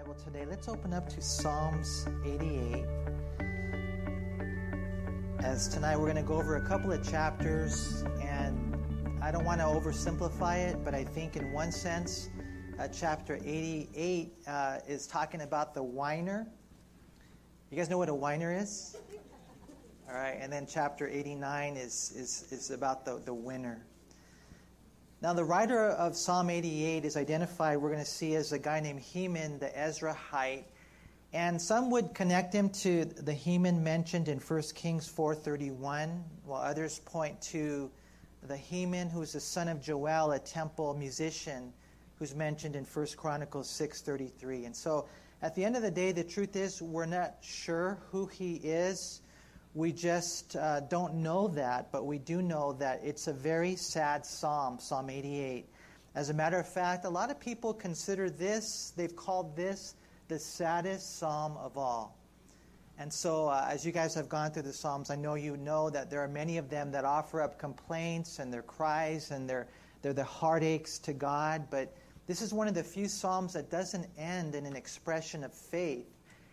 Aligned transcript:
Bible 0.00 0.14
today, 0.24 0.46
let's 0.48 0.66
open 0.66 0.94
up 0.94 1.10
to 1.10 1.20
Psalms 1.20 2.06
88. 2.24 2.86
As 5.40 5.68
tonight 5.68 5.94
we're 5.98 6.10
going 6.10 6.16
to 6.16 6.22
go 6.22 6.36
over 6.36 6.56
a 6.56 6.66
couple 6.66 6.90
of 6.90 7.06
chapters, 7.06 8.02
and 8.22 8.78
I 9.20 9.30
don't 9.30 9.44
want 9.44 9.60
to 9.60 9.66
oversimplify 9.66 10.56
it, 10.70 10.82
but 10.86 10.94
I 10.94 11.04
think 11.04 11.36
in 11.36 11.52
one 11.52 11.70
sense, 11.70 12.30
uh, 12.78 12.88
chapter 12.88 13.38
88 13.44 14.32
uh, 14.46 14.78
is 14.88 15.06
talking 15.06 15.42
about 15.42 15.74
the 15.74 15.82
whiner. 15.82 16.46
You 17.70 17.76
guys 17.76 17.90
know 17.90 17.98
what 17.98 18.08
a 18.08 18.14
whiner 18.14 18.56
is? 18.56 18.96
All 20.08 20.14
right, 20.14 20.38
and 20.40 20.50
then 20.50 20.66
chapter 20.66 21.08
89 21.08 21.76
is, 21.76 22.14
is, 22.16 22.50
is 22.50 22.70
about 22.70 23.04
the, 23.04 23.20
the 23.26 23.34
winner. 23.34 23.84
Now, 25.22 25.34
the 25.34 25.44
writer 25.44 25.88
of 25.90 26.16
Psalm 26.16 26.48
88 26.48 27.04
is 27.04 27.14
identified, 27.14 27.76
we're 27.76 27.90
going 27.90 28.02
to 28.02 28.10
see, 28.10 28.36
as 28.36 28.52
a 28.52 28.58
guy 28.58 28.80
named 28.80 29.00
Heman 29.00 29.58
the 29.58 29.68
Ezrahite. 29.68 30.64
And 31.34 31.60
some 31.60 31.90
would 31.90 32.14
connect 32.14 32.54
him 32.54 32.70
to 32.70 33.04
the 33.04 33.34
Heman 33.34 33.84
mentioned 33.84 34.28
in 34.28 34.38
1 34.38 34.62
Kings 34.74 35.12
4.31, 35.12 36.22
while 36.46 36.62
others 36.62 37.00
point 37.00 37.38
to 37.42 37.90
the 38.48 38.56
Heman 38.56 39.10
who's 39.10 39.34
the 39.34 39.40
son 39.40 39.68
of 39.68 39.82
Joel, 39.82 40.32
a 40.32 40.38
temple 40.38 40.94
musician, 40.94 41.74
who's 42.18 42.34
mentioned 42.34 42.74
in 42.74 42.84
1 42.84 43.06
Chronicles 43.18 43.68
6.33. 43.68 44.64
And 44.64 44.74
so, 44.74 45.06
at 45.42 45.54
the 45.54 45.62
end 45.62 45.76
of 45.76 45.82
the 45.82 45.90
day, 45.90 46.12
the 46.12 46.24
truth 46.24 46.56
is 46.56 46.80
we're 46.80 47.04
not 47.04 47.34
sure 47.42 47.98
who 48.10 48.24
he 48.24 48.54
is. 48.56 49.20
We 49.74 49.92
just 49.92 50.56
uh, 50.56 50.80
don't 50.80 51.14
know 51.14 51.46
that, 51.48 51.92
but 51.92 52.04
we 52.04 52.18
do 52.18 52.42
know 52.42 52.72
that 52.74 53.00
it's 53.04 53.28
a 53.28 53.32
very 53.32 53.76
sad 53.76 54.26
psalm, 54.26 54.80
Psalm 54.80 55.08
88. 55.08 55.66
As 56.16 56.28
a 56.28 56.34
matter 56.34 56.58
of 56.58 56.68
fact, 56.68 57.04
a 57.04 57.10
lot 57.10 57.30
of 57.30 57.38
people 57.38 57.72
consider 57.72 58.28
this, 58.28 58.92
they've 58.96 59.14
called 59.14 59.54
this 59.54 59.94
the 60.26 60.38
saddest 60.38 61.18
psalm 61.18 61.56
of 61.56 61.78
all. 61.78 62.16
And 63.00 63.10
so, 63.10 63.48
uh, 63.48 63.66
as 63.70 63.86
you 63.86 63.92
guys 63.92 64.14
have 64.14 64.28
gone 64.28 64.50
through 64.50 64.64
the 64.64 64.74
Psalms, 64.74 65.08
I 65.08 65.16
know 65.16 65.34
you 65.34 65.56
know 65.56 65.88
that 65.88 66.10
there 66.10 66.20
are 66.20 66.28
many 66.28 66.58
of 66.58 66.68
them 66.68 66.92
that 66.92 67.06
offer 67.06 67.40
up 67.40 67.58
complaints 67.58 68.40
and 68.40 68.52
their 68.52 68.60
cries 68.60 69.30
and 69.30 69.48
their, 69.48 69.68
their 70.02 70.12
the 70.12 70.22
heartaches 70.22 70.98
to 71.00 71.14
God. 71.14 71.68
But 71.70 71.96
this 72.26 72.42
is 72.42 72.52
one 72.52 72.68
of 72.68 72.74
the 72.74 72.84
few 72.84 73.08
Psalms 73.08 73.54
that 73.54 73.70
doesn't 73.70 74.06
end 74.18 74.54
in 74.54 74.66
an 74.66 74.76
expression 74.76 75.44
of 75.44 75.54
faith. 75.54 76.06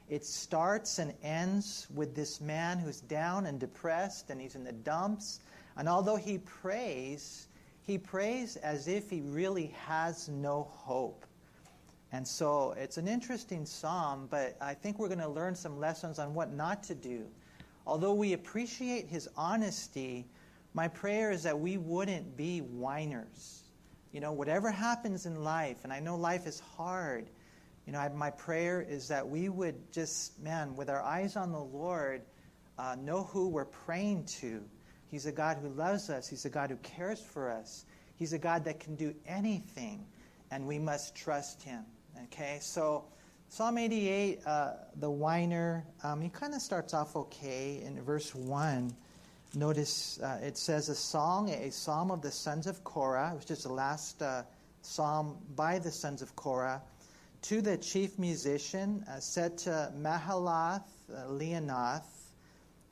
It 0.10 0.26
starts 0.26 1.00
and 1.00 1.14
ends 1.22 1.88
with 1.94 2.16
this 2.16 2.40
man 2.40 2.80
who's 2.80 3.02
down 3.02 3.46
and 3.46 3.60
depressed 3.60 4.30
and 4.30 4.40
he's 4.40 4.56
in 4.56 4.64
the 4.64 4.72
dumps. 4.72 5.42
And 5.76 5.90
although 5.90 6.16
he 6.16 6.38
prays, 6.38 7.48
he 7.82 7.98
prays 7.98 8.56
as 8.58 8.88
if 8.88 9.10
he 9.10 9.22
really 9.22 9.74
has 9.86 10.30
no 10.30 10.64
hope. 10.72 11.26
And 12.14 12.26
so 12.26 12.74
it's 12.78 12.98
an 12.98 13.08
interesting 13.08 13.66
psalm, 13.66 14.28
but 14.32 14.56
I 14.62 14.74
think 14.74 14.98
we're 14.98 15.10
going 15.10 15.20
to 15.20 15.28
learn 15.28 15.56
some 15.56 15.78
lessons 15.78 16.20
on 16.20 16.34
what 16.34 16.54
not 16.54 16.84
to 16.84 16.96
do. 16.96 17.26
Although 17.86 18.14
we 18.14 18.34
appreciate 18.34 19.08
his 19.08 19.28
honesty, 19.36 20.26
my 20.74 20.88
prayer 20.88 21.32
is 21.32 21.44
that 21.44 21.60
we 21.60 21.78
wouldn't 21.78 22.38
be 22.38 22.60
whiners. 22.60 23.64
You 24.14 24.22
know, 24.22 24.32
whatever 24.32 24.72
happens 24.72 25.26
in 25.26 25.44
life, 25.44 25.78
and 25.84 25.92
I 25.92 26.00
know 26.00 26.16
life 26.16 26.48
is 26.48 26.60
hard, 26.60 27.30
you 27.88 27.94
know, 27.94 28.00
I, 28.00 28.10
my 28.10 28.30
prayer 28.30 28.86
is 28.88 29.08
that 29.08 29.28
we 29.28 29.48
would 29.48 29.94
just, 29.94 30.38
man, 30.42 30.76
with 30.76 30.90
our 30.90 31.02
eyes 31.02 31.38
on 31.38 31.54
the 31.54 31.60
Lord, 31.60 32.22
uh, 32.78 32.98
know 33.00 33.24
who 33.24 33.48
we're 33.48 33.64
praying 33.64 34.26
to. 34.26 34.62
He's 35.08 35.26
a 35.26 35.32
God 35.32 35.58
who 35.62 35.70
loves 35.70 36.10
us, 36.10 36.28
He's 36.28 36.44
a 36.44 36.50
God 36.50 36.70
who 36.70 36.76
cares 36.78 37.22
for 37.22 37.50
us, 37.50 37.86
He's 38.18 38.34
a 38.34 38.38
God 38.38 38.66
that 38.66 38.82
can 38.82 38.96
do 38.96 39.16
anything, 39.26 40.06
and 40.52 40.68
we 40.68 40.78
must 40.78 41.16
trust 41.16 41.64
Him. 41.64 41.86
Okay, 42.26 42.58
so 42.62 43.06
Psalm 43.48 43.78
88, 43.78 44.42
uh, 44.46 44.72
the 44.98 45.10
whiner, 45.10 45.86
um, 46.04 46.20
he 46.20 46.28
kind 46.28 46.54
of 46.54 46.62
starts 46.62 46.94
off 46.94 47.16
okay 47.16 47.82
in 47.86 48.02
verse 48.04 48.36
1. 48.36 48.94
Notice 49.56 50.20
uh, 50.20 50.40
it 50.44 50.58
says 50.58 50.90
a 50.90 50.96
song, 50.96 51.50
a 51.50 51.72
psalm 51.72 52.12
of 52.12 52.22
the 52.22 52.32
sons 52.32 52.68
of 52.68 52.84
Korah. 52.84 53.32
It 53.32 53.36
was 53.36 53.46
just 53.46 53.64
the 53.64 53.72
last 53.72 54.22
uh, 54.22 54.44
psalm 54.82 55.38
by 55.56 55.80
the 55.80 55.92
sons 55.92 56.22
of 56.22 56.36
Korah 56.36 56.82
to 57.48 57.62
the 57.62 57.78
chief 57.78 58.20
musician, 58.20 59.02
uh, 59.10 59.22
set 59.22 59.58
to 59.58 59.90
Mahalath 59.98 60.84
uh, 61.10 61.30
Leannoth, 61.30 62.34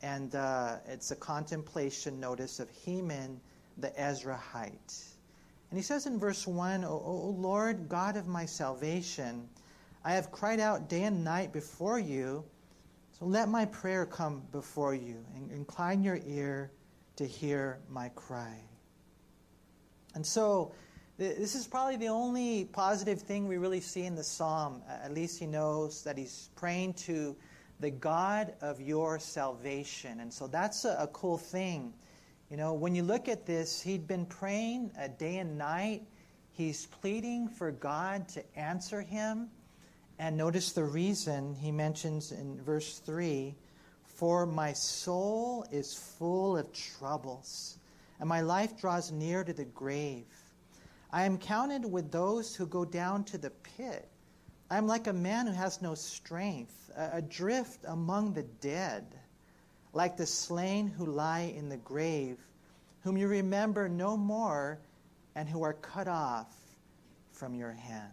and 0.02 0.34
uh, 0.34 0.78
it's 0.88 1.12
a 1.12 1.16
contemplation 1.18 2.22
notice 2.22 2.62
of 2.62 2.70
Heman 2.70 3.42
the 3.80 3.90
Ezrahite. 4.00 5.10
And 5.70 5.78
he 5.78 5.82
says 5.82 6.06
in 6.06 6.18
verse 6.18 6.48
1, 6.48 6.86
o, 6.86 6.88
o 6.88 7.36
Lord, 7.38 7.90
God 7.90 8.16
of 8.16 8.28
my 8.28 8.46
salvation, 8.46 9.46
I 10.06 10.14
have 10.14 10.32
cried 10.32 10.62
out 10.62 10.88
day 10.88 11.04
and 11.04 11.22
night 11.22 11.52
before 11.52 12.00
you, 12.00 12.42
so 13.12 13.26
let 13.26 13.50
my 13.50 13.66
prayer 13.66 14.06
come 14.06 14.42
before 14.54 14.96
you, 14.96 15.18
and 15.36 15.52
incline 15.52 16.02
your 16.02 16.22
ear 16.26 16.72
to 17.18 17.26
hear 17.26 17.80
my 17.90 18.08
cry. 18.16 18.56
And 20.14 20.26
so, 20.26 20.72
this 21.18 21.56
is 21.56 21.66
probably 21.66 21.96
the 21.96 22.10
only 22.10 22.66
positive 22.66 23.22
thing 23.22 23.48
we 23.48 23.58
really 23.58 23.80
see 23.80 24.04
in 24.04 24.16
the 24.16 24.24
psalm. 24.24 24.82
At 24.90 25.14
least 25.14 25.40
he 25.40 25.46
knows 25.46 26.04
that 26.04 26.18
he's 26.18 26.50
praying 26.56 26.96
to 27.06 27.36
the 27.80 27.90
God 27.90 28.54
of 28.62 28.82
your 28.82 29.18
salvation. 29.20 30.20
And 30.20 30.34
so 30.34 30.48
that's 30.48 30.84
a, 30.84 30.98
a 31.00 31.08
cool 31.08 31.38
thing. 31.38 31.94
You 32.50 32.58
know, 32.58 32.74
when 32.74 32.96
you 32.96 33.04
look 33.04 33.30
at 33.30 33.46
this, 33.46 33.82
he'd 33.82 34.08
been 34.08 34.26
praying 34.26 34.92
a 35.00 35.08
day 35.08 35.38
and 35.38 35.58
night. 35.58 36.04
He's 36.52 36.86
pleading 36.86 37.48
for 37.48 37.72
God 37.72 38.28
to 38.30 38.44
answer 38.58 39.02
him. 39.02 39.50
And 40.20 40.38
notice 40.38 40.74
the 40.74 40.84
reason 40.84 41.56
he 41.56 41.72
mentions 41.72 42.32
in 42.34 42.62
verse 42.62 43.00
3 43.00 43.56
For 44.06 44.46
my 44.46 44.74
soul 44.74 45.66
is 45.72 45.94
full 45.94 46.58
of 46.58 46.72
troubles, 46.74 47.78
and 48.20 48.28
my 48.28 48.42
life 48.42 48.78
draws 48.80 49.12
near 49.12 49.44
to 49.44 49.54
the 49.54 49.66
grave. 49.66 50.26
I 51.16 51.24
am 51.24 51.38
counted 51.38 51.90
with 51.90 52.12
those 52.12 52.54
who 52.54 52.68
go 52.68 52.84
down 52.84 53.24
to 53.26 53.38
the 53.38 53.50
pit. 53.50 54.10
I 54.70 54.78
am 54.78 54.86
like 54.86 55.08
a 55.08 55.14
man 55.14 55.48
who 55.48 55.54
has 55.54 55.82
no 55.82 55.96
strength, 55.96 56.92
adrift 56.94 57.86
among 57.88 58.34
the 58.34 58.44
dead, 58.44 59.06
like 59.94 60.18
the 60.18 60.26
slain 60.26 60.88
who 60.90 61.06
lie 61.06 61.54
in 61.56 61.70
the 61.70 61.78
grave, 61.78 62.38
whom 63.00 63.16
you 63.16 63.30
remember 63.30 63.88
no 63.88 64.18
more, 64.18 64.78
and 65.36 65.48
who 65.48 65.64
are 65.64 65.76
cut 65.76 66.10
off 66.10 66.54
from 67.32 67.56
your 67.56 67.72
hand. 67.72 68.12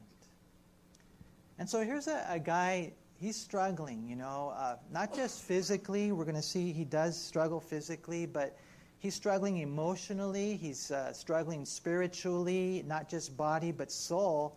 And 1.58 1.68
so 1.68 1.80
here's 1.80 2.06
a, 2.06 2.24
a 2.28 2.38
guy, 2.38 2.92
he's 3.18 3.34
struggling, 3.34 4.06
you 4.08 4.14
know, 4.14 4.52
uh, 4.56 4.76
not 4.92 5.12
just 5.12 5.42
physically, 5.42 6.12
we're 6.12 6.24
going 6.24 6.36
to 6.36 6.40
see 6.40 6.72
he 6.72 6.84
does 6.84 7.20
struggle 7.20 7.58
physically, 7.58 8.26
but 8.26 8.56
He's 9.02 9.16
struggling 9.16 9.58
emotionally, 9.58 10.56
he's 10.56 10.92
uh, 10.92 11.12
struggling 11.12 11.64
spiritually, 11.64 12.84
not 12.86 13.08
just 13.08 13.36
body, 13.36 13.72
but 13.72 13.90
soul. 13.90 14.56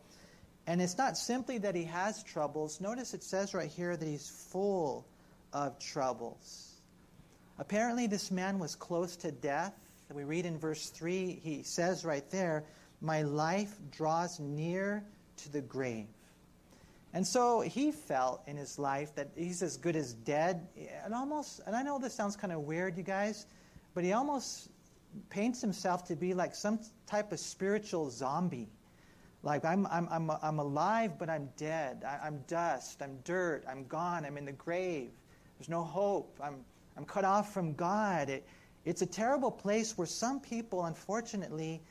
And 0.67 0.79
it's 0.79 0.99
not 0.99 1.17
simply 1.17 1.57
that 1.57 1.73
he 1.73 1.83
has 1.85 2.21
troubles. 2.21 2.79
Notice 2.79 3.15
it 3.15 3.23
says 3.23 3.55
right 3.55 3.71
here 3.71 3.97
that 3.97 4.05
he's 4.07 4.29
full 4.29 5.07
of 5.51 5.79
troubles. 5.79 6.73
Apparently, 7.57 8.05
this 8.05 8.29
man 8.29 8.59
was 8.59 8.75
close 8.75 9.15
to 9.15 9.31
death. 9.31 9.73
We 10.13 10.25
read 10.25 10.45
in 10.45 10.59
verse 10.59 10.89
3, 10.91 11.39
he 11.43 11.63
says 11.63 12.05
right 12.05 12.29
there, 12.29 12.65
My 13.01 13.23
life 13.23 13.75
draws 13.89 14.39
near 14.39 15.03
to 15.37 15.51
the 15.51 15.61
grave. 15.61 16.05
And 17.15 17.25
so 17.25 17.61
he 17.61 17.91
felt 17.91 18.43
in 18.45 18.57
his 18.57 18.77
life 18.77 19.15
that 19.15 19.29
he's 19.35 19.63
as 19.63 19.77
good 19.77 19.95
as 19.95 20.13
dead. 20.13 20.67
And 21.03 21.15
almost, 21.15 21.61
and 21.65 21.75
I 21.75 21.81
know 21.81 21.97
this 21.97 22.13
sounds 22.13 22.35
kind 22.35 22.53
of 22.53 22.59
weird, 22.59 22.95
you 22.95 23.03
guys, 23.03 23.47
but 23.95 24.03
he 24.03 24.13
almost 24.13 24.69
paints 25.29 25.61
himself 25.61 26.03
to 26.03 26.15
be 26.15 26.33
like 26.35 26.53
some 26.53 26.79
type 27.07 27.31
of 27.31 27.39
spiritual 27.39 28.11
zombie. 28.11 28.69
Like, 29.41 29.63
I'm, 29.63 29.87
I'm, 29.87 30.07
I'm, 30.11 30.31
I'm 30.43 30.59
alive, 30.59 31.17
but 31.17 31.29
I'm 31.29 31.49
dead. 31.55 32.03
I, 32.05 32.27
am 32.27 32.43
dust. 32.47 33.01
I'm 33.01 33.17
dirt. 33.23 33.63
I'm 33.69 33.85
gone. 33.85 34.25
I'm 34.25 34.37
in 34.37 34.45
the 34.45 34.51
grave. 34.51 35.11
There's 35.57 35.69
no 35.69 35.83
hope. 35.83 36.37
I'm, 36.43 36.57
I'm 36.97 37.05
cut 37.05 37.23
off 37.23 37.53
from 37.53 37.73
God. 37.73 38.29
It, 38.29 38.45
it's 38.83 39.01
a 39.01 39.05
terrible 39.05 39.51
place 39.51 39.97
where 39.97 40.07
some 40.07 40.39
people, 40.39 40.85
unfortunately, 40.85 41.81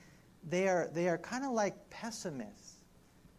they 0.49 0.69
are, 0.69 0.91
they 0.93 1.09
are 1.09 1.17
kind 1.17 1.45
of 1.45 1.53
like 1.53 1.75
pessimists. 1.91 2.77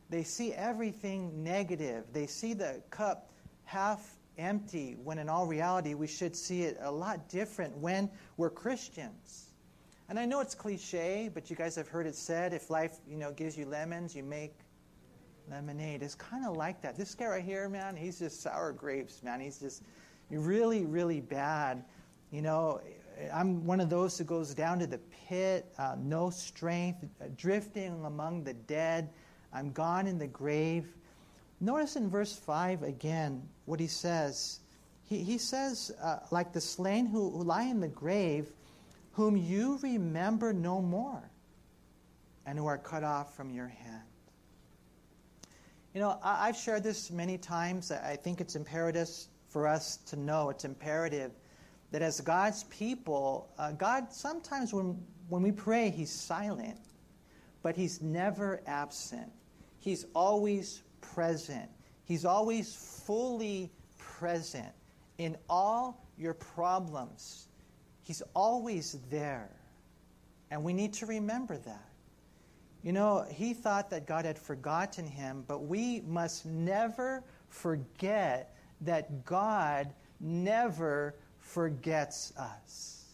They 0.10 0.24
see 0.24 0.54
everything 0.54 1.44
negative. 1.44 2.06
They 2.14 2.26
see 2.26 2.54
the 2.54 2.82
cup 2.90 3.32
half 3.66 4.18
empty 4.38 4.98
when 5.04 5.18
in 5.20 5.30
all 5.30 5.46
reality 5.46 5.94
we 5.94 6.08
should 6.08 6.36
see 6.36 6.64
it 6.64 6.78
a 6.82 6.92
lot 6.92 7.28
different 7.30 7.76
when 7.78 8.10
we're 8.38 8.50
Christians. 8.50 9.52
And 10.08 10.20
I 10.20 10.26
know 10.26 10.40
it's 10.40 10.54
cliche, 10.54 11.30
but 11.34 11.50
you 11.50 11.56
guys 11.56 11.76
have 11.76 11.88
heard 11.88 12.06
it 12.06 12.16
said 12.16 12.54
if 12.54 12.70
life, 12.70 12.98
you 13.08 13.18
know, 13.18 13.32
gives 13.32 13.58
you 13.58 13.66
lemons, 13.66 14.16
you 14.16 14.24
make 14.24 14.54
lemonade. 15.50 16.04
It's 16.04 16.16
kind 16.16 16.46
of 16.46 16.56
like 16.56 16.82
that. 16.82 16.96
This 16.96 17.16
guy 17.16 17.28
right 17.28 17.44
here, 17.44 17.68
man, 17.70 17.96
he's 17.96 18.20
just 18.20 18.42
sour 18.42 18.72
grapes, 18.72 19.24
man. 19.24 19.40
He's 19.40 19.60
just 19.60 19.84
really, 20.30 20.86
really 20.86 21.22
bad. 21.22 21.84
You 22.32 22.42
know, 22.42 22.82
I'm 23.34 23.66
one 23.66 23.80
of 23.80 23.90
those 23.90 24.18
who 24.18 24.24
goes 24.24 24.54
down 24.54 24.80
to 24.80 24.88
the 24.88 25.00
pit, 25.28 25.74
uh, 25.78 25.96
no 25.98 26.30
strength, 26.30 27.06
drifting 27.38 28.04
among 28.06 28.44
the 28.44 28.54
dead. 28.54 29.10
I'm 29.54 29.72
gone 29.72 30.06
in 30.06 30.18
the 30.18 30.28
grave. 30.28 30.96
Notice 31.60 31.96
in 31.96 32.10
verse 32.10 32.36
5 32.36 32.84
again 32.84 33.48
what 33.66 33.80
he 33.80 33.88
says. 33.88 34.60
He, 35.04 35.24
he 35.24 35.38
says, 35.38 35.92
uh, 36.02 36.20
like 36.32 36.52
the 36.52 36.62
slain 36.62 37.06
who, 37.06 37.30
who 37.30 37.44
lie 37.44 37.64
in 37.64 37.80
the 37.80 37.88
grave, 37.88 38.48
whom 39.14 39.38
you 39.38 39.80
remember 39.82 40.52
no 40.52 40.82
more, 40.82 41.30
and 42.46 42.58
who 42.58 42.66
are 42.66 42.78
cut 42.78 43.04
off 43.04 43.36
from 43.36 43.52
your 43.52 43.68
hand. 43.68 44.04
You 45.94 46.02
know, 46.02 46.20
I, 46.22 46.48
have 46.48 46.58
shared 46.58 46.84
this 46.84 47.10
many 47.10 47.38
times. 47.38 47.92
I 47.92 48.18
think 48.18 48.42
it's 48.42 48.56
imperative 48.56 49.10
for 49.48 49.68
us 49.68 49.98
to 50.08 50.18
know, 50.18 50.50
it's 50.50 50.66
imperative 50.66 51.32
that 51.92 52.02
as 52.02 52.20
God's 52.20 52.66
people, 52.66 53.48
uh, 53.58 53.72
God 53.72 54.12
sometimes 54.12 54.74
when, 54.74 55.02
when 55.30 55.42
we 55.42 55.54
pray, 55.54 55.90
He's 55.90 56.12
silent, 56.12 56.78
but 57.62 57.78
He's 57.78 58.02
never 58.02 58.62
absent. 58.68 59.32
He's 59.80 60.06
always 60.14 60.82
present. 61.14 61.70
He's 62.06 62.26
always 62.26 62.74
fully 62.74 63.72
present 63.98 64.72
in 65.18 65.38
all 65.50 66.06
your 66.18 66.34
problems. 66.34 67.48
He's 68.04 68.22
always 68.34 68.98
there. 69.10 69.50
And 70.52 70.64
we 70.64 70.74
need 70.74 70.94
to 70.94 71.06
remember 71.06 71.58
that. 71.58 71.90
You 72.84 72.94
know, 72.94 73.26
he 73.32 73.54
thought 73.54 73.90
that 73.90 74.06
God 74.06 74.26
had 74.26 74.38
forgotten 74.38 75.08
him, 75.08 75.44
but 75.48 75.64
we 75.64 76.02
must 76.02 76.46
never 76.46 77.24
forget 77.50 78.56
that 78.82 79.26
God 79.26 79.92
never 80.20 81.16
forgets 81.40 82.32
us. 82.38 83.06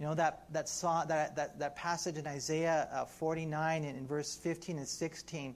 You 0.00 0.06
know, 0.06 0.14
that, 0.14 0.44
that, 0.52 0.68
song, 0.68 1.06
that, 1.08 1.36
that, 1.36 1.58
that 1.58 1.76
passage 1.76 2.16
in 2.16 2.26
Isaiah 2.26 2.88
uh, 2.92 3.04
49 3.04 3.84
and 3.84 3.96
in 3.96 4.06
verse 4.06 4.36
15 4.36 4.78
and 4.78 4.88
16, 4.88 5.54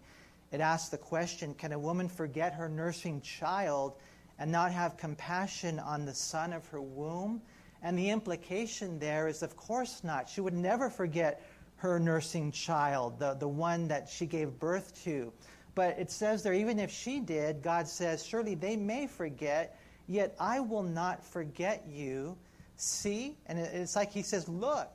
it 0.52 0.60
asks 0.60 0.88
the 0.88 0.98
question 0.98 1.54
Can 1.54 1.72
a 1.72 1.78
woman 1.78 2.08
forget 2.08 2.54
her 2.54 2.68
nursing 2.68 3.20
child 3.20 3.94
and 4.38 4.50
not 4.50 4.72
have 4.72 4.96
compassion 4.96 5.78
on 5.78 6.04
the 6.04 6.14
son 6.14 6.52
of 6.52 6.66
her 6.68 6.80
womb? 6.80 7.42
And 7.82 7.98
the 7.98 8.10
implication 8.10 8.98
there 8.98 9.28
is, 9.28 9.42
of 9.42 9.56
course 9.56 10.02
not. 10.04 10.28
She 10.28 10.40
would 10.40 10.54
never 10.54 10.90
forget 10.90 11.42
her 11.76 11.98
nursing 11.98 12.52
child, 12.52 13.18
the, 13.18 13.34
the 13.34 13.48
one 13.48 13.88
that 13.88 14.08
she 14.08 14.26
gave 14.26 14.58
birth 14.58 15.02
to. 15.04 15.32
But 15.74 15.98
it 15.98 16.10
says 16.10 16.42
there, 16.42 16.52
even 16.52 16.78
if 16.78 16.90
she 16.90 17.20
did, 17.20 17.62
God 17.62 17.88
says, 17.88 18.24
Surely 18.24 18.54
they 18.54 18.76
may 18.76 19.06
forget, 19.06 19.80
yet 20.08 20.34
I 20.38 20.60
will 20.60 20.82
not 20.82 21.24
forget 21.24 21.86
you. 21.88 22.36
See? 22.76 23.36
And 23.46 23.58
it's 23.58 23.96
like 23.96 24.12
He 24.12 24.22
says, 24.22 24.48
Look, 24.48 24.90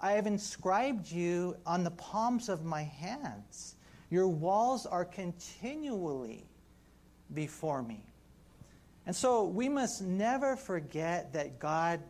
I 0.00 0.12
have 0.12 0.26
inscribed 0.26 1.10
you 1.10 1.56
on 1.66 1.84
the 1.84 1.90
palms 1.92 2.48
of 2.48 2.64
my 2.64 2.82
hands. 2.82 3.76
Your 4.10 4.28
walls 4.28 4.86
are 4.86 5.04
continually 5.04 6.44
before 7.32 7.82
me. 7.82 8.04
And 9.06 9.14
so 9.14 9.44
we 9.44 9.68
must 9.68 10.02
never 10.02 10.56
forget 10.56 11.32
that 11.32 11.58
God 11.58 12.00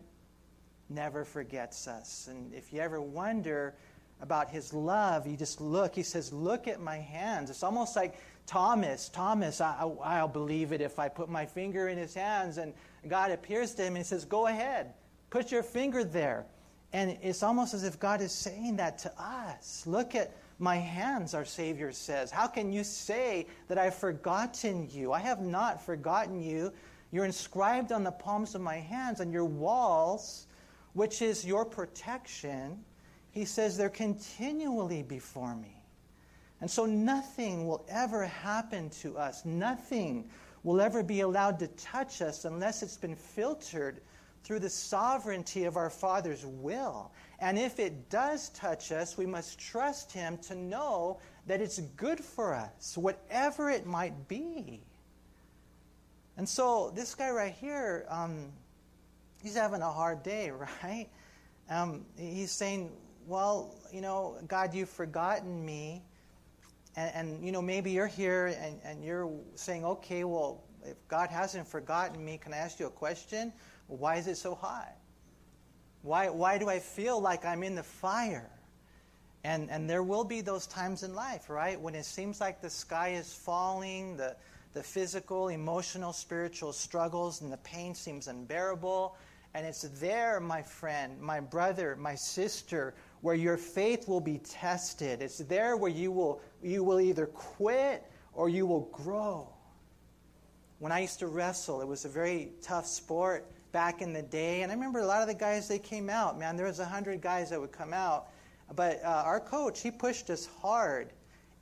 never 0.88 1.24
forgets 1.24 1.86
us. 1.86 2.28
And 2.30 2.52
if 2.52 2.72
you 2.72 2.80
ever 2.80 3.00
wonder 3.00 3.74
about 4.20 4.50
his 4.50 4.72
love, 4.72 5.26
you 5.26 5.36
just 5.36 5.60
look. 5.60 5.94
He 5.94 6.02
says, 6.02 6.32
Look 6.32 6.68
at 6.68 6.80
my 6.80 6.96
hands. 6.96 7.48
It's 7.48 7.62
almost 7.62 7.96
like 7.96 8.16
Thomas. 8.46 9.08
Thomas, 9.08 9.60
I, 9.60 9.84
will 9.84 10.28
believe 10.28 10.72
it 10.72 10.80
if 10.80 10.98
I 10.98 11.08
put 11.08 11.28
my 11.28 11.46
finger 11.46 11.88
in 11.88 11.96
his 11.96 12.14
hands. 12.14 12.58
And 12.58 12.74
God 13.08 13.30
appears 13.30 13.74
to 13.74 13.84
him 13.84 13.96
and 13.96 14.04
says, 14.04 14.24
Go 14.24 14.46
ahead, 14.46 14.92
put 15.30 15.52
your 15.52 15.62
finger 15.62 16.04
there. 16.04 16.44
And 16.92 17.16
it's 17.22 17.42
almost 17.42 17.72
as 17.72 17.84
if 17.84 18.00
God 18.00 18.20
is 18.20 18.32
saying 18.32 18.76
that 18.76 18.98
to 18.98 19.12
us. 19.22 19.84
Look 19.86 20.14
at 20.14 20.32
my 20.60 20.76
hands, 20.76 21.34
our 21.34 21.44
Savior 21.44 21.92
says. 21.92 22.30
How 22.30 22.46
can 22.46 22.72
you 22.72 22.84
say 22.84 23.46
that 23.68 23.78
I've 23.78 23.94
forgotten 23.94 24.88
you? 24.90 25.12
I 25.12 25.20
have 25.20 25.40
not 25.40 25.84
forgotten 25.84 26.42
you. 26.42 26.72
You're 27.10 27.24
inscribed 27.24 27.92
on 27.92 28.04
the 28.04 28.12
palms 28.12 28.54
of 28.54 28.60
my 28.60 28.76
hands, 28.76 29.20
on 29.20 29.32
your 29.32 29.44
walls, 29.44 30.46
which 30.92 31.22
is 31.22 31.44
your 31.44 31.64
protection, 31.64 32.84
he 33.30 33.44
says 33.44 33.76
they're 33.76 33.88
continually 33.88 35.02
before 35.02 35.54
me. 35.54 35.76
And 36.60 36.70
so 36.70 36.84
nothing 36.84 37.66
will 37.66 37.84
ever 37.88 38.26
happen 38.26 38.90
to 39.00 39.16
us. 39.16 39.44
Nothing 39.44 40.28
will 40.62 40.80
ever 40.80 41.02
be 41.02 41.20
allowed 41.20 41.58
to 41.60 41.68
touch 41.68 42.20
us 42.20 42.44
unless 42.44 42.82
it's 42.82 42.96
been 42.96 43.16
filtered 43.16 44.00
through 44.42 44.58
the 44.58 44.70
sovereignty 44.70 45.64
of 45.64 45.76
our 45.76 45.90
Father's 45.90 46.44
will. 46.44 47.12
And 47.40 47.58
if 47.58 47.78
it 47.78 48.10
does 48.10 48.50
touch 48.50 48.92
us, 48.92 49.16
we 49.16 49.24
must 49.24 49.58
trust 49.58 50.12
Him 50.12 50.36
to 50.48 50.54
know 50.54 51.18
that 51.46 51.60
it's 51.60 51.80
good 51.96 52.20
for 52.20 52.54
us, 52.54 52.98
whatever 52.98 53.70
it 53.70 53.86
might 53.86 54.28
be. 54.28 54.82
And 56.36 56.48
so 56.48 56.92
this 56.94 57.14
guy 57.14 57.30
right 57.30 57.52
here, 57.52 58.06
um, 58.08 58.52
he's 59.42 59.56
having 59.56 59.80
a 59.80 59.90
hard 59.90 60.22
day, 60.22 60.50
right? 60.82 61.08
Um, 61.70 62.04
he's 62.16 62.50
saying, 62.50 62.90
Well, 63.26 63.74
you 63.92 64.00
know, 64.02 64.36
God, 64.46 64.74
you've 64.74 64.90
forgotten 64.90 65.64
me. 65.64 66.02
And, 66.96 67.14
and 67.14 67.44
you 67.46 67.52
know, 67.52 67.62
maybe 67.62 67.90
you're 67.90 68.06
here 68.06 68.46
and, 68.46 68.80
and 68.84 69.04
you're 69.04 69.30
saying, 69.54 69.84
Okay, 69.84 70.24
well, 70.24 70.62
if 70.84 70.96
God 71.08 71.30
hasn't 71.30 71.66
forgotten 71.66 72.22
me, 72.22 72.38
can 72.38 72.52
I 72.52 72.58
ask 72.58 72.78
you 72.80 72.86
a 72.86 72.90
question? 72.90 73.52
Why 73.86 74.16
is 74.16 74.26
it 74.26 74.36
so 74.36 74.54
hot? 74.54 74.96
Why, 76.02 76.28
why 76.30 76.58
do 76.58 76.68
I 76.68 76.78
feel 76.78 77.20
like 77.20 77.44
I'm 77.44 77.62
in 77.62 77.74
the 77.74 77.82
fire? 77.82 78.50
And, 79.44 79.70
and 79.70 79.88
there 79.88 80.02
will 80.02 80.24
be 80.24 80.40
those 80.40 80.66
times 80.66 81.02
in 81.02 81.14
life, 81.14 81.48
right? 81.48 81.80
When 81.80 81.94
it 81.94 82.04
seems 82.04 82.40
like 82.40 82.60
the 82.60 82.70
sky 82.70 83.10
is 83.10 83.32
falling, 83.32 84.16
the, 84.16 84.36
the 84.74 84.82
physical, 84.82 85.48
emotional, 85.48 86.12
spiritual 86.12 86.72
struggles, 86.72 87.40
and 87.40 87.52
the 87.52 87.58
pain 87.58 87.94
seems 87.94 88.28
unbearable. 88.28 89.16
And 89.54 89.66
it's 89.66 89.82
there, 90.00 90.40
my 90.40 90.62
friend, 90.62 91.20
my 91.20 91.40
brother, 91.40 91.96
my 91.96 92.14
sister, 92.14 92.94
where 93.20 93.34
your 93.34 93.56
faith 93.56 94.08
will 94.08 94.20
be 94.20 94.38
tested. 94.38 95.22
It's 95.22 95.38
there 95.38 95.76
where 95.76 95.90
you 95.90 96.12
will, 96.12 96.40
you 96.62 96.84
will 96.84 97.00
either 97.00 97.26
quit 97.26 98.04
or 98.32 98.48
you 98.48 98.66
will 98.66 98.88
grow. 98.92 99.48
When 100.78 100.92
I 100.92 101.00
used 101.00 101.18
to 101.18 101.26
wrestle, 101.26 101.80
it 101.82 101.88
was 101.88 102.04
a 102.04 102.08
very 102.08 102.52
tough 102.62 102.86
sport 102.86 103.46
back 103.72 104.02
in 104.02 104.12
the 104.12 104.22
day. 104.22 104.62
And 104.62 104.72
I 104.72 104.74
remember 104.74 105.00
a 105.00 105.06
lot 105.06 105.22
of 105.22 105.28
the 105.28 105.34
guys, 105.34 105.68
they 105.68 105.78
came 105.78 106.10
out. 106.10 106.38
Man, 106.38 106.56
there 106.56 106.66
was 106.66 106.78
a 106.78 106.82
100 106.82 107.20
guys 107.20 107.50
that 107.50 107.60
would 107.60 107.72
come 107.72 107.92
out. 107.92 108.28
But 108.74 109.02
uh, 109.04 109.22
our 109.24 109.40
coach, 109.40 109.80
he 109.80 109.90
pushed 109.90 110.30
us 110.30 110.48
hard. 110.60 111.12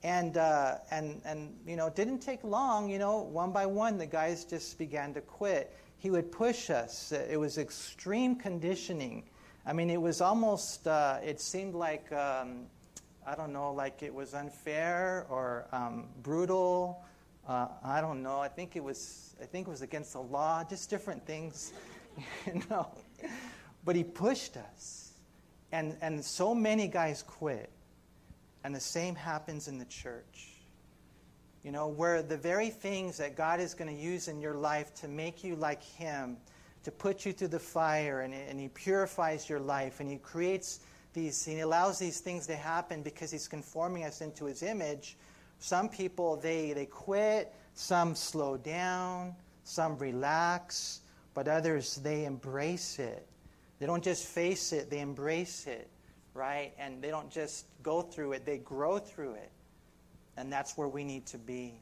And, 0.03 0.37
uh, 0.37 0.75
and, 0.91 1.21
and, 1.25 1.55
you 1.67 1.75
know, 1.75 1.87
it 1.87 1.95
didn't 1.95 2.19
take 2.19 2.43
long, 2.43 2.89
you 2.89 2.99
know, 2.99 3.19
one 3.19 3.51
by 3.51 3.65
one, 3.65 3.97
the 3.97 4.05
guys 4.05 4.45
just 4.45 4.77
began 4.77 5.13
to 5.13 5.21
quit. 5.21 5.75
He 5.97 6.09
would 6.09 6.31
push 6.31 6.69
us. 6.69 7.11
It 7.11 7.37
was 7.37 7.57
extreme 7.57 8.37
conditioning. 8.37 9.23
I 9.65 9.73
mean, 9.73 9.89
it 9.89 10.01
was 10.01 10.21
almost, 10.21 10.87
uh, 10.87 11.17
it 11.21 11.41
seemed 11.41 11.75
like, 11.75 12.09
um, 12.13 12.67
I 13.27 13.35
don't 13.35 13.51
know, 13.51 13.73
like 13.73 14.01
it 14.01 14.13
was 14.13 14.33
unfair 14.33 15.27
or 15.29 15.67
um, 15.73 16.05
brutal. 16.23 17.03
Uh, 17.47 17.67
I 17.83 17.99
don't 17.99 18.23
know. 18.23 18.39
I 18.39 18.47
think 18.47 18.77
it 18.77 18.83
was, 18.83 19.35
I 19.41 19.45
think 19.45 19.67
it 19.67 19.69
was 19.69 19.81
against 19.81 20.13
the 20.13 20.21
law, 20.21 20.63
just 20.63 20.89
different 20.89 21.25
things. 21.25 21.73
know. 22.69 22.87
But 23.85 23.95
he 23.95 24.03
pushed 24.03 24.57
us. 24.57 25.13
And, 25.71 25.95
and 26.01 26.23
so 26.23 26.55
many 26.55 26.87
guys 26.87 27.23
quit. 27.23 27.69
And 28.63 28.75
the 28.75 28.79
same 28.79 29.15
happens 29.15 29.67
in 29.67 29.77
the 29.77 29.85
church. 29.85 30.47
You 31.63 31.71
know, 31.71 31.87
where 31.87 32.21
the 32.21 32.37
very 32.37 32.69
things 32.69 33.17
that 33.17 33.35
God 33.35 33.59
is 33.59 33.73
going 33.73 33.93
to 33.93 34.01
use 34.01 34.27
in 34.27 34.41
your 34.41 34.55
life 34.55 34.93
to 34.95 35.07
make 35.07 35.43
you 35.43 35.55
like 35.55 35.83
Him, 35.83 36.37
to 36.83 36.91
put 36.91 37.25
you 37.25 37.33
through 37.33 37.49
the 37.49 37.59
fire, 37.59 38.21
and, 38.21 38.33
and 38.33 38.59
He 38.59 38.69
purifies 38.69 39.49
your 39.49 39.59
life, 39.59 39.99
and 39.99 40.09
He 40.09 40.17
creates 40.17 40.79
these, 41.13 41.43
He 41.43 41.59
allows 41.59 41.99
these 41.99 42.21
things 42.21 42.47
to 42.47 42.55
happen 42.55 43.03
because 43.03 43.31
He's 43.31 43.47
conforming 43.47 44.05
us 44.05 44.21
into 44.21 44.45
His 44.45 44.63
image. 44.63 45.17
Some 45.59 45.89
people, 45.89 46.37
they, 46.37 46.71
they 46.71 46.85
quit, 46.85 47.53
some 47.73 48.15
slow 48.15 48.55
down, 48.55 49.35
some 49.65 49.97
relax, 49.97 51.01
but 51.33 51.47
others, 51.47 51.95
they 51.97 52.25
embrace 52.25 52.99
it. 52.99 53.27
They 53.79 53.85
don't 53.85 54.03
just 54.03 54.25
face 54.25 54.73
it, 54.73 54.89
they 54.89 54.99
embrace 54.99 55.65
it, 55.67 55.89
right? 56.33 56.73
And 56.77 57.01
they 57.01 57.09
don't 57.09 57.31
just 57.31 57.65
go 57.81 58.01
through 58.01 58.33
it, 58.33 58.45
they 58.45 58.57
grow 58.57 58.99
through 58.99 59.33
it. 59.33 59.51
And 60.37 60.51
that's 60.51 60.77
where 60.77 60.87
we 60.87 61.03
need 61.03 61.25
to 61.27 61.37
be. 61.37 61.81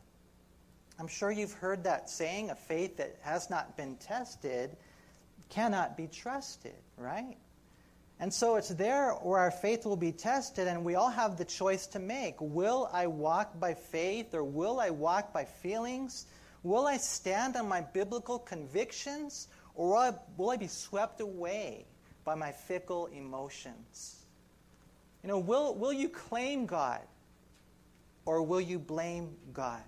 I'm 1.00 1.08
sure 1.08 1.32
you've 1.32 1.54
heard 1.54 1.84
that 1.84 2.10
saying 2.10 2.50
a 2.50 2.56
faith 2.56 2.98
that 2.98 3.18
has 3.22 3.50
not 3.50 3.78
been 3.78 3.98
tested 3.98 4.76
cannot 5.50 5.96
be 5.96 6.08
trusted, 6.08 6.76
right? 6.98 7.38
And 8.20 8.34
so 8.34 8.56
it's 8.56 8.70
there 8.70 9.12
where 9.12 9.40
our 9.40 9.52
faith 9.52 9.86
will 9.86 9.96
be 9.96 10.12
tested, 10.12 10.68
and 10.68 10.84
we 10.84 10.96
all 10.96 11.10
have 11.10 11.38
the 11.38 11.46
choice 11.46 11.86
to 11.88 12.00
make. 12.00 12.36
Will 12.40 12.90
I 12.92 13.06
walk 13.06 13.60
by 13.60 13.76
faith 13.76 14.34
or 14.34 14.44
will 14.44 14.80
I 14.80 14.90
walk 14.90 15.32
by 15.32 15.46
feelings? 15.46 16.26
Will 16.64 16.88
I 16.88 16.98
stand 16.98 17.56
on 17.56 17.68
my 17.68 17.82
biblical 17.82 18.40
convictions 18.40 19.48
or 19.76 19.90
will 19.90 19.98
I, 19.98 20.14
will 20.38 20.50
I 20.50 20.58
be 20.58 20.68
swept 20.68 21.22
away 21.22 21.86
by 22.26 22.36
my 22.36 22.52
fickle 22.52 23.08
emotions? 23.08 24.26
You 25.24 25.30
know, 25.30 25.40
will, 25.40 25.76
will 25.76 25.94
you 25.94 26.10
claim 26.10 26.66
God 26.66 27.02
or 28.26 28.42
will 28.44 28.62
you 28.62 28.80
blame 28.80 29.36
God? 29.54 29.84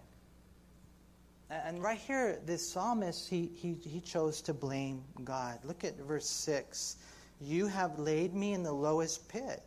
And 1.49 1.81
right 1.81 1.97
here, 1.97 2.39
this 2.45 2.69
psalmist, 2.69 3.27
he, 3.27 3.49
he, 3.55 3.75
he 3.83 3.99
chose 4.01 4.39
to 4.41 4.53
blame 4.53 5.03
God. 5.23 5.57
Look 5.63 5.83
at 5.83 5.97
verse 5.97 6.27
6. 6.27 6.97
You 7.41 7.65
have 7.67 7.97
laid 7.97 8.35
me 8.35 8.53
in 8.53 8.61
the 8.61 8.71
lowest 8.71 9.27
pit, 9.29 9.63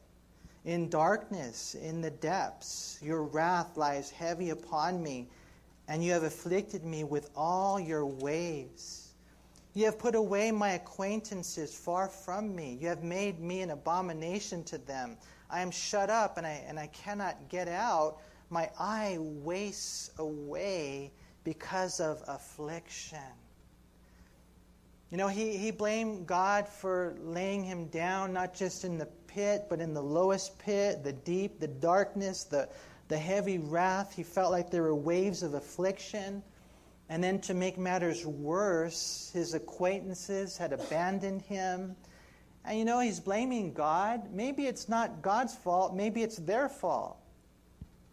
in 0.65 0.89
darkness, 0.89 1.75
in 1.75 2.01
the 2.01 2.11
depths. 2.11 3.01
Your 3.03 3.25
wrath 3.25 3.77
lies 3.77 4.11
heavy 4.11 4.51
upon 4.51 5.03
me, 5.03 5.29
and 5.89 6.05
you 6.05 6.13
have 6.13 6.23
afflicted 6.23 6.85
me 6.85 7.05
with 7.05 7.31
all 7.37 7.79
your 7.79 8.07
waves. 8.07 9.15
You 9.75 9.87
have 9.87 9.99
put 9.99 10.15
away 10.15 10.51
my 10.51 10.71
acquaintances 10.71 11.75
far 11.75 12.09
from 12.09 12.55
me. 12.55 12.77
You 12.81 12.89
have 12.89 13.03
made 13.03 13.41
me 13.41 13.63
an 13.63 13.71
abomination 13.71 14.65
to 14.65 14.79
them. 14.79 15.17
I 15.51 15.61
am 15.61 15.71
shut 15.71 16.11
up, 16.11 16.39
and 16.39 16.47
I, 16.47 16.63
and 16.67 16.79
I 16.79 16.89
cannot 16.89 17.49
get 17.49 17.69
out. 17.69 18.19
My 18.51 18.71
eye 18.79 19.17
wastes 19.19 20.11
away 20.19 21.11
because 21.45 22.01
of 22.01 22.23
affliction. 22.29 23.19
You 25.11 25.19
know, 25.19 25.29
he, 25.29 25.59
he 25.59 25.71
blamed 25.71 26.27
God 26.27 26.67
for 26.67 27.17
laying 27.21 27.65
him 27.65 27.87
down, 27.89 28.33
not 28.33 28.55
just 28.55 28.85
in 28.85 28.97
the 28.97 29.09
pit, 29.27 29.67
but 29.69 29.81
in 29.81 29.93
the 29.93 30.03
lowest 30.03 30.59
pit, 30.59 31.05
the 31.05 31.13
deep, 31.13 31.61
the 31.61 31.69
darkness, 31.69 32.45
the, 32.45 32.69
the 33.09 33.19
heavy 33.19 33.59
wrath. 33.59 34.15
He 34.15 34.23
felt 34.23 34.51
like 34.51 34.71
there 34.71 34.83
were 34.83 34.95
waves 34.95 35.43
of 35.43 35.55
affliction. 35.55 36.43
And 37.09 37.23
then 37.23 37.41
to 37.43 37.55
make 37.55 37.77
matters 37.79 38.25
worse, 38.25 39.31
his 39.35 39.55
acquaintances 39.55 40.57
had 40.57 40.73
abandoned 40.73 41.43
him. 41.43 41.97
And 42.65 42.79
you 42.79 42.85
know, 42.85 43.01
he's 43.01 43.21
blaming 43.21 43.73
God. 43.73 44.33
Maybe 44.33 44.67
it's 44.67 44.89
not 44.89 45.21
God's 45.21 45.55
fault, 45.55 45.95
maybe 45.95 46.23
it's 46.23 46.37
their 46.37 46.69
fault. 46.69 47.19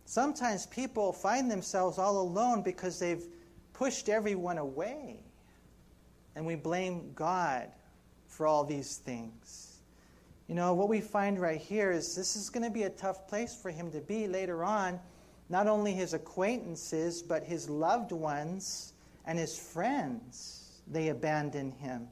Sometimes 0.06 0.66
people 0.66 1.14
find 1.14 1.52
themselves 1.52 2.00
all 2.00 2.20
alone 2.20 2.64
because 2.64 2.98
they've 2.98 3.24
pushed 3.74 4.10
everyone 4.10 4.58
away. 4.58 5.20
And 6.36 6.46
we 6.48 6.56
blame 6.56 7.12
God 7.14 7.70
for 8.28 8.48
all 8.48 8.64
these 8.64 8.98
things. 8.98 9.69
You 10.50 10.56
know, 10.56 10.74
what 10.74 10.90
we 10.90 11.00
find 11.00 11.40
right 11.40 11.62
here 11.62 11.92
is 11.92 12.16
this 12.16 12.36
is 12.36 12.50
going 12.50 12.64
to 12.64 12.72
be 12.72 12.84
a 12.84 12.90
tough 12.90 13.28
place 13.28 13.54
for 13.54 13.70
him 13.70 13.92
to 13.92 14.02
be 14.02 14.28
later 14.28 14.64
on. 14.64 15.00
Not 15.48 15.68
only 15.68 15.94
his 15.94 16.16
acquaintances, 16.16 17.22
but 17.22 17.44
his 17.44 17.70
loved 17.70 18.12
ones 18.12 18.94
and 19.26 19.38
his 19.38 19.56
friends, 19.56 20.82
they 20.88 21.10
abandon 21.10 21.70
him. 21.70 22.08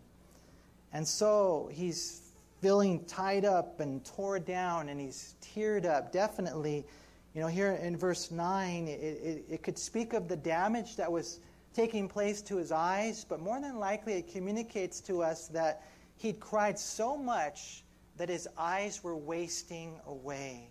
And 0.93 1.07
so 1.07 1.67
he's 1.73 2.29
feeling 2.61 3.05
tied 3.05 3.43
up 3.43 3.79
and 3.79 4.05
tore 4.05 4.37
down 4.37 4.89
and 4.89 5.01
he's 5.01 5.33
teared 5.41 5.87
up, 5.87 6.11
definitely 6.11 6.85
you 7.33 7.41
know, 7.41 7.47
here 7.47 7.71
in 7.71 7.97
verse 7.97 8.29
9, 8.29 8.87
it, 8.87 8.99
it, 8.99 9.45
it, 9.49 9.63
could 9.63 9.77
speak 9.77 10.13
of 10.13 10.27
the 10.27 10.35
damage 10.35 10.95
that 10.95 11.11
was 11.11 11.39
taking 11.73 12.07
place 12.07 12.41
to 12.43 12.57
his 12.57 12.71
eyes, 12.71 13.25
but 13.27 13.39
more 13.39 13.59
than 13.59 13.77
likely 13.77 14.13
it 14.13 14.31
communicates 14.31 15.01
to 15.01 15.21
us 15.21 15.47
that 15.49 15.83
he'd 16.17 16.39
cried 16.39 16.79
so 16.79 17.15
much 17.15 17.83
that 18.17 18.29
his 18.29 18.47
eyes 18.57 19.03
were 19.03 19.15
wasting 19.15 19.99
away. 20.07 20.69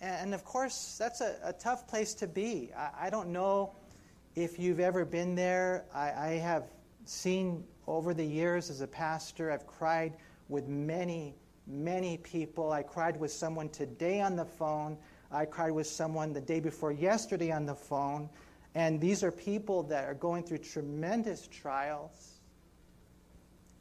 And, 0.00 0.34
of 0.34 0.44
course, 0.44 0.96
that's 0.98 1.20
a, 1.20 1.36
a, 1.44 1.52
tough 1.52 1.86
place 1.86 2.12
to 2.14 2.26
be. 2.26 2.70
I, 2.76 3.06
I, 3.06 3.10
don't 3.10 3.28
know 3.28 3.76
if 4.34 4.58
you've 4.58 4.80
ever 4.80 5.04
been 5.04 5.36
there. 5.36 5.84
I, 5.94 6.10
I 6.10 6.28
have 6.38 6.64
seen 7.04 7.64
over 7.86 8.12
the 8.12 8.24
years 8.24 8.68
as 8.68 8.80
a 8.80 8.86
pastor, 8.88 9.52
I've 9.52 9.66
cried 9.66 10.16
with 10.48 10.66
many, 10.66 11.34
many 11.68 12.16
people. 12.18 12.72
I 12.72 12.82
cried 12.82 13.18
with 13.18 13.30
someone 13.30 13.68
today 13.68 14.20
on 14.20 14.34
the 14.34 14.44
phone 14.44 14.98
I 15.32 15.46
cried 15.46 15.70
with 15.70 15.86
someone 15.86 16.34
the 16.34 16.42
day 16.42 16.60
before 16.60 16.92
yesterday 16.92 17.50
on 17.52 17.64
the 17.64 17.74
phone. 17.74 18.28
And 18.74 19.00
these 19.00 19.24
are 19.24 19.32
people 19.32 19.82
that 19.84 20.04
are 20.04 20.14
going 20.14 20.44
through 20.44 20.58
tremendous 20.58 21.46
trials. 21.46 22.31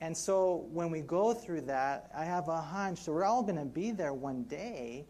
And 0.01 0.17
so 0.17 0.65
when 0.71 0.89
we 0.89 1.01
go 1.01 1.31
through 1.31 1.61
that, 1.61 2.09
I 2.17 2.25
have 2.25 2.47
a 2.47 2.59
hunch 2.59 3.05
that 3.05 3.11
we're 3.11 3.23
all 3.23 3.43
going 3.43 3.59
to 3.59 3.65
be 3.65 3.91
there 3.91 4.13
one 4.13 4.43
day. 4.43 5.05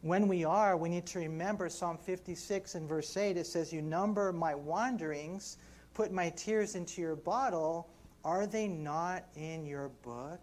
When 0.00 0.26
we 0.26 0.44
are, 0.44 0.76
we 0.76 0.88
need 0.88 1.06
to 1.06 1.20
remember 1.20 1.68
Psalm 1.68 1.96
56 1.96 2.74
and 2.74 2.88
verse 2.88 3.16
8. 3.16 3.36
It 3.36 3.46
says, 3.46 3.72
You 3.72 3.80
number 3.80 4.32
my 4.32 4.56
wanderings, 4.56 5.58
put 5.94 6.12
my 6.12 6.30
tears 6.30 6.74
into 6.74 7.00
your 7.00 7.14
bottle. 7.14 7.88
Are 8.24 8.46
they 8.46 8.66
not 8.66 9.24
in 9.36 9.64
your 9.64 9.90
book? 10.02 10.40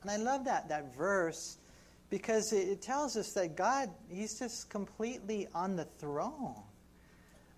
And 0.00 0.10
I 0.10 0.16
love 0.16 0.46
that, 0.46 0.68
that 0.70 0.96
verse 0.96 1.58
because 2.08 2.52
it 2.52 2.80
tells 2.80 3.16
us 3.18 3.32
that 3.34 3.54
God, 3.54 3.90
He's 4.08 4.38
just 4.38 4.70
completely 4.70 5.46
on 5.54 5.76
the 5.76 5.84
throne. 5.98 6.62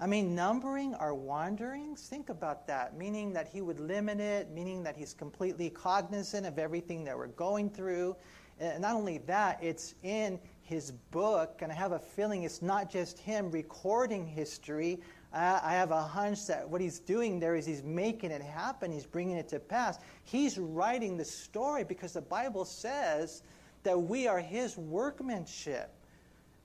I 0.01 0.07
mean, 0.07 0.35
numbering 0.35 0.95
our 0.95 1.15
wanderings, 1.15 2.03
think 2.03 2.29
about 2.29 2.67
that, 2.67 2.97
meaning 2.97 3.33
that 3.35 3.49
He 3.49 3.61
would 3.61 3.79
limit 3.79 4.21
it, 4.21 4.51
meaning 4.51 4.83
that 4.83 4.97
He's 4.97 5.15
completely 5.15 5.71
cognizant 5.71 6.47
of 6.47 6.59
everything 6.59 7.05
that 7.05 7.17
we're 7.17 7.29
going 7.29 7.71
through. 7.71 8.17
And 8.59 8.83
not 8.83 8.95
only 8.95 9.19
that, 9.19 9.63
it's 9.63 9.95
in 10.03 10.41
His 10.63 10.91
book, 11.11 11.61
and 11.63 11.71
I 11.71 11.75
have 11.77 11.93
a 11.93 11.99
feeling 11.99 12.43
it's 12.43 12.61
not 12.61 12.91
just 12.91 13.19
Him 13.19 13.51
recording 13.51 14.27
history. 14.27 15.01
I 15.33 15.73
have 15.73 15.91
a 15.91 16.03
hunch 16.03 16.47
that 16.47 16.69
what 16.69 16.81
He's 16.81 16.99
doing 16.99 17.39
there 17.39 17.55
is 17.55 17.65
He's 17.65 17.83
making 17.83 18.31
it 18.31 18.43
happen, 18.43 18.91
He's 18.91 19.07
bringing 19.07 19.37
it 19.37 19.49
to 19.49 19.61
pass. 19.61 19.99
He's 20.25 20.59
writing 20.59 21.17
the 21.17 21.25
story 21.25 21.85
because 21.85 22.13
the 22.13 22.21
Bible 22.21 22.65
says 22.65 23.43
that 23.85 24.01
we 24.01 24.27
are 24.27 24.41
his 24.41 24.77
workmanship, 24.77 25.91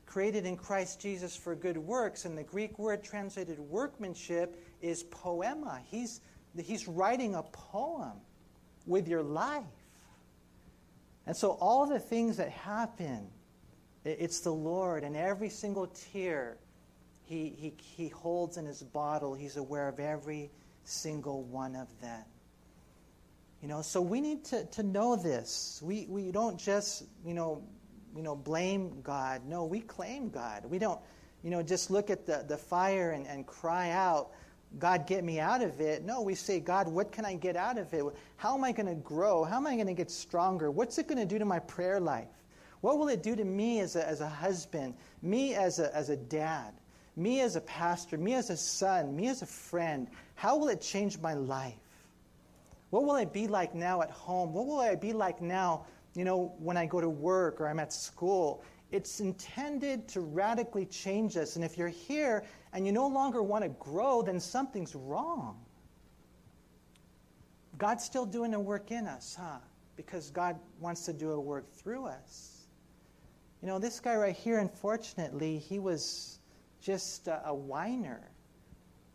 created 0.10 0.48
in 0.48 0.58
Christ 0.58 1.00
Jesus 1.00 1.36
for 1.36 1.54
good 1.54 1.78
works. 1.78 2.26
And 2.26 2.36
the 2.36 2.44
Greek 2.44 2.80
word 2.80 3.04
translated 3.04 3.60
workmanship 3.60 4.60
is 4.82 5.04
poema. 5.04 5.82
He's, 5.86 6.22
he's 6.60 6.88
writing 6.88 7.36
a 7.36 7.44
poem 7.44 8.14
with 8.88 9.08
your 9.08 9.22
life. 9.22 9.64
And 11.28 11.38
so 11.38 11.52
all 11.62 11.86
the 11.86 12.00
things 12.00 12.38
that 12.38 12.50
happen, 12.50 13.28
it's 14.04 14.40
the 14.40 14.52
Lord, 14.52 15.04
and 15.04 15.16
every 15.16 15.50
single 15.50 15.86
tear 15.86 16.58
he, 17.26 17.54
he, 17.56 17.74
he 17.78 18.08
holds 18.08 18.58
in 18.58 18.66
his 18.66 18.82
bottle, 18.82 19.36
he's 19.36 19.58
aware 19.58 19.88
of 19.88 20.00
every 20.00 20.50
single 20.86 21.44
one 21.44 21.76
of 21.76 21.88
them. 22.02 22.24
You 23.62 23.68
know, 23.68 23.84
so 23.84 24.02
we 24.02 24.22
need 24.22 24.44
to, 24.46 24.66
to 24.66 24.82
know 24.82 25.16
this. 25.16 25.80
We, 25.84 26.08
we 26.10 26.32
don't 26.32 26.58
just, 26.58 27.04
you 27.24 27.36
know, 27.36 27.62
you 28.16 28.22
know, 28.22 28.36
blame 28.36 29.02
God. 29.02 29.46
No, 29.46 29.66
we 29.66 29.82
claim 29.82 30.30
God. 30.30 30.66
We 30.66 30.80
don't, 30.80 31.00
you 31.44 31.50
know, 31.50 31.62
just 31.62 31.92
look 31.92 32.10
at 32.10 32.26
the, 32.26 32.44
the 32.48 32.58
fire 32.58 33.12
and, 33.12 33.28
and 33.28 33.46
cry 33.46 33.92
out, 33.92 34.32
God, 34.78 35.08
get 35.08 35.24
me 35.24 35.40
out 35.40 35.62
of 35.62 35.82
it. 35.82 36.04
No, 36.04 36.22
we 36.22 36.36
say, 36.36 36.60
God, 36.60 36.88
what 36.88 37.12
can 37.12 37.26
I 37.26 37.36
get 37.36 37.56
out 37.56 37.78
of 37.78 37.92
it? 37.94 38.04
How 38.38 38.56
am 38.56 38.64
I 38.64 38.72
going 38.72 38.88
to 38.88 38.96
grow? 38.96 39.44
How 39.44 39.58
am 39.58 39.66
I 39.66 39.76
going 39.76 39.88
to 39.88 39.94
get 39.94 40.12
stronger? 40.12 40.70
What's 40.70 40.98
it 40.98 41.08
going 41.08 41.18
to 41.18 41.26
do 41.26 41.40
to 41.40 41.46
my 41.46 41.60
prayer 41.60 42.00
life? 42.00 42.28
What 42.82 42.98
will 42.98 43.10
it 43.10 43.24
do 43.24 43.36
to 43.36 43.44
me 43.44 43.80
as 43.80 43.96
a, 43.96 44.08
as 44.08 44.22
a 44.22 44.28
husband, 44.28 44.94
me 45.22 45.56
as 45.56 45.80
a, 45.80 45.94
as 45.96 46.10
a 46.10 46.16
dad, 46.16 46.74
me 47.16 47.42
as 47.42 47.56
a 47.56 47.62
pastor, 47.62 48.18
me 48.18 48.36
as 48.36 48.50
a 48.50 48.58
son, 48.58 49.16
me 49.16 49.28
as 49.28 49.42
a 49.42 49.46
friend? 49.46 50.08
How 50.36 50.58
will 50.58 50.70
it 50.70 50.82
change 50.82 51.20
my 51.20 51.34
life? 51.34 51.74
What 52.92 53.04
will 53.04 53.12
I 53.12 53.26
be 53.26 53.48
like 53.48 53.76
now 53.76 54.02
at 54.02 54.10
home? 54.10 54.54
What 54.54 54.66
will 54.66 54.80
I 54.80 54.96
be 54.96 55.14
like 55.14 55.42
now, 55.42 55.86
you 56.16 56.26
know, 56.26 56.54
when 56.60 56.78
I 56.78 56.86
go 56.86 57.00
to 57.02 57.10
work 57.10 57.62
or 57.62 57.68
I'm 57.68 57.80
at 57.80 57.94
school? 57.94 58.64
It's 58.92 59.20
intended 59.20 60.08
to 60.10 60.22
radically 60.22 60.86
change 60.86 61.38
us. 61.38 61.56
And 61.56 61.64
if 61.64 61.78
you're 61.78 61.88
here 61.88 62.44
and 62.74 62.86
you 62.86 62.92
no 62.92 63.08
longer 63.08 63.44
want 63.44 63.64
to 63.64 63.70
grow, 63.70 64.22
then 64.22 64.40
something's 64.40 64.96
wrong. 64.96 65.60
God's 67.78 68.04
still 68.04 68.26
doing 68.26 68.54
a 68.56 68.60
work 68.60 68.92
in 68.92 69.08
us, 69.08 69.38
huh? 69.40 69.60
Because 69.96 70.32
God 70.32 70.60
wants 70.80 71.06
to 71.06 71.14
do 71.14 71.32
a 71.32 71.40
work 71.40 71.72
through 71.72 72.06
us. 72.06 72.68
You 73.62 73.68
know, 73.68 73.78
this 73.80 74.00
guy 74.00 74.16
right 74.16 74.36
here, 74.36 74.60
unfortunately, 74.60 75.58
he 75.58 75.80
was 75.80 76.40
just 76.82 77.28
a, 77.28 77.42
a 77.46 77.54
whiner. 77.54 78.32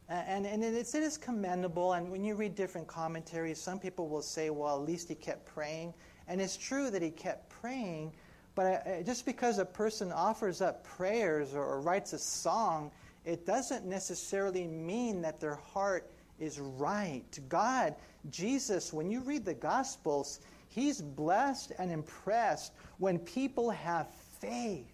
And, 0.09 0.47
and 0.47 0.63
it's, 0.63 0.95
it 0.95 1.03
is 1.03 1.17
commendable. 1.17 1.95
And 1.95 2.11
when 2.11 2.23
you 2.25 2.35
read 2.35 2.55
different 2.55 2.87
commentaries, 2.87 3.59
some 3.59 3.79
people 3.79 4.09
will 4.09 4.23
say, 4.23 4.51
well, 4.51 4.77
at 4.77 4.87
least 4.87 5.09
he 5.09 5.15
kept 5.15 5.47
praying. 5.47 5.95
And 6.29 6.41
it's 6.41 6.57
true 6.57 6.91
that 6.91 7.03
he 7.03 7.11
kept 7.11 7.49
praying. 7.61 8.13
But 8.55 9.05
just 9.05 9.27
because 9.27 9.59
a 9.59 9.65
person 9.65 10.13
offers 10.13 10.61
up 10.61 10.85
prayers 10.85 11.55
or, 11.55 11.65
or 11.65 11.81
writes 11.81 12.13
a 12.13 12.19
song, 12.19 12.91
it 13.25 13.47
doesn't 13.47 13.85
necessarily 13.85 14.67
mean 14.67 15.23
that 15.23 15.41
their 15.41 15.57
heart 15.57 16.11
is 16.39 16.61
right. 16.61 17.39
God, 17.49 17.95
Jesus, 18.31 18.93
when 18.93 19.11
you 19.11 19.21
read 19.21 19.45
the 19.45 19.55
Gospels, 19.55 20.41
he's 20.69 21.01
blessed 21.01 21.73
and 21.79 21.91
impressed 21.91 22.73
when 22.99 23.19
people 23.19 23.71
have 23.71 24.09
faith. 24.41 24.87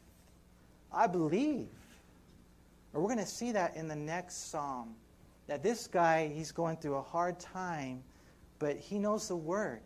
I 0.93 1.07
believe. 1.07 1.69
Or 2.93 3.01
we're 3.01 3.09
going 3.09 3.19
to 3.19 3.27
see 3.27 3.53
that 3.53 3.77
in 3.77 3.89
the 3.89 3.97
next 3.97 4.51
psalm. 4.51 4.95
That 5.47 5.63
this 5.63 5.87
guy, 5.87 6.29
he's 6.29 6.53
going 6.53 6.77
through 6.77 6.97
a 6.97 7.03
hard 7.03 7.39
time, 7.41 8.03
but 8.59 8.77
he 8.77 8.99
knows 8.99 9.29
the 9.29 9.37
word. 9.37 9.83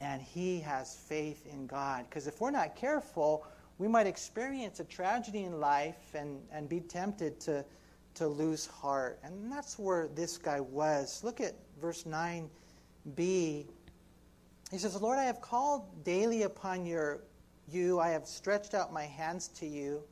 And 0.00 0.20
he 0.20 0.60
has 0.60 0.94
faith 1.08 1.46
in 1.50 1.66
God. 1.66 2.04
Because 2.08 2.26
if 2.26 2.40
we're 2.40 2.50
not 2.50 2.76
careful, 2.76 3.46
we 3.78 3.88
might 3.88 4.06
experience 4.06 4.80
a 4.80 4.84
tragedy 4.84 5.44
in 5.44 5.60
life 5.60 6.14
and, 6.14 6.40
and 6.52 6.68
be 6.68 6.80
tempted 6.80 7.40
to, 7.40 7.64
to 8.14 8.26
lose 8.26 8.66
heart. 8.66 9.18
And 9.22 9.50
that's 9.50 9.78
where 9.78 10.08
this 10.08 10.38
guy 10.38 10.60
was. 10.60 11.22
Look 11.22 11.40
at 11.40 11.54
verse 11.80 12.04
9b. 12.04 12.48
He 13.16 13.66
says, 14.78 15.00
Lord, 15.00 15.18
I 15.18 15.24
have 15.24 15.40
called 15.40 16.04
daily 16.04 16.42
upon 16.42 16.86
your, 16.86 17.20
you. 17.68 18.00
I 18.00 18.08
have 18.08 18.26
stretched 18.26 18.74
out 18.74 18.92
my 18.92 19.04
hands 19.04 19.48
to 19.48 19.66
you. 19.66 20.02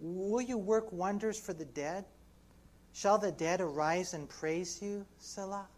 Will 0.00 0.40
you 0.40 0.56
work 0.56 0.90
wonders 0.92 1.38
for 1.38 1.52
the 1.52 1.66
dead? 1.66 2.04
Shall 2.92 3.18
the 3.18 3.30
dead 3.30 3.60
arise 3.60 4.14
and 4.14 4.28
praise 4.28 4.80
you, 4.82 5.06
Selah? 5.18 5.68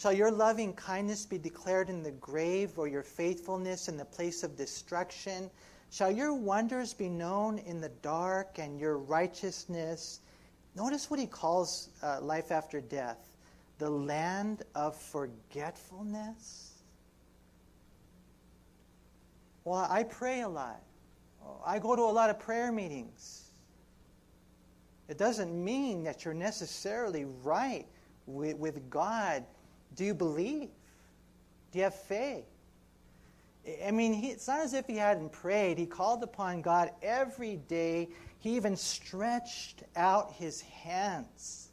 Shall 0.00 0.14
your 0.14 0.30
loving 0.30 0.72
kindness 0.72 1.26
be 1.26 1.36
declared 1.36 1.90
in 1.90 2.02
the 2.02 2.12
grave, 2.12 2.78
or 2.78 2.88
your 2.88 3.02
faithfulness 3.02 3.86
in 3.86 3.98
the 3.98 4.04
place 4.06 4.42
of 4.42 4.56
destruction? 4.56 5.50
Shall 5.90 6.10
your 6.10 6.32
wonders 6.32 6.94
be 6.94 7.10
known 7.10 7.58
in 7.58 7.82
the 7.82 7.90
dark, 8.00 8.58
and 8.58 8.80
your 8.80 8.96
righteousness? 8.96 10.20
Notice 10.74 11.10
what 11.10 11.20
he 11.20 11.26
calls 11.26 11.90
uh, 12.02 12.18
life 12.22 12.50
after 12.50 12.80
death 12.80 13.18
the 13.76 13.90
land 13.90 14.62
of 14.74 14.96
forgetfulness. 14.96 16.78
Well, 19.64 19.86
I 19.90 20.04
pray 20.04 20.40
a 20.40 20.48
lot. 20.48 20.80
I 21.66 21.78
go 21.78 21.94
to 21.94 22.02
a 22.02 22.04
lot 22.04 22.30
of 22.30 22.38
prayer 22.38 22.72
meetings. 22.72 23.50
It 25.08 25.18
doesn't 25.18 25.52
mean 25.52 26.02
that 26.04 26.24
you're 26.24 26.32
necessarily 26.32 27.26
right 27.42 27.84
with, 28.26 28.56
with 28.56 28.88
God 28.88 29.44
do 29.94 30.04
you 30.04 30.14
believe? 30.14 30.68
Do 31.72 31.78
you 31.78 31.84
have 31.84 31.94
faith? 31.94 32.44
I 33.86 33.90
mean, 33.90 34.12
he, 34.12 34.28
it's 34.28 34.48
not 34.48 34.60
as 34.60 34.74
if 34.74 34.86
he 34.86 34.96
hadn't 34.96 35.32
prayed. 35.32 35.78
He 35.78 35.86
called 35.86 36.22
upon 36.22 36.62
God 36.62 36.90
every 37.02 37.56
day. 37.56 38.08
He 38.38 38.56
even 38.56 38.76
stretched 38.76 39.82
out 39.96 40.32
his 40.32 40.60
hands. 40.62 41.68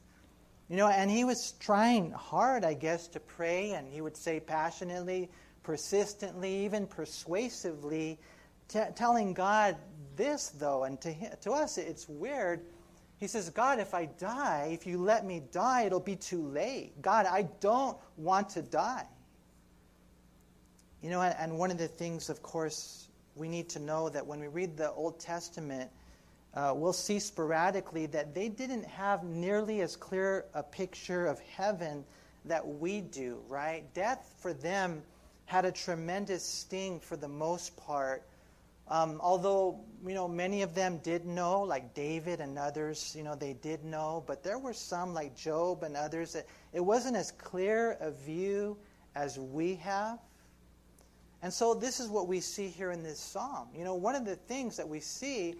You 0.70 0.76
know, 0.76 0.88
and 0.88 1.10
he 1.10 1.24
was 1.24 1.54
trying 1.60 2.12
hard, 2.12 2.66
I 2.66 2.74
guess, 2.74 3.08
to 3.10 3.22
pray, 3.22 3.72
and 3.72 3.88
he 3.88 4.02
would 4.02 4.18
say 4.18 4.42
passionately, 4.42 5.30
persistently, 5.64 6.66
even 6.66 6.88
persuasively, 6.88 8.20
t- 8.68 8.80
telling 8.96 9.34
God 9.34 9.78
this, 10.18 10.50
though. 10.50 10.84
And 10.84 11.00
to, 11.02 11.14
to 11.38 11.52
us, 11.52 11.78
it's 11.78 12.10
weird 12.10 12.66
he 13.20 13.28
says, 13.28 13.50
God, 13.50 13.80
if 13.80 13.94
I 13.94 14.06
die, 14.06 14.70
if 14.72 14.86
you 14.86 15.00
let 15.00 15.26
me 15.26 15.42
die, 15.52 15.84
it'll 15.84 16.00
be 16.00 16.16
too 16.16 16.48
late. 16.48 17.02
God, 17.02 17.26
I 17.26 17.48
don't 17.60 17.98
want 18.16 18.50
to 18.52 18.62
die. 18.62 19.08
You 21.02 21.10
know, 21.10 21.22
and 21.22 21.58
one 21.58 21.72
of 21.72 21.78
the 21.78 21.88
things, 21.88 22.30
of 22.30 22.44
course, 22.44 23.08
we 23.36 23.48
need 23.48 23.70
to 23.70 23.80
know 23.80 24.10
that 24.10 24.26
when 24.26 24.40
we 24.40 24.48
read 24.48 24.78
the 24.78 24.92
Old 24.92 25.20
Testament, 25.20 25.90
uh, 26.54 26.74
we'll 26.76 26.94
see 26.94 27.20
sporadically 27.20 28.06
that 28.08 28.34
they 28.34 28.50
didn't 28.50 28.86
have 28.86 29.24
nearly 29.24 29.82
as 29.82 29.96
clear 29.96 30.46
a 30.54 30.64
picture 30.64 31.26
of 31.26 31.40
heaven 31.40 32.04
that 32.46 32.68
we 32.68 33.02
do, 33.02 33.40
right? 33.48 33.84
Death 33.94 34.34
for 34.40 34.54
them 34.54 35.02
had 35.46 35.66
a 35.66 35.72
tremendous 35.72 36.44
sting 36.44 37.00
for 37.00 37.16
the 37.16 37.28
most 37.28 37.76
part 37.78 38.24
um, 38.90 39.20
although, 39.22 39.80
you 40.06 40.14
know, 40.14 40.28
many 40.28 40.62
of 40.62 40.74
them 40.74 41.00
did 41.04 41.26
know, 41.26 41.62
like 41.62 41.94
David 41.94 42.40
and 42.40 42.58
others, 42.58 43.14
you 43.18 43.24
know, 43.24 43.36
they 43.36 43.54
did 43.54 43.84
know, 43.84 44.24
but 44.26 44.44
there 44.44 44.60
were 44.60 44.74
some, 44.74 45.14
like 45.14 45.36
Job 45.36 45.84
and 45.84 45.98
others, 45.98 46.34
that 46.34 46.46
it 46.72 46.80
wasn't 46.80 47.18
as 47.18 47.32
clear 47.32 47.98
a 48.00 48.12
view 48.12 48.78
as 49.16 49.38
we 49.38 49.76
have. 49.76 50.20
And 51.42 51.54
so 51.54 51.74
this 51.74 52.00
is 52.00 52.10
what 52.10 52.28
we 52.28 52.40
see 52.40 52.68
here 52.68 52.92
in 52.92 53.04
this 53.04 53.20
psalm. 53.20 53.68
You 53.76 53.84
know, 53.84 53.96
one 53.96 54.16
of 54.16 54.26
the 54.26 54.36
things 54.36 54.78
that 54.78 54.88
we 54.88 55.00
see 55.00 55.56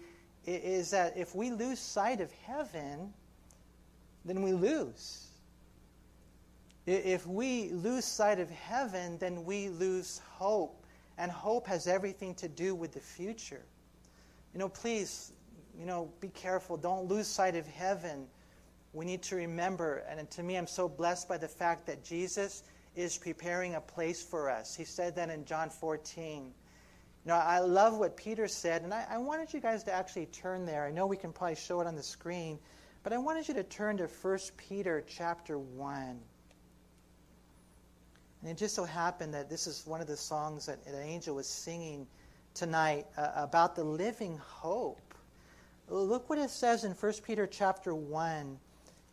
is 0.46 0.90
that 0.90 1.16
if 1.16 1.34
we 1.34 1.50
lose 1.50 1.78
sight 1.78 2.20
of 2.20 2.32
heaven, 2.32 3.12
then 4.24 4.42
we 4.42 4.52
lose. 4.52 5.26
If 6.86 7.26
we 7.26 7.68
lose 7.70 8.06
sight 8.06 8.40
of 8.40 8.48
heaven, 8.50 9.18
then 9.18 9.44
we 9.44 9.68
lose 9.68 10.22
hope 10.30 10.77
and 11.18 11.30
hope 11.30 11.66
has 11.66 11.86
everything 11.86 12.34
to 12.36 12.48
do 12.48 12.74
with 12.74 12.92
the 12.92 13.00
future. 13.00 13.66
You 14.54 14.60
know, 14.60 14.68
please, 14.68 15.32
you 15.78 15.84
know, 15.84 16.10
be 16.20 16.28
careful. 16.28 16.76
Don't 16.76 17.06
lose 17.06 17.26
sight 17.26 17.56
of 17.56 17.66
heaven. 17.66 18.26
We 18.92 19.04
need 19.04 19.22
to 19.24 19.36
remember, 19.36 20.04
and 20.08 20.30
to 20.30 20.42
me, 20.42 20.56
I'm 20.56 20.66
so 20.66 20.88
blessed 20.88 21.28
by 21.28 21.36
the 21.36 21.48
fact 21.48 21.86
that 21.86 22.02
Jesus 22.02 22.62
is 22.96 23.18
preparing 23.18 23.74
a 23.74 23.80
place 23.80 24.22
for 24.22 24.48
us. 24.48 24.74
He 24.74 24.84
said 24.84 25.14
that 25.16 25.28
in 25.28 25.44
John 25.44 25.68
14. 25.68 26.44
You 26.44 26.52
know, 27.26 27.34
I 27.34 27.58
love 27.58 27.98
what 27.98 28.16
Peter 28.16 28.48
said, 28.48 28.82
and 28.82 28.94
I, 28.94 29.04
I 29.10 29.18
wanted 29.18 29.52
you 29.52 29.60
guys 29.60 29.82
to 29.84 29.92
actually 29.92 30.26
turn 30.26 30.64
there. 30.64 30.86
I 30.86 30.90
know 30.90 31.06
we 31.06 31.16
can 31.16 31.32
probably 31.32 31.56
show 31.56 31.80
it 31.80 31.86
on 31.86 31.94
the 31.94 32.02
screen, 32.02 32.58
but 33.02 33.12
I 33.12 33.18
wanted 33.18 33.46
you 33.46 33.54
to 33.54 33.64
turn 33.64 33.98
to 33.98 34.06
1 34.06 34.38
Peter 34.56 35.04
chapter 35.06 35.58
1. 35.58 36.18
And 38.40 38.50
it 38.50 38.56
just 38.56 38.74
so 38.74 38.84
happened 38.84 39.34
that 39.34 39.50
this 39.50 39.66
is 39.66 39.86
one 39.86 40.00
of 40.00 40.06
the 40.06 40.16
songs 40.16 40.66
that 40.66 40.78
an 40.86 41.02
angel 41.02 41.34
was 41.34 41.46
singing 41.46 42.06
tonight 42.54 43.06
uh, 43.16 43.30
about 43.34 43.74
the 43.74 43.84
living 43.84 44.38
hope. 44.38 45.14
Look 45.88 46.28
what 46.28 46.38
it 46.38 46.50
says 46.50 46.84
in 46.84 46.92
1 46.92 47.12
Peter 47.24 47.46
chapter 47.46 47.94
1 47.94 48.58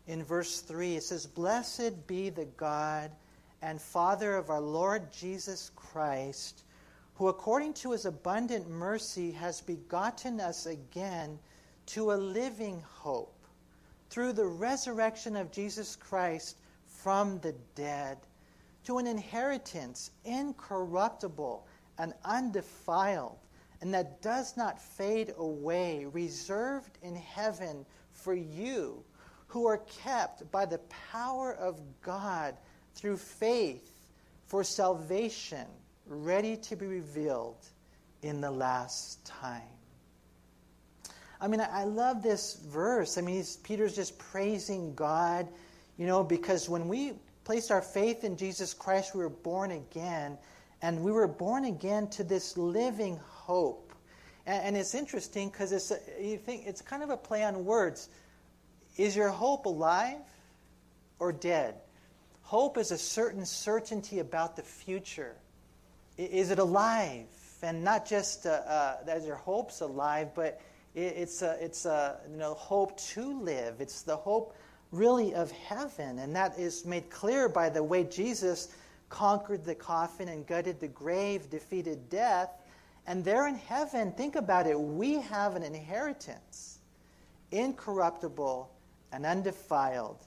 in 0.06 0.22
verse 0.22 0.60
3. 0.60 0.96
It 0.96 1.02
says, 1.02 1.26
Blessed 1.26 2.06
be 2.06 2.30
the 2.30 2.44
God 2.56 3.10
and 3.62 3.80
Father 3.80 4.36
of 4.36 4.50
our 4.50 4.60
Lord 4.60 5.10
Jesus 5.12 5.70
Christ, 5.74 6.62
who 7.14 7.28
according 7.28 7.74
to 7.74 7.92
his 7.92 8.04
abundant 8.04 8.68
mercy 8.68 9.32
has 9.32 9.60
begotten 9.60 10.40
us 10.40 10.66
again 10.66 11.38
to 11.86 12.12
a 12.12 12.14
living 12.14 12.82
hope 12.86 13.32
through 14.10 14.32
the 14.32 14.46
resurrection 14.46 15.34
of 15.34 15.50
Jesus 15.50 15.96
Christ 15.96 16.58
from 16.86 17.40
the 17.40 17.54
dead 17.74 18.18
to 18.86 18.98
an 18.98 19.06
inheritance 19.06 20.12
incorruptible 20.24 21.66
and 21.98 22.14
undefiled, 22.24 23.36
and 23.80 23.92
that 23.92 24.22
does 24.22 24.56
not 24.56 24.80
fade 24.80 25.34
away, 25.38 26.06
reserved 26.12 26.96
in 27.02 27.14
heaven 27.16 27.84
for 28.12 28.32
you, 28.32 29.02
who 29.48 29.66
are 29.66 29.82
kept 30.02 30.50
by 30.52 30.64
the 30.64 30.78
power 31.12 31.52
of 31.54 31.80
God 32.00 32.56
through 32.94 33.16
faith 33.16 33.92
for 34.46 34.62
salvation, 34.62 35.66
ready 36.06 36.56
to 36.56 36.76
be 36.76 36.86
revealed 36.86 37.66
in 38.22 38.40
the 38.40 38.50
last 38.50 39.24
time. 39.26 39.62
I 41.40 41.48
mean, 41.48 41.60
I 41.60 41.84
love 41.84 42.22
this 42.22 42.54
verse. 42.54 43.18
I 43.18 43.20
mean, 43.20 43.44
Peter's 43.64 43.94
just 43.94 44.18
praising 44.18 44.94
God, 44.94 45.48
you 45.98 46.06
know, 46.06 46.22
because 46.22 46.68
when 46.68 46.88
we 46.88 47.14
placed 47.46 47.70
our 47.70 47.80
faith 47.80 48.24
in 48.24 48.36
Jesus 48.36 48.74
Christ, 48.74 49.14
we 49.14 49.22
were 49.22 49.28
born 49.30 49.70
again. 49.70 50.36
And 50.82 51.02
we 51.04 51.12
were 51.12 51.28
born 51.28 51.64
again 51.64 52.08
to 52.08 52.24
this 52.24 52.56
living 52.58 53.20
hope. 53.24 53.94
And, 54.46 54.64
and 54.64 54.76
it's 54.76 54.96
interesting 54.96 55.48
because 55.48 55.70
it's 55.70 55.92
you 56.20 56.38
think 56.38 56.66
it's 56.66 56.82
kind 56.82 57.04
of 57.04 57.10
a 57.10 57.16
play 57.16 57.44
on 57.44 57.64
words. 57.64 58.08
Is 58.96 59.14
your 59.14 59.28
hope 59.28 59.66
alive 59.66 60.18
or 61.20 61.32
dead? 61.32 61.76
Hope 62.42 62.78
is 62.78 62.90
a 62.90 62.98
certain 62.98 63.46
certainty 63.46 64.18
about 64.18 64.56
the 64.56 64.62
future. 64.62 65.36
Is 66.18 66.50
it 66.50 66.58
alive? 66.58 67.26
And 67.62 67.84
not 67.84 68.06
just 68.06 68.46
uh, 68.46 68.50
uh, 68.50 69.04
that 69.04 69.24
your 69.24 69.36
hope's 69.36 69.80
alive, 69.82 70.34
but 70.34 70.60
it's 70.96 71.42
a, 71.42 71.56
it's 71.60 71.86
a 71.86 72.18
you 72.28 72.38
know 72.38 72.54
hope 72.54 72.96
to 73.14 73.40
live. 73.40 73.80
It's 73.80 74.02
the 74.02 74.16
hope 74.16 74.56
really 74.92 75.34
of 75.34 75.50
heaven. 75.50 76.18
And 76.18 76.34
that 76.36 76.58
is 76.58 76.84
made 76.84 77.10
clear 77.10 77.48
by 77.48 77.68
the 77.68 77.82
way 77.82 78.04
Jesus 78.04 78.68
conquered 79.08 79.64
the 79.64 79.74
coffin 79.74 80.28
and 80.28 80.46
gutted 80.46 80.80
the 80.80 80.88
grave, 80.88 81.50
defeated 81.50 82.08
death. 82.10 82.50
And 83.06 83.24
there 83.24 83.46
in 83.46 83.54
heaven, 83.54 84.12
think 84.12 84.36
about 84.36 84.66
it, 84.66 84.78
we 84.78 85.20
have 85.20 85.54
an 85.54 85.62
inheritance, 85.62 86.78
incorruptible 87.52 88.70
and 89.12 89.24
undefiled. 89.24 90.24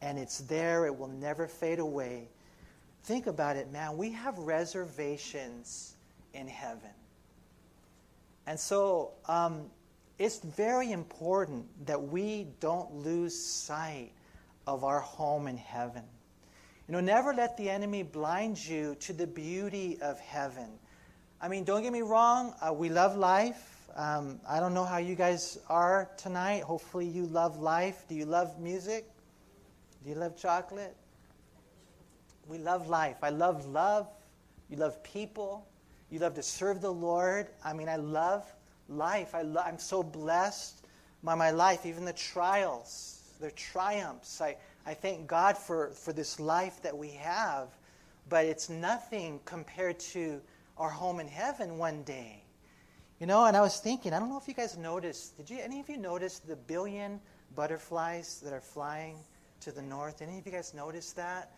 And 0.00 0.18
it's 0.18 0.38
there, 0.38 0.86
it 0.86 0.98
will 0.98 1.08
never 1.08 1.46
fade 1.46 1.78
away. 1.78 2.28
Think 3.04 3.26
about 3.26 3.56
it, 3.56 3.70
man. 3.70 3.96
We 3.96 4.10
have 4.12 4.38
reservations 4.38 5.96
in 6.32 6.48
heaven. 6.48 6.90
And 8.46 8.58
so, 8.58 9.12
um, 9.26 9.70
it's 10.18 10.38
very 10.38 10.92
important 10.92 11.66
that 11.86 12.00
we 12.00 12.48
don't 12.60 12.94
lose 12.94 13.38
sight 13.38 14.12
of 14.66 14.84
our 14.84 15.00
home 15.00 15.48
in 15.48 15.56
heaven. 15.56 16.04
You 16.88 16.92
know, 16.92 17.00
never 17.00 17.32
let 17.32 17.56
the 17.56 17.68
enemy 17.70 18.02
blind 18.02 18.64
you 18.64 18.94
to 19.00 19.12
the 19.12 19.26
beauty 19.26 19.98
of 20.02 20.20
heaven. 20.20 20.68
I 21.40 21.48
mean, 21.48 21.64
don't 21.64 21.82
get 21.82 21.92
me 21.92 22.02
wrong, 22.02 22.54
uh, 22.60 22.72
we 22.72 22.88
love 22.88 23.16
life. 23.16 23.88
Um, 23.96 24.40
I 24.48 24.60
don't 24.60 24.74
know 24.74 24.84
how 24.84 24.98
you 24.98 25.14
guys 25.14 25.58
are 25.68 26.10
tonight. 26.16 26.62
Hopefully, 26.62 27.06
you 27.06 27.26
love 27.26 27.60
life. 27.60 28.06
Do 28.08 28.14
you 28.16 28.24
love 28.24 28.58
music? 28.58 29.08
Do 30.02 30.10
you 30.10 30.16
love 30.16 30.36
chocolate? 30.36 30.96
We 32.48 32.58
love 32.58 32.88
life. 32.88 33.18
I 33.22 33.30
love 33.30 33.66
love. 33.66 34.08
You 34.68 34.78
love 34.78 35.02
people. 35.04 35.66
You 36.10 36.18
love 36.18 36.34
to 36.34 36.42
serve 36.42 36.80
the 36.80 36.90
Lord. 36.90 37.48
I 37.64 37.72
mean, 37.72 37.88
I 37.88 37.96
love 37.96 38.44
life. 38.88 39.34
I 39.34 39.40
I'm 39.64 39.78
so 39.78 40.02
blessed 40.02 40.84
by 41.22 41.34
my 41.34 41.50
life, 41.50 41.86
even 41.86 42.04
the 42.04 42.12
trials, 42.12 43.22
their 43.40 43.50
triumphs. 43.52 44.40
I, 44.40 44.56
I 44.86 44.94
thank 44.94 45.26
God 45.26 45.56
for, 45.56 45.90
for 45.90 46.12
this 46.12 46.38
life 46.38 46.82
that 46.82 46.96
we 46.96 47.10
have, 47.12 47.68
but 48.28 48.44
it's 48.44 48.68
nothing 48.68 49.40
compared 49.44 49.98
to 50.00 50.40
our 50.76 50.90
home 50.90 51.20
in 51.20 51.28
heaven 51.28 51.78
one 51.78 52.02
day. 52.02 52.42
You 53.20 53.26
know, 53.26 53.46
and 53.46 53.56
I 53.56 53.60
was 53.60 53.78
thinking, 53.78 54.12
I 54.12 54.18
don't 54.18 54.28
know 54.28 54.38
if 54.38 54.48
you 54.48 54.54
guys 54.54 54.76
noticed, 54.76 55.36
did 55.36 55.48
you 55.48 55.58
any 55.60 55.80
of 55.80 55.88
you 55.88 55.96
notice 55.96 56.40
the 56.40 56.56
billion 56.56 57.20
butterflies 57.54 58.40
that 58.44 58.52
are 58.52 58.60
flying 58.60 59.16
to 59.60 59.72
the 59.72 59.82
north? 59.82 60.20
Any 60.20 60.38
of 60.38 60.44
you 60.44 60.52
guys 60.52 60.74
notice 60.74 61.12
that? 61.12 61.52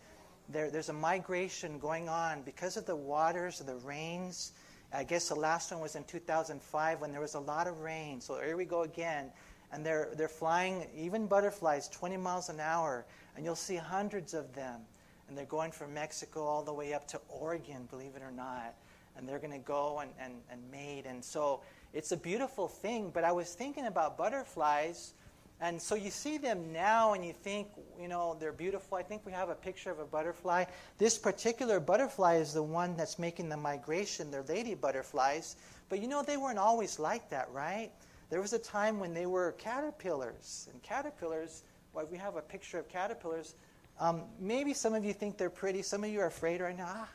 There, 0.49 0.71
there's 0.71 0.91
a 0.91 0.93
migration 0.93 1.79
going 1.81 2.09
on 2.09 2.43
because 2.43 2.77
of 2.77 2.87
the 2.87 2.95
waters, 2.95 3.59
the 3.59 3.75
rains. 3.77 4.53
I 4.93 5.05
guess 5.05 5.29
the 5.29 5.35
last 5.35 5.73
one 5.73 5.81
was 5.81 5.97
in 5.97 6.05
2005 6.05 7.01
when 7.01 7.13
there 7.13 7.21
was 7.21 7.35
a 7.35 7.41
lot 7.41 7.67
of 7.67 7.81
rain. 7.81 8.21
So 8.21 8.41
here 8.41 8.57
we 8.57 8.65
go 8.65 8.83
again. 8.83 9.31
And 9.73 9.85
they're, 9.85 10.11
they're 10.17 10.29
flying, 10.29 10.87
even 10.97 11.27
butterflies, 11.27 11.89
20 11.89 12.17
miles 12.17 12.49
an 12.49 12.61
hour. 12.61 13.05
And 13.35 13.45
you'll 13.45 13.57
see 13.57 13.77
hundreds 13.77 14.33
of 14.33 14.55
them. 14.55 14.81
And 15.29 15.37
they're 15.37 15.45
going 15.45 15.73
from 15.73 15.93
Mexico 15.93 16.45
all 16.45 16.63
the 16.63 16.73
way 16.73 16.95
up 16.95 17.09
to 17.09 17.21
Oregon, 17.29 17.89
believe 17.91 18.13
it 18.15 18.23
or 18.23 18.31
not. 18.31 18.75
And 19.17 19.29
they're 19.29 19.41
going 19.41 19.53
to 19.53 19.59
go 19.59 19.99
and, 20.01 20.11
and, 20.21 20.35
and 20.51 20.61
mate. 20.71 21.05
And 21.07 21.25
so 21.25 21.63
it's 21.93 22.13
a 22.13 22.17
beautiful 22.17 22.69
thing. 22.69 23.11
But 23.13 23.25
I 23.25 23.33
was 23.33 23.55
thinking 23.55 23.87
about 23.87 24.17
butterflies 24.17 25.15
and 25.61 25.81
so 25.81 25.95
you 25.95 26.11
see 26.11 26.37
them 26.37 26.71
now 26.73 27.15
and 27.15 27.25
you 27.25 27.33
think, 27.33 27.69
you 27.99 28.09
know, 28.09 28.37
they're 28.39 28.53
beautiful. 28.53 28.99
I 28.99 29.03
think 29.03 29.25
we 29.25 29.33
have 29.33 29.49
a 29.49 29.55
picture 29.55 29.91
of 29.91 29.99
a 29.99 30.05
butterfly. 30.05 30.65
This 30.99 31.17
particular 31.17 31.81
butterfly 31.81 32.37
is 32.37 32.53
the 32.53 32.63
one 32.63 32.95
that's 32.97 33.19
making 33.19 33.49
the 33.49 33.57
migration. 33.57 34.31
They're 34.31 34.43
lady 34.43 34.75
butterflies. 34.75 35.57
But 35.89 36.01
you 36.01 36.09
know, 36.09 36.23
they 36.23 36.37
weren't 36.37 36.59
always 36.59 36.99
like 36.99 37.31
that, 37.31 37.49
right? 37.53 37.91
There 38.29 38.41
was 38.41 38.53
a 38.53 38.59
time 38.59 39.01
when 39.01 39.15
they 39.15 39.25
were 39.25 39.53
caterpillars. 39.53 40.69
And 40.71 40.83
caterpillars, 40.83 41.63
well, 41.95 42.07
we 42.11 42.19
have 42.19 42.37
a 42.37 42.43
picture 42.43 42.79
of 42.79 42.89
caterpillars. 42.89 43.55
Um, 43.99 44.25
maybe 44.39 44.75
some 44.75 44.95
of 44.95 45.07
you 45.07 45.15
think 45.15 45.39
they're 45.39 45.49
pretty. 45.49 45.81
Some 45.81 46.05
of 46.05 46.11
you 46.11 46.21
are 46.21 46.27
afraid 46.27 46.61
right 46.61 46.77
now. 46.77 46.89
Ah. 46.89 47.09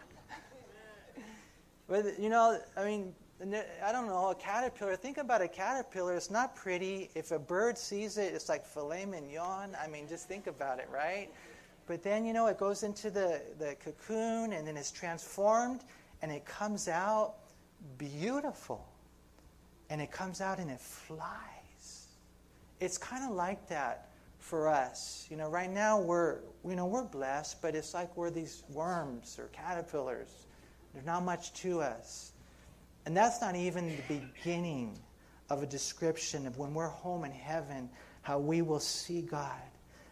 but, 1.87 2.17
you 2.17 2.29
know, 2.29 2.59
I 2.75 2.85
mean, 2.85 3.13
I 3.41 3.91
don't 3.91 4.05
know, 4.05 4.29
a 4.29 4.35
caterpillar. 4.35 4.95
Think 4.95 5.17
about 5.17 5.41
a 5.41 5.47
caterpillar. 5.47 6.15
It's 6.15 6.29
not 6.29 6.55
pretty. 6.55 7.09
If 7.15 7.31
a 7.31 7.39
bird 7.39 7.75
sees 7.75 8.19
it, 8.19 8.35
it's 8.35 8.49
like 8.49 8.63
filet 8.63 9.05
mignon. 9.05 9.75
I 9.81 9.87
mean, 9.87 10.07
just 10.07 10.27
think 10.27 10.45
about 10.45 10.77
it, 10.77 10.87
right? 10.93 11.27
But 11.87 12.03
then, 12.03 12.23
you 12.23 12.33
know, 12.33 12.45
it 12.47 12.59
goes 12.59 12.83
into 12.83 13.09
the, 13.09 13.41
the 13.57 13.75
cocoon 13.83 14.53
and 14.53 14.67
then 14.67 14.77
it's 14.77 14.91
transformed 14.91 15.81
and 16.21 16.31
it 16.31 16.45
comes 16.45 16.87
out 16.87 17.33
beautiful. 17.97 18.87
And 19.89 20.01
it 20.01 20.11
comes 20.11 20.39
out 20.39 20.59
and 20.59 20.69
it 20.69 20.79
flies. 20.79 22.09
It's 22.79 22.97
kind 22.97 23.23
of 23.27 23.35
like 23.35 23.67
that 23.69 24.09
for 24.37 24.67
us. 24.67 25.27
You 25.31 25.37
know, 25.37 25.49
right 25.49 25.69
now 25.69 25.99
we're, 25.99 26.39
you 26.63 26.75
know, 26.75 26.85
we're 26.85 27.03
blessed, 27.03 27.59
but 27.61 27.75
it's 27.75 27.95
like 27.95 28.15
we're 28.15 28.29
these 28.29 28.63
worms 28.69 29.37
or 29.39 29.47
caterpillars. 29.47 30.45
There's 30.93 31.05
not 31.05 31.23
much 31.23 31.53
to 31.61 31.81
us. 31.81 32.33
And 33.05 33.15
that's 33.15 33.41
not 33.41 33.55
even 33.55 33.89
the 33.89 34.19
beginning 34.19 34.97
of 35.49 35.63
a 35.63 35.65
description 35.65 36.47
of 36.47 36.57
when 36.57 36.73
we're 36.73 36.87
home 36.87 37.25
in 37.25 37.31
heaven, 37.31 37.89
how 38.21 38.39
we 38.39 38.61
will 38.61 38.79
see 38.79 39.21
God, 39.21 39.51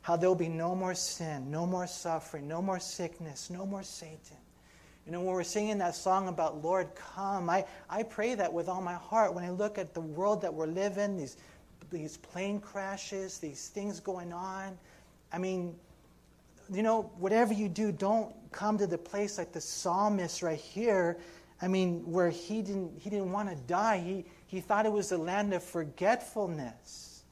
how 0.01 0.15
there'll 0.15 0.35
be 0.35 0.49
no 0.49 0.75
more 0.75 0.95
sin, 0.95 1.49
no 1.51 1.65
more 1.65 1.87
suffering, 1.87 2.47
no 2.47 2.61
more 2.61 2.79
sickness, 2.79 3.49
no 3.49 3.65
more 3.65 3.83
Satan. 3.83 4.37
You 5.05 5.13
know, 5.13 5.21
when 5.21 5.33
we're 5.33 5.43
singing 5.43 5.77
that 5.79 5.95
song 5.95 6.27
about 6.27 6.63
Lord, 6.63 6.89
come, 6.95 7.49
I, 7.49 7.65
I 7.89 8.03
pray 8.03 8.35
that 8.35 8.51
with 8.51 8.67
all 8.67 8.81
my 8.81 8.93
heart 8.93 9.33
when 9.33 9.43
I 9.43 9.49
look 9.49 9.77
at 9.77 9.93
the 9.93 10.01
world 10.01 10.41
that 10.41 10.53
we're 10.53 10.67
living, 10.67 11.17
these, 11.17 11.37
these 11.91 12.17
plane 12.17 12.59
crashes, 12.59 13.37
these 13.37 13.69
things 13.69 13.99
going 13.99 14.33
on. 14.33 14.77
I 15.31 15.37
mean, 15.37 15.75
you 16.71 16.83
know, 16.83 17.11
whatever 17.17 17.53
you 17.53 17.69
do, 17.69 17.91
don't 17.91 18.35
come 18.51 18.77
to 18.77 18.87
the 18.87 18.97
place 18.97 19.37
like 19.37 19.51
the 19.51 19.61
psalmist 19.61 20.43
right 20.43 20.59
here 20.59 21.17
I 21.61 21.67
mean, 21.67 22.09
where 22.09 22.29
he 22.29 22.61
didn't, 22.61 22.99
he 22.99 23.09
didn't 23.09 23.31
want 23.31 23.49
to 23.49 23.55
die. 23.55 23.99
He, 23.99 24.25
he 24.47 24.61
thought 24.61 24.85
it 24.85 24.91
was 24.91 25.09
the 25.09 25.17
land 25.17 25.53
of 25.53 25.63
forgetfulness. 25.63 27.23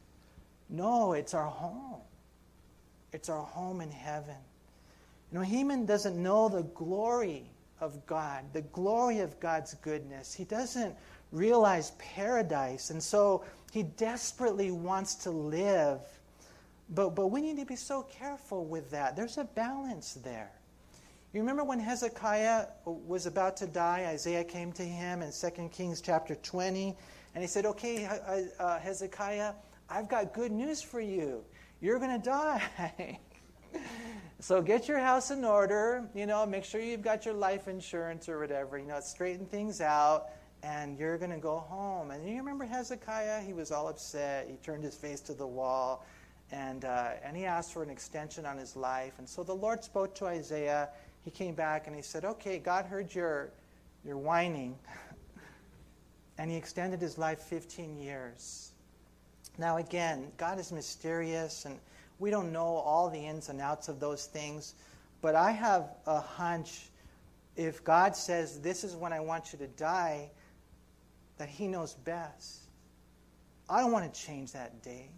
No, 0.69 1.13
it's 1.13 1.33
our 1.33 1.45
home. 1.45 2.01
It's 3.13 3.29
our 3.29 3.43
home 3.43 3.81
in 3.81 3.89
heaven. 3.89 4.35
You 5.31 5.39
know, 5.39 5.85
doesn't 5.85 6.21
know 6.21 6.49
the 6.49 6.63
glory 6.63 7.49
of 7.79 8.05
God, 8.05 8.43
the 8.53 8.61
glory 8.61 9.19
of 9.19 9.39
God's 9.39 9.73
goodness. 9.75 10.33
He 10.33 10.43
doesn't 10.43 10.95
realize 11.31 11.91
paradise. 11.91 12.89
And 12.89 13.01
so 13.01 13.43
he 13.71 13.83
desperately 13.83 14.71
wants 14.71 15.15
to 15.15 15.31
live. 15.31 16.01
But, 16.89 17.15
but 17.15 17.27
we 17.27 17.41
need 17.41 17.57
to 17.57 17.65
be 17.65 17.75
so 17.75 18.03
careful 18.03 18.65
with 18.65 18.91
that. 18.91 19.15
There's 19.15 19.37
a 19.37 19.43
balance 19.43 20.13
there. 20.13 20.51
You 21.33 21.41
remember 21.41 21.65
when 21.65 21.79
Hezekiah 21.79 22.67
was 22.85 23.25
about 23.25 23.57
to 23.57 23.67
die, 23.67 24.05
Isaiah 24.07 24.45
came 24.45 24.71
to 24.73 24.83
him 24.83 25.21
in 25.21 25.31
2 25.33 25.69
Kings 25.73 25.99
chapter 25.99 26.35
20, 26.35 26.95
and 27.35 27.43
he 27.43 27.47
said, 27.47 27.65
Okay, 27.65 28.05
uh, 28.59 28.79
Hezekiah, 28.79 29.53
I've 29.89 30.07
got 30.07 30.33
good 30.33 30.53
news 30.53 30.81
for 30.81 31.01
you. 31.01 31.43
You're 31.81 31.99
going 31.99 32.21
to 32.21 32.25
die. 32.25 33.19
so 34.39 34.61
get 34.61 34.87
your 34.87 34.99
house 34.99 35.29
in 35.29 35.43
order, 35.43 36.09
you 36.15 36.25
know, 36.25 36.45
make 36.45 36.63
sure 36.63 36.79
you've 36.79 37.01
got 37.01 37.25
your 37.25 37.33
life 37.33 37.67
insurance 37.67 38.29
or 38.29 38.39
whatever, 38.39 38.77
you 38.77 38.87
know, 38.87 39.01
straighten 39.01 39.45
things 39.45 39.81
out, 39.81 40.29
and 40.63 40.97
you're 40.97 41.17
going 41.17 41.31
to 41.31 41.37
go 41.37 41.57
home. 41.57 42.11
And 42.11 42.25
you 42.27 42.37
remember 42.37 42.63
Hezekiah? 42.63 43.41
He 43.41 43.51
was 43.51 43.73
all 43.73 43.89
upset. 43.89 44.47
He 44.49 44.55
turned 44.57 44.83
his 44.83 44.95
face 44.95 45.19
to 45.21 45.33
the 45.33 45.45
wall, 45.45 46.05
and, 46.53 46.85
uh, 46.85 47.09
and 47.21 47.35
he 47.35 47.43
asked 47.43 47.73
for 47.73 47.83
an 47.83 47.89
extension 47.89 48.45
on 48.45 48.57
his 48.57 48.77
life. 48.77 49.15
And 49.17 49.27
so 49.27 49.43
the 49.43 49.53
Lord 49.53 49.83
spoke 49.83 50.15
to 50.15 50.27
Isaiah 50.27 50.87
he 51.27 51.31
came 51.31 51.55
back 51.55 51.87
and 51.87 51.95
he 51.95 52.01
said, 52.01 52.23
Okay, 52.23 52.57
God 52.57 52.85
heard 52.85 53.13
your, 53.13 53.49
your 54.05 54.15
whining. 54.15 54.77
and 56.37 56.49
he 56.49 56.55
extended 56.55 57.01
his 57.01 57.17
life 57.17 57.39
15 57.39 57.97
years. 57.97 58.71
Now, 59.57 59.75
again, 59.75 60.31
God 60.37 60.57
is 60.57 60.71
mysterious 60.71 61.65
and 61.65 61.77
we 62.19 62.31
don't 62.31 62.53
know 62.53 62.61
all 62.61 63.09
the 63.09 63.19
ins 63.19 63.49
and 63.49 63.59
outs 63.59 63.89
of 63.89 63.99
those 63.99 64.27
things. 64.27 64.75
But 65.19 65.35
I 65.35 65.51
have 65.51 65.89
a 66.05 66.21
hunch 66.21 66.87
if 67.57 67.83
God 67.83 68.15
says, 68.15 68.61
This 68.61 68.85
is 68.85 68.95
when 68.95 69.11
I 69.11 69.19
want 69.19 69.51
you 69.51 69.59
to 69.59 69.67
die, 69.67 70.29
that 71.39 71.49
He 71.49 71.67
knows 71.67 71.95
best. 71.95 72.59
I 73.69 73.81
don't 73.81 73.91
want 73.91 74.13
to 74.13 74.17
change 74.17 74.53
that 74.53 74.81
day. 74.81 75.09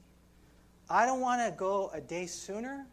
I 0.90 1.06
don't 1.06 1.22
want 1.22 1.48
to 1.48 1.56
go 1.56 1.92
a 1.94 2.02
day 2.02 2.26
sooner, 2.26 2.88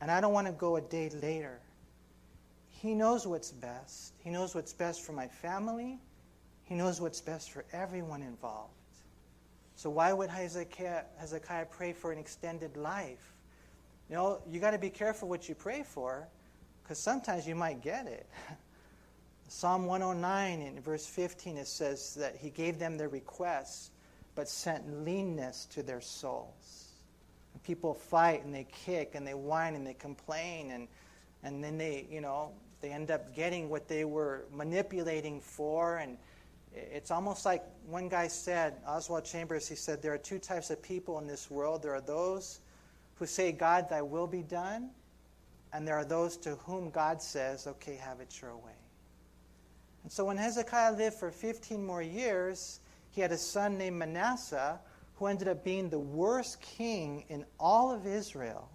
and 0.00 0.10
I 0.10 0.22
don't 0.22 0.32
want 0.32 0.46
to 0.46 0.54
go 0.54 0.76
a 0.76 0.80
day 0.80 1.10
later. 1.20 1.60
He 2.82 2.94
knows 2.94 3.26
what's 3.26 3.50
best. 3.50 4.14
He 4.22 4.30
knows 4.30 4.54
what's 4.54 4.72
best 4.72 5.02
for 5.02 5.12
my 5.12 5.28
family. 5.28 5.98
He 6.64 6.74
knows 6.74 7.00
what's 7.00 7.20
best 7.20 7.50
for 7.50 7.64
everyone 7.72 8.22
involved. 8.22 8.72
So 9.76 9.90
why 9.90 10.12
would 10.12 10.30
Hezekiah, 10.30 11.04
Hezekiah 11.18 11.66
pray 11.66 11.92
for 11.92 12.12
an 12.12 12.18
extended 12.18 12.76
life? 12.76 13.32
You 14.08 14.16
know, 14.16 14.40
you 14.48 14.60
got 14.60 14.70
to 14.72 14.78
be 14.78 14.90
careful 14.90 15.28
what 15.28 15.48
you 15.48 15.54
pray 15.54 15.82
for 15.82 16.28
because 16.82 16.98
sometimes 16.98 17.46
you 17.46 17.54
might 17.54 17.82
get 17.82 18.06
it. 18.06 18.28
Psalm 19.48 19.86
109 19.86 20.60
in 20.60 20.80
verse 20.80 21.06
15 21.06 21.56
it 21.56 21.68
says 21.68 22.14
that 22.14 22.36
he 22.36 22.50
gave 22.50 22.78
them 22.78 22.98
their 22.98 23.08
requests 23.08 23.90
but 24.34 24.48
sent 24.48 25.04
leanness 25.04 25.66
to 25.66 25.82
their 25.82 26.00
souls. 26.00 26.88
And 27.52 27.62
people 27.62 27.94
fight 27.94 28.44
and 28.44 28.54
they 28.54 28.66
kick 28.84 29.14
and 29.14 29.26
they 29.26 29.34
whine 29.34 29.74
and 29.74 29.86
they 29.86 29.94
complain 29.94 30.72
and 30.72 30.88
and 31.42 31.62
then 31.62 31.78
they, 31.78 32.06
you 32.10 32.20
know, 32.20 32.50
they 32.80 32.90
end 32.90 33.10
up 33.10 33.34
getting 33.34 33.68
what 33.68 33.88
they 33.88 34.04
were 34.04 34.44
manipulating 34.52 35.40
for. 35.40 35.98
And 35.98 36.18
it's 36.74 37.10
almost 37.10 37.44
like 37.44 37.62
one 37.86 38.08
guy 38.08 38.28
said, 38.28 38.74
Oswald 38.86 39.24
Chambers, 39.24 39.68
he 39.68 39.74
said, 39.74 40.02
there 40.02 40.12
are 40.12 40.18
two 40.18 40.38
types 40.38 40.70
of 40.70 40.82
people 40.82 41.18
in 41.18 41.26
this 41.26 41.50
world. 41.50 41.82
There 41.82 41.94
are 41.94 42.00
those 42.00 42.60
who 43.14 43.26
say, 43.26 43.52
God, 43.52 43.88
thy 43.88 44.02
will 44.02 44.26
be 44.26 44.42
done. 44.42 44.90
And 45.72 45.86
there 45.86 45.96
are 45.96 46.04
those 46.04 46.36
to 46.38 46.56
whom 46.56 46.90
God 46.90 47.20
says, 47.20 47.66
okay, 47.66 47.96
have 47.96 48.20
it 48.20 48.40
your 48.40 48.56
way. 48.56 48.72
And 50.02 50.12
so 50.12 50.24
when 50.24 50.36
Hezekiah 50.36 50.92
lived 50.92 51.16
for 51.16 51.30
15 51.30 51.84
more 51.84 52.02
years, 52.02 52.80
he 53.10 53.20
had 53.20 53.32
a 53.32 53.38
son 53.38 53.76
named 53.76 53.96
Manasseh 53.98 54.78
who 55.16 55.26
ended 55.26 55.48
up 55.48 55.64
being 55.64 55.88
the 55.88 55.98
worst 55.98 56.60
king 56.60 57.24
in 57.28 57.44
all 57.58 57.90
of 57.90 58.06
Israel. 58.06 58.70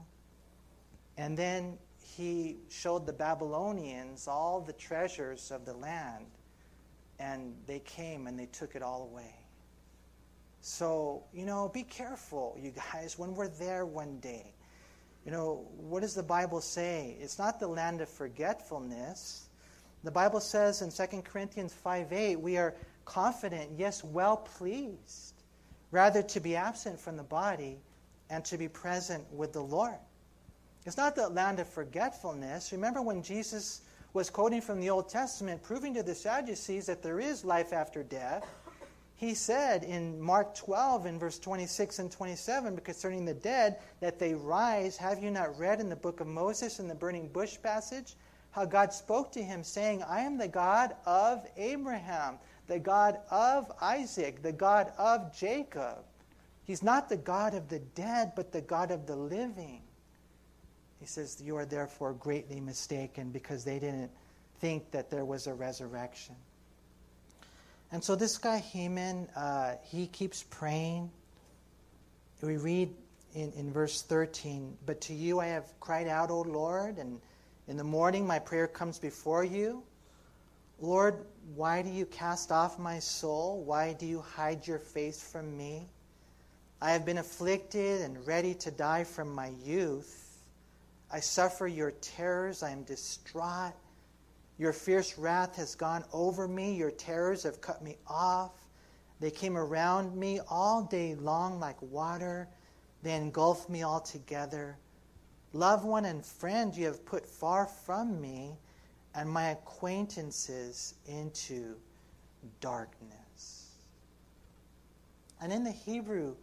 And 1.17 1.37
then 1.37 1.77
he 2.17 2.58
showed 2.69 3.06
the 3.06 3.13
Babylonians 3.13 4.28
all 4.28 4.62
the 4.62 4.74
treasures 4.74 5.52
of 5.52 5.65
the 5.65 5.74
land, 5.74 6.26
and 7.19 7.56
they 7.67 7.80
came 7.80 8.28
and 8.28 8.38
they 8.38 8.47
took 8.47 8.76
it 8.76 8.82
all 8.82 9.04
away. 9.04 9.36
So, 10.62 11.24
you 11.34 11.45
know, 11.45 11.69
be 11.69 11.84
careful, 11.84 12.58
you 12.62 12.71
guys, 12.71 13.17
when 13.17 13.34
we're 13.34 13.47
there 13.47 13.86
one 13.86 14.19
day. 14.19 14.54
You 15.26 15.32
know, 15.32 15.67
what 15.78 16.02
does 16.02 16.15
the 16.15 16.24
Bible 16.24 16.62
say? 16.62 17.15
It's 17.19 17.38
not 17.38 17.60
the 17.60 17.67
land 17.67 18.02
of 18.02 18.10
forgetfulness. 18.10 19.50
The 20.04 20.12
Bible 20.12 20.39
says 20.39 20.82
in 20.82 20.91
2 20.91 21.21
Corinthians 21.21 21.74
5 21.74 22.12
8, 22.12 22.36
we 22.38 22.58
are 22.58 22.76
confident, 23.06 23.71
yes, 23.78 24.04
well 24.04 24.38
pleased. 24.38 25.34
rather 25.91 26.24
to 26.24 26.39
be 26.39 26.56
absent 26.56 27.00
from 27.00 27.17
the 27.17 27.24
body 27.24 27.78
and 28.30 28.43
to 28.45 28.58
be 28.58 28.67
present 28.67 29.26
with 29.32 29.54
the 29.54 29.62
Lord. 29.62 30.00
It's 30.85 30.97
not 30.97 31.15
the 31.15 31.29
land 31.29 31.59
of 31.59 31.67
forgetfulness. 31.67 32.71
Remember 32.71 33.01
when 33.01 33.21
Jesus 33.21 33.81
was 34.13 34.29
quoting 34.29 34.61
from 34.61 34.81
the 34.81 34.89
Old 34.89 35.09
Testament, 35.09 35.61
proving 35.61 35.93
to 35.93 36.03
the 36.03 36.15
Sadducees 36.15 36.87
that 36.87 37.03
there 37.03 37.19
is 37.19 37.45
life 37.45 37.71
after 37.71 38.03
death. 38.03 38.45
He 39.15 39.35
said 39.35 39.83
in 39.83 40.19
Mark 40.19 40.55
12, 40.55 41.05
in 41.05 41.19
verse 41.19 41.37
26 41.37 41.99
and 41.99 42.11
27, 42.11 42.77
concerning 42.79 43.23
the 43.23 43.35
dead, 43.35 43.77
that 43.99 44.17
they 44.17 44.33
rise. 44.33 44.97
Have 44.97 45.21
you 45.21 45.29
not 45.29 45.57
read 45.59 45.79
in 45.79 45.89
the 45.89 45.95
book 45.95 46.19
of 46.19 46.27
Moses 46.27 46.79
in 46.79 46.87
the 46.87 46.95
burning 46.95 47.27
bush 47.27 47.57
passage 47.61 48.15
how 48.49 48.65
God 48.65 48.91
spoke 48.91 49.31
to 49.33 49.43
him, 49.43 49.63
saying, 49.63 50.03
I 50.03 50.21
am 50.21 50.37
the 50.37 50.47
God 50.47 50.95
of 51.05 51.45
Abraham, 51.55 52.39
the 52.67 52.79
God 52.79 53.19
of 53.29 53.71
Isaac, 53.81 54.41
the 54.41 54.51
God 54.51 54.91
of 54.97 55.33
Jacob. 55.37 55.99
He's 56.63 56.83
not 56.83 57.07
the 57.07 57.17
God 57.17 57.53
of 57.53 57.69
the 57.69 57.79
dead, 57.79 58.33
but 58.35 58.51
the 58.51 58.61
God 58.61 58.91
of 58.91 59.05
the 59.05 59.15
living. 59.15 59.83
He 61.01 61.07
says, 61.07 61.41
You 61.43 61.57
are 61.57 61.65
therefore 61.65 62.13
greatly 62.13 62.61
mistaken 62.61 63.31
because 63.31 63.65
they 63.65 63.79
didn't 63.79 64.11
think 64.59 64.91
that 64.91 65.09
there 65.09 65.25
was 65.25 65.47
a 65.47 65.53
resurrection. 65.53 66.35
And 67.91 68.01
so 68.01 68.15
this 68.15 68.37
guy, 68.37 68.59
Heman, 68.59 69.27
uh, 69.35 69.73
he 69.83 70.07
keeps 70.07 70.43
praying. 70.43 71.09
We 72.41 72.57
read 72.57 72.93
in, 73.33 73.51
in 73.53 73.73
verse 73.73 74.03
13, 74.03 74.77
But 74.85 75.01
to 75.01 75.13
you 75.13 75.39
I 75.39 75.47
have 75.47 75.65
cried 75.79 76.07
out, 76.07 76.29
O 76.29 76.41
Lord, 76.41 76.97
and 76.97 77.19
in 77.67 77.77
the 77.77 77.83
morning 77.83 78.25
my 78.25 78.39
prayer 78.39 78.67
comes 78.67 78.99
before 78.99 79.43
you. 79.43 79.83
Lord, 80.79 81.25
why 81.55 81.81
do 81.81 81.89
you 81.89 82.05
cast 82.05 82.51
off 82.51 82.77
my 82.77 82.99
soul? 82.99 83.63
Why 83.63 83.93
do 83.93 84.05
you 84.05 84.21
hide 84.21 84.67
your 84.67 84.79
face 84.79 85.21
from 85.21 85.57
me? 85.57 85.87
I 86.79 86.91
have 86.91 87.05
been 87.05 87.17
afflicted 87.17 88.01
and 88.01 88.25
ready 88.25 88.53
to 88.55 88.71
die 88.71 89.03
from 89.03 89.33
my 89.33 89.51
youth. 89.63 90.20
I 91.12 91.19
suffer 91.19 91.67
your 91.67 91.91
terrors. 91.91 92.63
I 92.63 92.71
am 92.71 92.84
distraught. 92.84 93.74
Your 94.58 94.74
fierce 94.74 95.17
wrath 95.17 95.56
has 95.56 95.76
gone 95.76 96.06
over 96.13 96.47
me. 96.47 96.76
Your 96.76 96.91
terrors 96.91 97.43
have 97.43 97.62
cut 97.62 97.84
me 97.84 97.97
off. 98.08 98.52
They 99.19 99.32
came 99.32 99.58
around 99.58 100.15
me 100.15 100.39
all 100.50 100.84
day 100.84 101.15
long 101.15 101.60
like 101.60 101.82
water. 101.82 102.47
They 103.04 103.15
engulfed 103.15 103.69
me 103.69 103.84
altogether. 103.84 104.78
Loved 105.54 105.84
one 105.84 106.06
and 106.06 106.26
friend 106.26 106.76
you 106.76 106.86
have 106.86 107.06
put 107.06 107.26
far 107.26 107.65
from 107.65 108.21
me, 108.21 108.58
and 109.13 109.30
my 109.30 109.50
acquaintances 109.50 110.95
into 111.06 111.76
darkness. 112.62 113.71
And 115.41 115.52
in 115.52 115.63
the 115.63 115.71
Hebrew, 115.71 116.36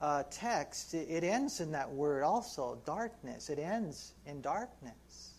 uh, 0.00 0.22
text, 0.30 0.94
it, 0.94 1.24
ends 1.24 1.60
in 1.60 1.72
that 1.72 1.90
word 1.90 2.22
also, 2.22 2.78
darkness. 2.84 3.50
It 3.50 3.58
ends 3.58 4.12
in 4.26 4.40
darkness. 4.40 5.34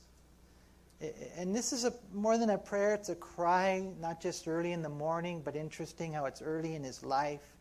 And 1.37 1.55
this 1.55 1.71
is 1.71 1.85
a, 1.85 1.93
more 2.13 2.37
than 2.37 2.49
a 2.49 2.57
prayer, 2.57 2.93
it's 2.93 3.07
a 3.07 3.15
cry, 3.15 3.87
not 4.01 4.21
just 4.21 4.47
early 4.47 4.73
in 4.73 4.81
the 4.81 4.89
morning, 4.89 5.41
but 5.43 5.55
interesting 5.55 6.11
how 6.11 6.25
it's 6.25 6.41
early 6.41 6.75
in 6.75 6.83
his 6.83 7.03
life. 7.03 7.55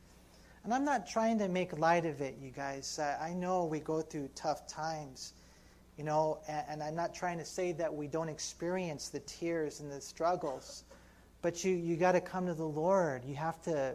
And 0.64 0.74
I'm 0.74 0.84
not 0.84 1.06
trying 1.06 1.38
to 1.38 1.48
make 1.48 1.78
light 1.78 2.04
of 2.04 2.20
it, 2.20 2.36
you 2.42 2.50
guys. 2.50 2.98
I, 2.98 3.28
I 3.28 3.32
know 3.32 3.64
we 3.64 3.78
go 3.78 4.00
through 4.00 4.28
tough 4.34 4.66
times, 4.66 5.34
you 5.96 6.02
know, 6.02 6.40
and, 6.48 6.64
and 6.68 6.82
I'm 6.82 6.96
not 6.96 7.14
trying 7.14 7.38
to 7.38 7.44
say 7.44 7.70
that 7.72 7.94
we 7.94 8.08
don't 8.08 8.28
experience 8.28 9.08
the 9.08 9.20
tears 9.20 9.78
and 9.78 9.90
the 9.90 10.00
struggles. 10.00 10.82
But 11.42 11.64
you, 11.64 11.76
you 11.76 11.96
got 11.96 12.12
to 12.12 12.20
come 12.20 12.46
to 12.46 12.54
the 12.54 12.66
Lord. 12.66 13.24
You 13.24 13.36
have 13.36 13.62
to 13.62 13.94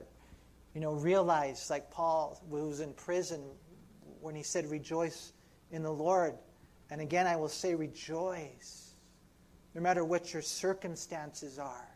you 0.74 0.82
know, 0.82 0.94
realize, 0.94 1.70
like 1.70 1.92
Paul, 1.92 2.42
who 2.50 2.68
was 2.68 2.80
in 2.80 2.94
prison, 2.94 3.44
when 4.22 4.36
he 4.36 4.44
said, 4.44 4.70
Rejoice 4.70 5.34
in 5.72 5.84
the 5.84 5.92
Lord. 5.92 6.36
And 6.90 7.02
again, 7.02 7.28
I 7.28 7.36
will 7.36 7.50
say, 7.50 7.76
Rejoice. 7.76 8.94
No 9.76 9.82
matter 9.82 10.06
what 10.06 10.34
your 10.34 10.42
circumstances 10.42 11.58
are, 11.58 11.90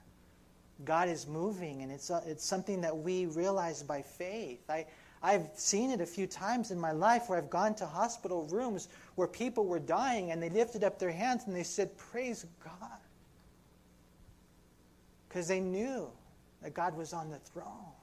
God 0.83 1.09
is 1.09 1.27
moving, 1.27 1.81
and 1.81 1.91
it's, 1.91 2.09
uh, 2.09 2.21
it's 2.25 2.45
something 2.45 2.81
that 2.81 2.95
we 2.95 3.27
realize 3.27 3.83
by 3.83 4.01
faith. 4.01 4.69
I, 4.69 4.85
I've 5.21 5.49
seen 5.55 5.91
it 5.91 6.01
a 6.01 6.05
few 6.05 6.27
times 6.27 6.71
in 6.71 6.79
my 6.79 6.91
life 6.91 7.29
where 7.29 7.37
I've 7.37 7.49
gone 7.49 7.73
to 7.75 7.85
hospital 7.85 8.47
rooms 8.51 8.87
where 9.15 9.27
people 9.27 9.65
were 9.65 9.79
dying 9.79 10.31
and 10.31 10.41
they 10.41 10.49
lifted 10.49 10.83
up 10.83 10.99
their 10.99 11.11
hands 11.11 11.43
and 11.47 11.55
they 11.55 11.63
said, 11.63 11.97
Praise 11.97 12.45
God. 12.63 12.99
Because 15.27 15.47
they 15.47 15.59
knew 15.59 16.09
that 16.61 16.73
God 16.73 16.95
was 16.95 17.13
on 17.13 17.29
the 17.29 17.39
throne. 17.39 17.96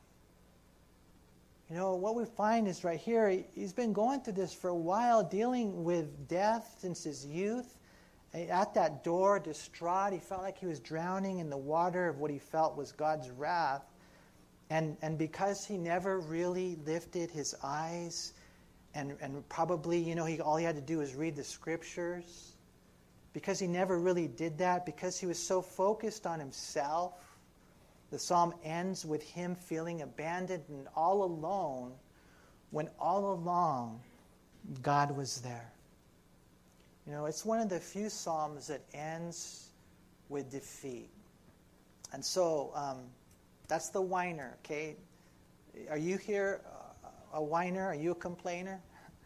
You 1.70 1.76
know, 1.76 1.94
what 1.94 2.14
we 2.14 2.26
find 2.26 2.68
is 2.68 2.84
right 2.84 3.00
here, 3.00 3.42
he's 3.54 3.72
been 3.72 3.94
going 3.94 4.20
through 4.20 4.34
this 4.34 4.52
for 4.52 4.68
a 4.68 4.74
while, 4.74 5.24
dealing 5.24 5.82
with 5.82 6.28
death 6.28 6.76
since 6.78 7.04
his 7.04 7.24
youth. 7.24 7.78
At 8.34 8.74
that 8.74 9.02
door, 9.02 9.38
distraught, 9.38 10.12
he 10.12 10.18
felt 10.18 10.42
like 10.42 10.58
he 10.58 10.66
was 10.66 10.78
drowning 10.78 11.38
in 11.38 11.48
the 11.48 11.56
water 11.56 12.08
of 12.08 12.18
what 12.18 12.30
he 12.30 12.38
felt 12.38 12.76
was 12.76 12.92
God's 12.92 13.30
wrath. 13.30 13.84
And, 14.70 14.96
and 15.02 15.16
because 15.16 15.64
he 15.64 15.78
never 15.78 16.20
really 16.20 16.76
lifted 16.84 17.30
his 17.30 17.54
eyes, 17.62 18.34
and, 18.94 19.16
and 19.20 19.48
probably, 19.48 19.98
you 19.98 20.14
know, 20.14 20.24
he, 20.24 20.40
all 20.40 20.56
he 20.56 20.64
had 20.64 20.76
to 20.76 20.82
do 20.82 20.98
was 20.98 21.14
read 21.14 21.36
the 21.36 21.44
scriptures, 21.44 22.56
because 23.32 23.58
he 23.58 23.66
never 23.66 23.98
really 23.98 24.28
did 24.28 24.58
that, 24.58 24.84
because 24.84 25.18
he 25.18 25.26
was 25.26 25.38
so 25.38 25.62
focused 25.62 26.26
on 26.26 26.38
himself, 26.38 27.14
the 28.10 28.18
psalm 28.18 28.54
ends 28.62 29.04
with 29.04 29.22
him 29.22 29.54
feeling 29.54 30.02
abandoned 30.02 30.64
and 30.68 30.86
all 30.94 31.24
alone 31.24 31.92
when 32.70 32.88
all 32.98 33.32
along 33.32 34.00
God 34.82 35.16
was 35.16 35.40
there. 35.40 35.72
You 37.06 37.12
know, 37.12 37.26
it's 37.26 37.44
one 37.44 37.60
of 37.60 37.68
the 37.68 37.78
few 37.78 38.08
psalms 38.08 38.66
that 38.68 38.82
ends 38.94 39.70
with 40.28 40.50
defeat. 40.50 41.10
And 42.12 42.24
so 42.24 42.72
um, 42.74 42.98
that's 43.68 43.90
the 43.90 44.00
whiner, 44.00 44.56
okay? 44.64 44.96
Are 45.90 45.98
you 45.98 46.16
here 46.16 46.62
uh, 47.04 47.08
a 47.34 47.42
whiner? 47.42 47.86
Are 47.86 47.94
you 47.94 48.12
a 48.12 48.14
complainer? 48.14 48.80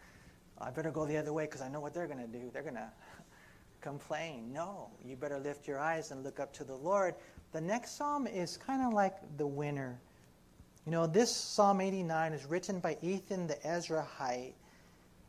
I 0.61 0.71
better 0.71 0.91
go 0.91 1.07
the 1.07 1.17
other 1.17 1.33
way 1.33 1.45
because 1.45 1.61
I 1.61 1.69
know 1.69 1.81
what 1.81 1.95
they're 1.95 2.07
going 2.07 2.21
to 2.21 2.27
do. 2.27 2.51
They're 2.53 2.63
going 2.63 2.75
to 2.75 2.91
complain. 3.81 4.53
No, 4.53 4.91
you 5.05 5.17
better 5.17 5.39
lift 5.39 5.69
your 5.69 5.79
eyes 5.79 6.11
and 6.11 6.25
look 6.25 6.41
up 6.41 6.53
to 6.55 6.65
the 6.65 6.75
Lord 6.75 7.15
the 7.53 7.61
next 7.61 7.97
psalm 7.97 8.27
is 8.27 8.57
kind 8.57 8.83
of 8.87 8.93
like 8.93 9.15
the 9.37 9.47
winner. 9.47 9.99
You 10.89 10.93
know, 10.93 11.07
this 11.07 11.35
Psalm 11.35 11.81
89 11.83 12.33
is 12.33 12.47
written 12.47 12.81
by 12.81 12.97
Ethan 13.03 13.47
the 13.47 13.57
Ezrahite. 13.57 14.55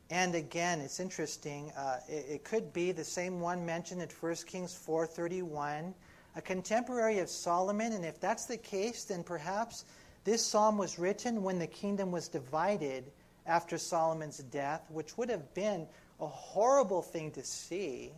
And 0.10 0.34
again, 0.34 0.80
it's 0.80 1.00
interesting. 1.00 1.72
Uh, 1.78 1.98
it, 2.08 2.26
it, 2.30 2.44
could 2.44 2.72
be 2.72 2.92
the 2.92 3.04
same 3.04 3.42
one 3.42 3.66
mentioned 3.66 4.02
in 4.02 4.08
1 4.08 4.36
Kings 4.48 4.74
4.31, 4.88 5.94
a 6.36 6.42
contemporary 6.42 7.20
of 7.20 7.30
Solomon. 7.30 7.94
And 7.94 8.06
if 8.06 8.20
that's 8.20 8.46
the 8.46 8.58
case, 8.58 9.04
then 9.04 9.22
perhaps 9.22 9.86
this 10.24 10.46
psalm 10.46 10.78
was 10.78 10.98
written 10.98 11.44
when 11.44 11.60
the 11.60 11.68
kingdom 11.68 12.12
was 12.12 12.28
divided 12.28 13.12
after 13.46 13.78
Solomon's 13.78 14.38
death, 14.38 14.86
which 14.90 15.18
would 15.18 15.30
have 15.30 15.54
been 15.54 15.88
a 16.22 16.28
horrible 16.28 17.02
thing 17.02 17.32
to 17.32 17.44
see. 17.44 18.14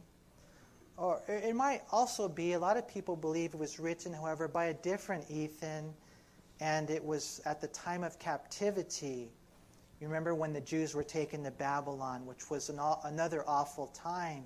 Or 1.02 1.20
it 1.28 1.56
might 1.56 1.82
also 1.92 2.30
be, 2.30 2.54
a 2.54 2.60
lot 2.60 2.78
of 2.78 2.88
people 2.88 3.16
believe 3.16 3.56
it 3.56 3.60
was 3.60 3.80
written, 3.80 4.14
however, 4.14 4.48
by 4.48 4.66
a 4.66 4.74
different 4.76 5.26
Ethan, 5.32 5.96
and 6.60 6.92
it 6.92 7.04
was 7.04 7.42
at 7.44 7.60
the 7.60 7.70
time 7.70 8.04
of 8.04 8.20
captivity. 8.20 9.32
You 10.00 10.08
remember 10.08 10.36
when 10.36 10.54
the 10.54 10.62
Jews 10.62 10.94
were 10.94 11.04
taken 11.04 11.44
to 11.44 11.50
Babylon, 11.50 12.28
which 12.28 12.52
was 12.52 12.70
an, 12.70 12.80
another 13.04 13.44
awful 13.48 13.88
time. 13.88 14.44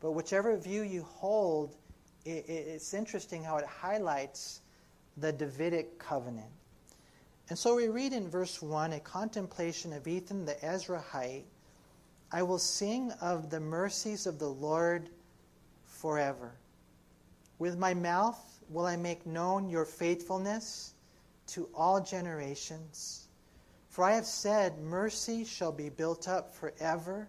But 0.00 0.12
whichever 0.12 0.56
view 0.56 0.80
you 0.80 1.02
hold, 1.02 1.76
it, 2.24 2.46
it's 2.48 2.94
interesting 2.94 3.44
how 3.44 3.58
it 3.58 3.66
highlights 3.66 4.62
the 5.18 5.34
Davidic 5.34 5.98
covenant. 5.98 6.48
And 7.50 7.58
so 7.58 7.76
we 7.76 7.88
read 7.88 8.14
in 8.14 8.26
verse 8.30 8.62
1 8.62 8.94
a 8.94 9.00
contemplation 9.00 9.92
of 9.92 10.08
Ethan 10.08 10.46
the 10.46 10.54
Ezrahite 10.54 11.44
I 12.32 12.42
will 12.42 12.58
sing 12.58 13.12
of 13.20 13.50
the 13.50 13.60
mercies 13.60 14.26
of 14.26 14.38
the 14.38 14.48
Lord 14.48 15.10
forever. 16.04 16.52
With 17.58 17.78
my 17.78 17.94
mouth 17.94 18.60
will 18.68 18.84
I 18.84 18.94
make 18.94 19.24
known 19.24 19.70
your 19.70 19.86
faithfulness 19.86 20.92
to 21.46 21.66
all 21.74 21.98
generations. 21.98 23.28
For 23.88 24.04
I 24.04 24.12
have 24.12 24.26
said, 24.26 24.78
Mercy 24.80 25.46
shall 25.46 25.72
be 25.72 25.88
built 25.88 26.28
up 26.28 26.54
forever. 26.54 27.26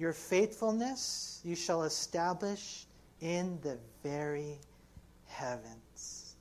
Your 0.00 0.12
faithfulness 0.12 1.40
you 1.44 1.54
shall 1.54 1.84
establish 1.84 2.86
in 3.20 3.56
the 3.62 3.78
very 4.02 4.58
heavens. 5.26 6.34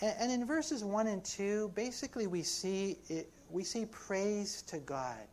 And, 0.00 0.12
and 0.18 0.32
in 0.32 0.44
verses 0.44 0.82
1 0.82 1.06
and 1.06 1.24
2, 1.24 1.70
basically 1.76 2.26
we 2.26 2.42
see, 2.42 2.98
it, 3.08 3.30
we 3.48 3.62
see 3.62 3.86
praise 3.86 4.60
to 4.62 4.78
God. 4.78 5.28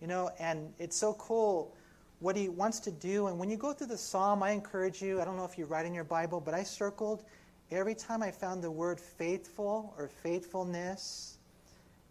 You 0.00 0.08
know, 0.08 0.32
and 0.40 0.74
it's 0.80 0.96
so 0.96 1.14
cool 1.14 1.75
what 2.20 2.36
he 2.36 2.48
wants 2.48 2.80
to 2.80 2.90
do. 2.90 3.26
And 3.26 3.38
when 3.38 3.50
you 3.50 3.56
go 3.56 3.72
through 3.72 3.88
the 3.88 3.98
psalm, 3.98 4.42
I 4.42 4.50
encourage 4.50 5.02
you, 5.02 5.20
I 5.20 5.24
don't 5.24 5.36
know 5.36 5.44
if 5.44 5.58
you 5.58 5.66
write 5.66 5.86
in 5.86 5.94
your 5.94 6.04
Bible, 6.04 6.40
but 6.40 6.54
I 6.54 6.62
circled 6.62 7.24
every 7.70 7.94
time 7.94 8.22
I 8.22 8.30
found 8.30 8.62
the 8.62 8.70
word 8.70 9.00
faithful 9.00 9.94
or 9.98 10.08
faithfulness. 10.08 11.38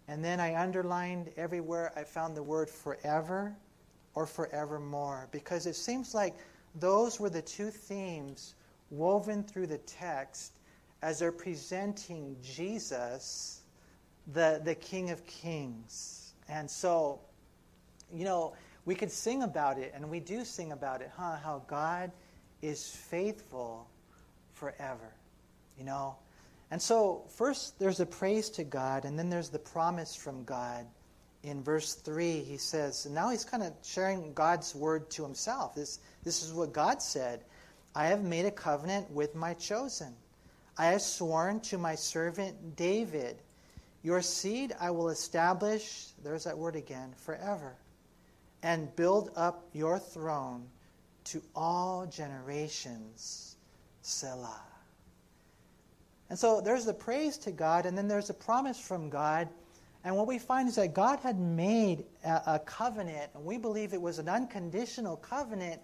And 0.07 0.23
then 0.23 0.39
I 0.39 0.61
underlined 0.61 1.31
everywhere 1.37 1.91
I 1.95 2.03
found 2.03 2.37
the 2.37 2.43
word 2.43 2.69
forever 2.69 3.55
or 4.13 4.27
forevermore 4.27 5.27
because 5.31 5.65
it 5.65 5.75
seems 5.75 6.13
like 6.13 6.35
those 6.75 7.19
were 7.19 7.29
the 7.29 7.41
two 7.41 7.71
themes 7.71 8.53
woven 8.91 9.43
through 9.43 9.67
the 9.67 9.79
text 9.79 10.53
as 11.01 11.19
they're 11.19 11.31
presenting 11.31 12.35
Jesus, 12.43 13.61
the, 14.33 14.61
the 14.63 14.75
King 14.75 15.09
of 15.09 15.25
Kings. 15.25 16.33
And 16.47 16.69
so, 16.69 17.19
you 18.13 18.25
know, 18.25 18.53
we 18.85 18.95
could 18.95 19.11
sing 19.11 19.43
about 19.43 19.77
it, 19.79 19.91
and 19.95 20.09
we 20.09 20.19
do 20.19 20.45
sing 20.45 20.71
about 20.71 21.01
it, 21.01 21.11
huh? 21.15 21.37
How 21.43 21.63
God 21.67 22.11
is 22.61 22.87
faithful 22.87 23.87
forever, 24.53 25.13
you 25.77 25.83
know? 25.83 26.15
And 26.71 26.81
so, 26.81 27.23
first, 27.29 27.77
there's 27.79 27.99
a 27.99 28.05
praise 28.05 28.49
to 28.51 28.63
God, 28.63 29.05
and 29.05 29.17
then 29.17 29.29
there's 29.29 29.49
the 29.49 29.59
promise 29.59 30.15
from 30.15 30.43
God. 30.43 30.85
In 31.43 31.63
verse 31.63 31.93
3, 31.93 32.39
he 32.39 32.57
says, 32.57 33.05
and 33.05 33.13
now 33.13 33.29
he's 33.29 33.45
kind 33.45 33.61
of 33.61 33.73
sharing 33.83 34.33
God's 34.33 34.73
word 34.73 35.09
to 35.11 35.23
himself. 35.23 35.75
This, 35.75 35.99
this 36.23 36.43
is 36.43 36.53
what 36.53 36.73
God 36.73 37.01
said 37.01 37.43
I 37.95 38.07
have 38.07 38.23
made 38.23 38.45
a 38.45 38.51
covenant 38.51 39.09
with 39.11 39.35
my 39.35 39.53
chosen. 39.53 40.15
I 40.77 40.87
have 40.87 41.01
sworn 41.01 41.61
to 41.61 41.77
my 41.77 41.95
servant 41.95 42.75
David, 42.75 43.41
Your 44.03 44.21
seed 44.21 44.75
I 44.79 44.91
will 44.91 45.09
establish, 45.09 46.07
there's 46.23 46.43
that 46.43 46.57
word 46.57 46.75
again, 46.75 47.13
forever, 47.15 47.75
and 48.65 48.93
build 48.95 49.29
up 49.35 49.63
your 49.73 49.99
throne 49.99 50.65
to 51.23 51.39
all 51.55 52.07
generations. 52.07 53.57
Selah. 54.01 54.63
And 56.31 56.37
so 56.37 56.61
there's 56.61 56.83
the 56.83 56.93
praise 56.93 57.37
to 57.39 57.51
God, 57.51 57.85
and 57.85 57.95
then 57.95 58.07
there's 58.07 58.31
a 58.31 58.33
promise 58.33 58.79
from 58.79 59.07
God. 59.11 59.49
And 60.03 60.15
what 60.15 60.25
we 60.25 60.39
find 60.39 60.67
is 60.67 60.75
that 60.75 60.95
God 60.95 61.19
had 61.19 61.39
made 61.39 62.05
a, 62.23 62.41
a, 62.55 62.59
covenant, 62.65 63.29
and 63.35 63.45
we 63.45 63.59
believe 63.59 63.93
it 63.93 64.01
was 64.01 64.17
an 64.17 64.27
unconditional 64.27 65.17
covenant 65.17 65.79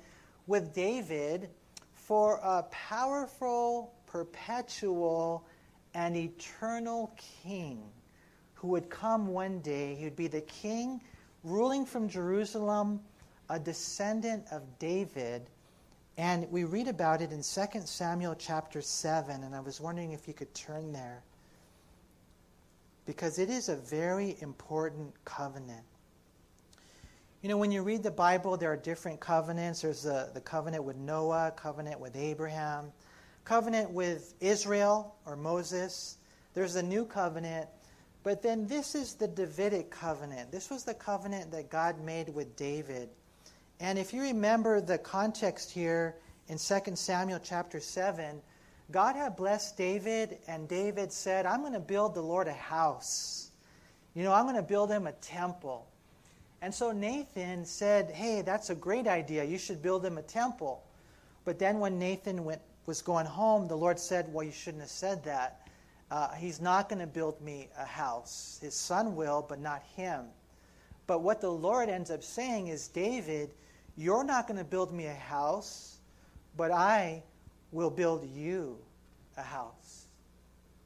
with 0.47 0.73
David 0.73 1.49
for 1.93 2.39
a 2.43 2.63
powerful, 2.71 3.93
perpetual, 4.07 5.45
and 5.93 6.17
eternal 6.17 7.15
king 7.43 7.83
who 8.55 8.69
would 8.69 8.89
come 8.89 9.27
one 9.27 9.59
day. 9.59 9.93
He 9.93 10.03
would 10.05 10.15
be 10.15 10.27
the 10.27 10.41
king 10.41 10.99
ruling 11.43 11.85
from 11.85 12.07
Jerusalem, 12.09 13.01
a 13.49 13.59
descendant 13.59 14.45
of 14.51 14.61
David 14.79 15.49
and 16.17 16.49
we 16.51 16.65
read 16.65 16.87
about 16.87 17.21
it 17.21 17.31
in 17.31 17.41
2 17.41 17.81
Samuel 17.85 18.35
chapter 18.35 18.81
7, 18.81 19.43
and 19.43 19.55
I 19.55 19.59
was 19.59 19.79
wondering 19.79 20.11
if 20.11 20.27
you 20.27 20.33
could 20.33 20.53
turn 20.53 20.91
there. 20.91 21.23
Because 23.05 23.39
it 23.39 23.49
is 23.49 23.69
a 23.69 23.75
very 23.75 24.37
important 24.41 25.13
covenant. 25.25 25.83
You 27.41 27.49
know, 27.49 27.57
when 27.57 27.71
you 27.71 27.81
read 27.81 28.03
the 28.03 28.11
Bible, 28.11 28.55
there 28.55 28.71
are 28.71 28.77
different 28.77 29.19
covenants. 29.19 29.81
There's 29.81 30.03
the, 30.03 30.29
the 30.33 30.41
covenant 30.41 30.83
with 30.83 30.97
Noah, 30.97 31.53
covenant 31.55 31.99
with 31.99 32.15
Abraham, 32.15 32.91
covenant 33.43 33.89
with 33.89 34.35
Israel 34.39 35.15
or 35.25 35.35
Moses. 35.35 36.17
There's 36.53 36.75
a 36.75 36.83
new 36.83 37.03
covenant. 37.03 37.67
But 38.23 38.43
then 38.43 38.67
this 38.67 38.93
is 38.93 39.15
the 39.15 39.27
Davidic 39.27 39.89
covenant. 39.89 40.51
This 40.51 40.69
was 40.69 40.83
the 40.83 40.93
covenant 40.93 41.51
that 41.51 41.69
God 41.69 41.99
made 42.03 42.29
with 42.29 42.55
David. 42.55 43.09
And 43.79 43.97
if 43.97 44.13
you 44.13 44.21
remember 44.21 44.79
the 44.79 44.99
context 44.99 45.71
here 45.71 46.15
in 46.47 46.57
2 46.57 46.95
Samuel 46.95 47.39
chapter 47.43 47.79
7, 47.79 48.41
God 48.91 49.15
had 49.15 49.35
blessed 49.35 49.77
David, 49.77 50.37
and 50.47 50.67
David 50.67 51.11
said, 51.11 51.45
I'm 51.45 51.61
going 51.61 51.73
to 51.73 51.79
build 51.79 52.13
the 52.13 52.21
Lord 52.21 52.47
a 52.47 52.53
house. 52.53 53.49
You 54.13 54.23
know, 54.23 54.33
I'm 54.33 54.43
going 54.43 54.55
to 54.55 54.61
build 54.61 54.91
him 54.91 55.07
a 55.07 55.13
temple. 55.13 55.87
And 56.61 56.73
so 56.73 56.91
Nathan 56.91 57.65
said, 57.65 58.11
Hey, 58.11 58.41
that's 58.41 58.69
a 58.69 58.75
great 58.75 59.07
idea. 59.07 59.43
You 59.43 59.57
should 59.57 59.81
build 59.81 60.05
him 60.05 60.17
a 60.17 60.21
temple. 60.21 60.83
But 61.43 61.57
then 61.57 61.79
when 61.79 61.97
Nathan 61.97 62.43
went, 62.43 62.61
was 62.85 63.01
going 63.01 63.25
home, 63.25 63.67
the 63.67 63.77
Lord 63.77 63.97
said, 63.97 64.31
Well, 64.31 64.43
you 64.43 64.51
shouldn't 64.51 64.81
have 64.81 64.91
said 64.91 65.23
that. 65.23 65.60
Uh, 66.11 66.33
he's 66.33 66.59
not 66.59 66.89
going 66.89 66.99
to 66.99 67.07
build 67.07 67.41
me 67.41 67.69
a 67.79 67.85
house. 67.85 68.59
His 68.61 68.75
son 68.75 69.15
will, 69.15 69.45
but 69.47 69.61
not 69.61 69.81
him. 69.95 70.25
But 71.07 71.21
what 71.21 71.39
the 71.39 71.49
Lord 71.49 71.87
ends 71.87 72.11
up 72.11 72.21
saying 72.21 72.67
is, 72.67 72.89
David, 72.89 73.51
you're 73.95 74.25
not 74.25 74.45
going 74.45 74.57
to 74.57 74.65
build 74.65 74.93
me 74.93 75.05
a 75.05 75.13
house, 75.13 75.99
but 76.57 76.69
I 76.69 77.23
will 77.71 77.89
build 77.89 78.27
you 78.27 78.77
a 79.37 79.41
house. 79.41 80.07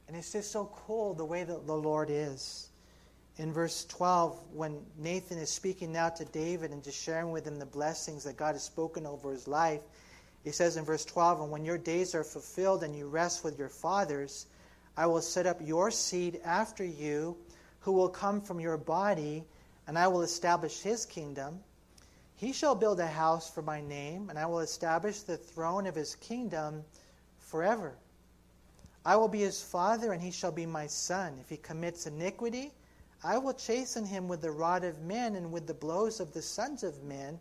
And 0.06 0.16
it's 0.16 0.30
just 0.30 0.52
so 0.52 0.70
cool 0.86 1.12
the 1.12 1.24
way 1.24 1.42
that 1.42 1.66
the 1.66 1.74
Lord 1.74 2.08
is. 2.08 2.68
In 3.38 3.52
verse 3.52 3.84
12, 3.86 4.38
when 4.52 4.80
Nathan 4.96 5.38
is 5.38 5.50
speaking 5.50 5.92
now 5.92 6.08
to 6.10 6.24
David 6.26 6.70
and 6.70 6.84
just 6.84 7.02
sharing 7.02 7.32
with 7.32 7.44
him 7.44 7.58
the 7.58 7.66
blessings 7.66 8.22
that 8.24 8.36
God 8.36 8.54
has 8.54 8.62
spoken 8.62 9.04
over 9.04 9.32
his 9.32 9.48
life, 9.48 9.80
he 10.44 10.52
says 10.52 10.76
in 10.76 10.84
verse 10.84 11.04
12, 11.04 11.40
And 11.40 11.50
when 11.50 11.64
your 11.64 11.78
days 11.78 12.14
are 12.14 12.22
fulfilled 12.22 12.84
and 12.84 12.96
you 12.96 13.08
rest 13.08 13.42
with 13.42 13.58
your 13.58 13.68
fathers, 13.68 14.46
I 14.96 15.06
will 15.06 15.20
set 15.20 15.46
up 15.46 15.60
your 15.60 15.90
seed 15.90 16.40
after 16.44 16.84
you, 16.84 17.36
who 17.80 17.92
will 17.92 18.08
come 18.08 18.40
from 18.40 18.60
your 18.60 18.78
body, 18.78 19.44
and 19.86 19.98
I 19.98 20.08
will 20.08 20.22
establish 20.22 20.80
his 20.80 21.04
kingdom. 21.04 21.60
He 22.34 22.52
shall 22.52 22.74
build 22.74 23.00
a 23.00 23.06
house 23.06 23.50
for 23.50 23.62
my 23.62 23.80
name, 23.80 24.28
and 24.28 24.38
I 24.38 24.46
will 24.46 24.60
establish 24.60 25.20
the 25.20 25.36
throne 25.36 25.86
of 25.86 25.94
his 25.94 26.14
kingdom 26.16 26.84
forever. 27.38 27.96
I 29.04 29.16
will 29.16 29.28
be 29.28 29.40
his 29.40 29.62
father, 29.62 30.12
and 30.12 30.20
he 30.20 30.30
shall 30.30 30.50
be 30.50 30.66
my 30.66 30.86
son. 30.86 31.38
If 31.40 31.48
he 31.48 31.56
commits 31.56 32.06
iniquity, 32.06 32.72
I 33.22 33.38
will 33.38 33.54
chasten 33.54 34.04
him 34.04 34.28
with 34.28 34.42
the 34.42 34.50
rod 34.50 34.82
of 34.82 35.00
men 35.02 35.36
and 35.36 35.52
with 35.52 35.66
the 35.66 35.74
blows 35.74 36.20
of 36.20 36.32
the 36.32 36.42
sons 36.42 36.82
of 36.82 37.04
men. 37.04 37.38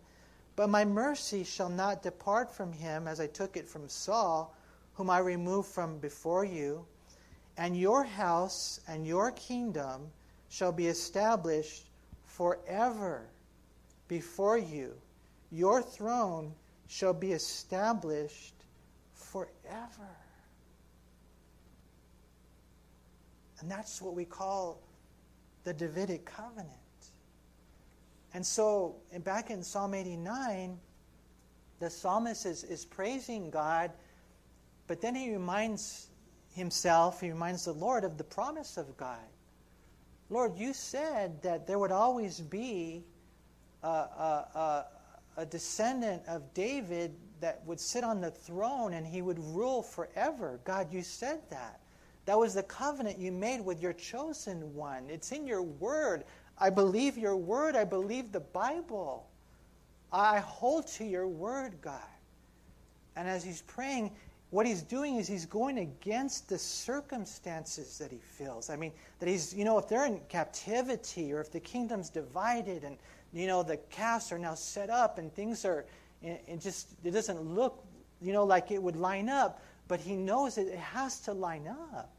But 0.55 0.69
my 0.69 0.85
mercy 0.85 1.43
shall 1.43 1.69
not 1.69 2.03
depart 2.03 2.49
from 2.49 2.71
him, 2.71 3.07
as 3.07 3.19
I 3.19 3.27
took 3.27 3.57
it 3.57 3.67
from 3.67 3.89
Saul, 3.89 4.55
whom 4.93 5.09
I 5.09 5.19
removed 5.19 5.67
from 5.67 5.97
before 5.97 6.45
you. 6.45 6.85
And 7.57 7.77
your 7.77 8.03
house 8.03 8.79
and 8.87 9.05
your 9.07 9.31
kingdom 9.31 10.11
shall 10.49 10.71
be 10.71 10.87
established 10.87 11.85
forever 12.25 13.27
before 14.07 14.57
you. 14.57 14.93
Your 15.51 15.81
throne 15.81 16.53
shall 16.87 17.13
be 17.13 17.31
established 17.31 18.53
forever. 19.13 20.09
And 23.59 23.71
that's 23.71 24.01
what 24.01 24.13
we 24.13 24.25
call 24.25 24.79
the 25.63 25.73
Davidic 25.73 26.25
covenant. 26.25 26.69
And 28.33 28.45
so, 28.45 28.97
back 29.23 29.49
in 29.49 29.63
Psalm 29.63 29.93
89, 29.93 30.77
the 31.79 31.89
psalmist 31.89 32.45
is, 32.45 32.63
is 32.65 32.85
praising 32.85 33.49
God, 33.49 33.91
but 34.87 35.01
then 35.01 35.15
he 35.15 35.31
reminds 35.31 36.07
himself, 36.55 37.21
he 37.21 37.29
reminds 37.29 37.65
the 37.65 37.73
Lord 37.73 38.03
of 38.03 38.17
the 38.17 38.23
promise 38.23 38.77
of 38.77 38.95
God. 38.97 39.19
Lord, 40.29 40.57
you 40.57 40.73
said 40.73 41.41
that 41.43 41.67
there 41.67 41.77
would 41.77 41.91
always 41.91 42.39
be 42.39 43.03
a, 43.83 43.87
a, 43.87 44.85
a 45.37 45.45
descendant 45.45 46.23
of 46.27 46.53
David 46.53 47.13
that 47.41 47.61
would 47.65 47.79
sit 47.79 48.03
on 48.03 48.21
the 48.21 48.31
throne 48.31 48.93
and 48.93 49.05
he 49.05 49.21
would 49.21 49.37
rule 49.39 49.83
forever. 49.83 50.59
God, 50.63 50.91
you 50.91 51.03
said 51.03 51.41
that. 51.49 51.79
That 52.25 52.39
was 52.39 52.55
the 52.55 52.63
covenant 52.63 53.19
you 53.19 53.31
made 53.31 53.61
with 53.61 53.81
your 53.81 53.93
chosen 53.93 54.73
one. 54.73 55.03
It's 55.09 55.31
in 55.31 55.45
your 55.45 55.61
word. 55.61 56.23
I 56.57 56.71
believe 56.71 57.17
your 57.17 57.35
word. 57.37 57.75
I 57.75 57.83
believe 57.83 58.31
the 58.31 58.39
Bible. 58.39 59.27
I 60.11 60.39
hold 60.39 60.87
to 60.87 61.05
your 61.05 61.27
word, 61.27 61.73
God. 61.81 62.01
And 63.15 63.27
as 63.27 63.43
he's 63.43 63.61
praying, 63.61 64.11
what 64.55 64.65
he's 64.65 64.83
doing 64.83 65.17
is 65.17 65.27
he's 65.27 65.45
going 65.45 65.79
against 65.79 66.47
the 66.47 66.57
circumstances 66.57 67.97
that 67.97 68.09
he 68.09 68.19
feels. 68.19 68.69
I 68.69 68.77
mean, 68.77 68.93
that 69.19 69.27
he's, 69.27 69.53
you 69.53 69.65
know, 69.65 69.77
if 69.77 69.89
they're 69.89 70.05
in 70.05 70.21
captivity 70.29 71.33
or 71.33 71.41
if 71.41 71.51
the 71.51 71.59
kingdom's 71.59 72.09
divided 72.09 72.85
and 72.85 72.97
you 73.33 73.47
know, 73.47 73.63
the 73.63 73.75
casts 73.89 74.31
are 74.31 74.39
now 74.39 74.53
set 74.53 74.89
up 74.89 75.17
and 75.17 75.33
things 75.33 75.65
are, 75.65 75.85
it 76.21 76.61
just, 76.61 76.93
it 77.03 77.11
doesn't 77.11 77.41
look, 77.41 77.83
you 78.21 78.31
know, 78.31 78.45
like 78.45 78.71
it 78.71 78.81
would 78.81 78.95
line 78.95 79.27
up, 79.27 79.61
but 79.89 79.99
he 79.99 80.15
knows 80.15 80.55
that 80.55 80.67
it 80.67 80.79
has 80.79 81.19
to 81.19 81.33
line 81.33 81.67
up. 81.91 82.13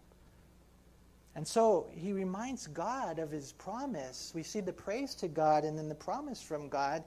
And 1.36 1.48
so 1.48 1.86
he 1.90 2.12
reminds 2.12 2.66
God 2.66 3.18
of 3.18 3.30
his 3.30 3.52
promise. 3.52 4.32
We 4.34 4.42
see 4.42 4.60
the 4.60 4.74
praise 4.74 5.14
to 5.16 5.28
God 5.28 5.64
and 5.64 5.78
then 5.78 5.88
the 5.88 5.94
promise 5.94 6.42
from 6.42 6.68
God 6.68 7.02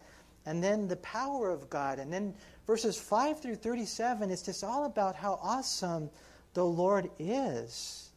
and 0.50 0.64
then 0.64 0.88
the 0.88 0.96
power 0.96 1.52
of 1.52 1.70
God. 1.70 2.00
And 2.00 2.12
then 2.12 2.34
verses 2.66 2.98
5 2.98 3.40
through 3.40 3.58
37, 3.58 4.32
it's 4.32 4.42
just 4.42 4.64
all 4.64 4.86
about 4.86 5.16
how 5.16 5.40
awesome 5.44 6.10
the 6.56 6.66
Lord 6.66 7.08
is. 7.20 8.10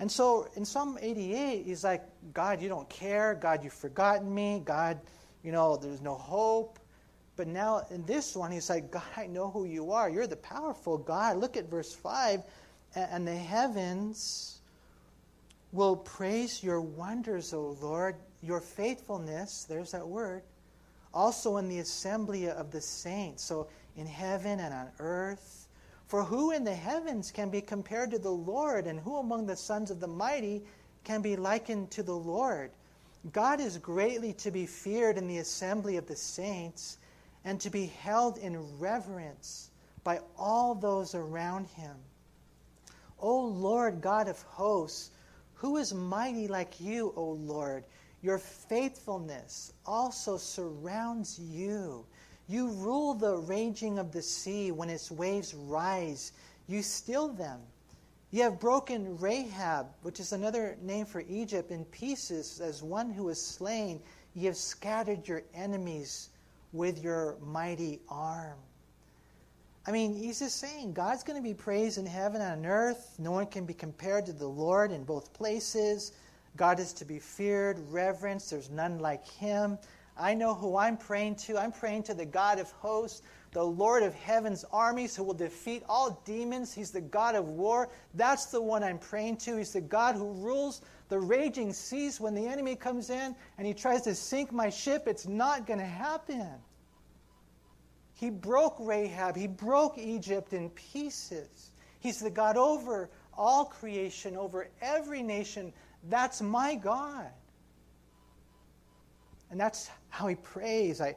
And 0.00 0.10
so 0.10 0.48
in 0.56 0.64
Psalm 0.64 0.98
88, 1.00 1.64
he's 1.64 1.84
like, 1.84 2.02
God, 2.34 2.60
you 2.60 2.68
don't 2.68 2.88
care. 2.90 3.38
God, 3.40 3.62
you've 3.62 3.72
forgotten 3.72 4.34
me. 4.34 4.60
God, 4.64 4.98
you 5.44 5.52
know, 5.52 5.76
there's 5.76 6.02
no 6.02 6.16
hope. 6.16 6.80
But 7.36 7.46
now 7.46 7.86
in 7.92 8.04
this 8.04 8.34
one, 8.34 8.50
he's 8.50 8.68
like, 8.68 8.90
God, 8.90 9.04
I 9.16 9.28
know 9.28 9.48
who 9.48 9.64
you 9.64 9.92
are. 9.92 10.10
You're 10.10 10.26
the 10.26 10.34
powerful 10.34 10.98
God. 10.98 11.36
Look 11.36 11.56
at 11.56 11.70
verse 11.70 11.94
5. 11.94 12.42
And 12.96 13.28
the 13.28 13.36
heavens 13.36 14.58
will 15.70 15.94
praise 15.94 16.64
your 16.64 16.80
wonders, 16.80 17.54
O 17.54 17.76
Lord, 17.80 18.16
your 18.42 18.60
faithfulness, 18.60 19.66
there's 19.68 19.92
that 19.92 20.08
word, 20.08 20.42
also 21.16 21.56
in 21.56 21.68
the 21.68 21.78
assembly 21.78 22.48
of 22.48 22.70
the 22.70 22.80
saints, 22.80 23.42
so 23.42 23.66
in 23.96 24.06
heaven 24.06 24.60
and 24.60 24.74
on 24.74 24.88
earth. 24.98 25.66
For 26.08 26.22
who 26.22 26.50
in 26.50 26.62
the 26.62 26.74
heavens 26.74 27.32
can 27.32 27.48
be 27.48 27.62
compared 27.62 28.10
to 28.10 28.18
the 28.18 28.30
Lord, 28.30 28.86
and 28.86 29.00
who 29.00 29.16
among 29.16 29.46
the 29.46 29.56
sons 29.56 29.90
of 29.90 29.98
the 29.98 30.06
mighty 30.06 30.62
can 31.04 31.22
be 31.22 31.34
likened 31.34 31.90
to 31.92 32.02
the 32.02 32.14
Lord? 32.14 32.70
God 33.32 33.60
is 33.60 33.78
greatly 33.78 34.34
to 34.34 34.50
be 34.50 34.66
feared 34.66 35.16
in 35.16 35.26
the 35.26 35.38
assembly 35.38 35.96
of 35.96 36.06
the 36.06 36.14
saints 36.14 36.98
and 37.44 37.58
to 37.60 37.70
be 37.70 37.86
held 37.86 38.36
in 38.38 38.78
reverence 38.78 39.70
by 40.04 40.20
all 40.38 40.74
those 40.74 41.14
around 41.14 41.66
him. 41.68 41.96
O 43.18 43.40
Lord 43.40 44.02
God 44.02 44.28
of 44.28 44.40
hosts, 44.42 45.10
who 45.54 45.78
is 45.78 45.94
mighty 45.94 46.46
like 46.46 46.78
you, 46.78 47.12
O 47.16 47.30
Lord? 47.30 47.84
Your 48.26 48.38
faithfulness 48.38 49.72
also 49.86 50.36
surrounds 50.36 51.38
you. 51.38 52.04
You 52.48 52.70
rule 52.70 53.14
the 53.14 53.36
raging 53.36 54.00
of 54.00 54.10
the 54.10 54.20
sea 54.20 54.72
when 54.72 54.90
its 54.90 55.12
waves 55.12 55.54
rise. 55.54 56.32
You 56.66 56.82
still 56.82 57.28
them. 57.28 57.60
You 58.32 58.42
have 58.42 58.58
broken 58.58 59.16
Rahab, 59.18 59.86
which 60.02 60.18
is 60.18 60.32
another 60.32 60.76
name 60.82 61.06
for 61.06 61.22
Egypt, 61.28 61.70
in 61.70 61.84
pieces 61.84 62.60
as 62.60 62.82
one 62.82 63.10
who 63.10 63.28
is 63.28 63.40
slain. 63.40 64.00
You 64.34 64.46
have 64.46 64.56
scattered 64.56 65.28
your 65.28 65.44
enemies 65.54 66.30
with 66.72 67.04
your 67.04 67.36
mighty 67.40 68.00
arm. 68.08 68.58
I 69.86 69.92
mean, 69.92 70.16
he's 70.16 70.40
just 70.40 70.58
saying 70.58 70.94
God's 70.94 71.22
going 71.22 71.38
to 71.38 71.48
be 71.48 71.54
praised 71.54 71.96
in 71.96 72.06
heaven 72.06 72.40
and 72.40 72.66
on 72.66 72.66
earth. 72.66 73.14
No 73.20 73.30
one 73.30 73.46
can 73.46 73.66
be 73.66 73.74
compared 73.74 74.26
to 74.26 74.32
the 74.32 74.48
Lord 74.48 74.90
in 74.90 75.04
both 75.04 75.32
places. 75.32 76.10
God 76.56 76.80
is 76.80 76.92
to 76.94 77.04
be 77.04 77.18
feared, 77.18 77.78
reverenced. 77.90 78.50
There's 78.50 78.70
none 78.70 78.98
like 78.98 79.26
him. 79.26 79.78
I 80.18 80.32
know 80.34 80.54
who 80.54 80.76
I'm 80.76 80.96
praying 80.96 81.36
to. 81.36 81.58
I'm 81.58 81.72
praying 81.72 82.04
to 82.04 82.14
the 82.14 82.24
God 82.24 82.58
of 82.58 82.70
hosts, 82.70 83.22
the 83.52 83.62
Lord 83.62 84.02
of 84.02 84.14
heaven's 84.14 84.64
armies, 84.72 85.14
who 85.14 85.22
will 85.24 85.34
defeat 85.34 85.82
all 85.88 86.22
demons. 86.24 86.72
He's 86.72 86.90
the 86.90 87.02
God 87.02 87.34
of 87.34 87.48
war. 87.50 87.90
That's 88.14 88.46
the 88.46 88.62
one 88.62 88.82
I'm 88.82 88.98
praying 88.98 89.36
to. 89.38 89.58
He's 89.58 89.72
the 89.72 89.80
God 89.82 90.14
who 90.14 90.32
rules 90.32 90.80
the 91.08 91.18
raging 91.18 91.72
seas 91.72 92.18
when 92.18 92.34
the 92.34 92.46
enemy 92.46 92.76
comes 92.76 93.10
in 93.10 93.36
and 93.58 93.66
he 93.66 93.74
tries 93.74 94.02
to 94.02 94.14
sink 94.14 94.52
my 94.52 94.70
ship. 94.70 95.06
It's 95.06 95.28
not 95.28 95.66
going 95.66 95.80
to 95.80 95.84
happen. 95.84 96.48
He 98.14 98.30
broke 98.30 98.76
Rahab, 98.80 99.36
he 99.36 99.46
broke 99.46 99.98
Egypt 99.98 100.54
in 100.54 100.70
pieces. 100.70 101.70
He's 102.00 102.20
the 102.20 102.30
God 102.30 102.56
over 102.56 103.10
all 103.36 103.66
creation, 103.66 104.36
over 104.36 104.68
every 104.80 105.22
nation. 105.22 105.72
That's 106.08 106.40
my 106.40 106.74
God. 106.74 107.30
And 109.50 109.60
that's 109.60 109.90
how 110.08 110.26
he 110.26 110.34
prays. 110.34 111.00
I, 111.00 111.14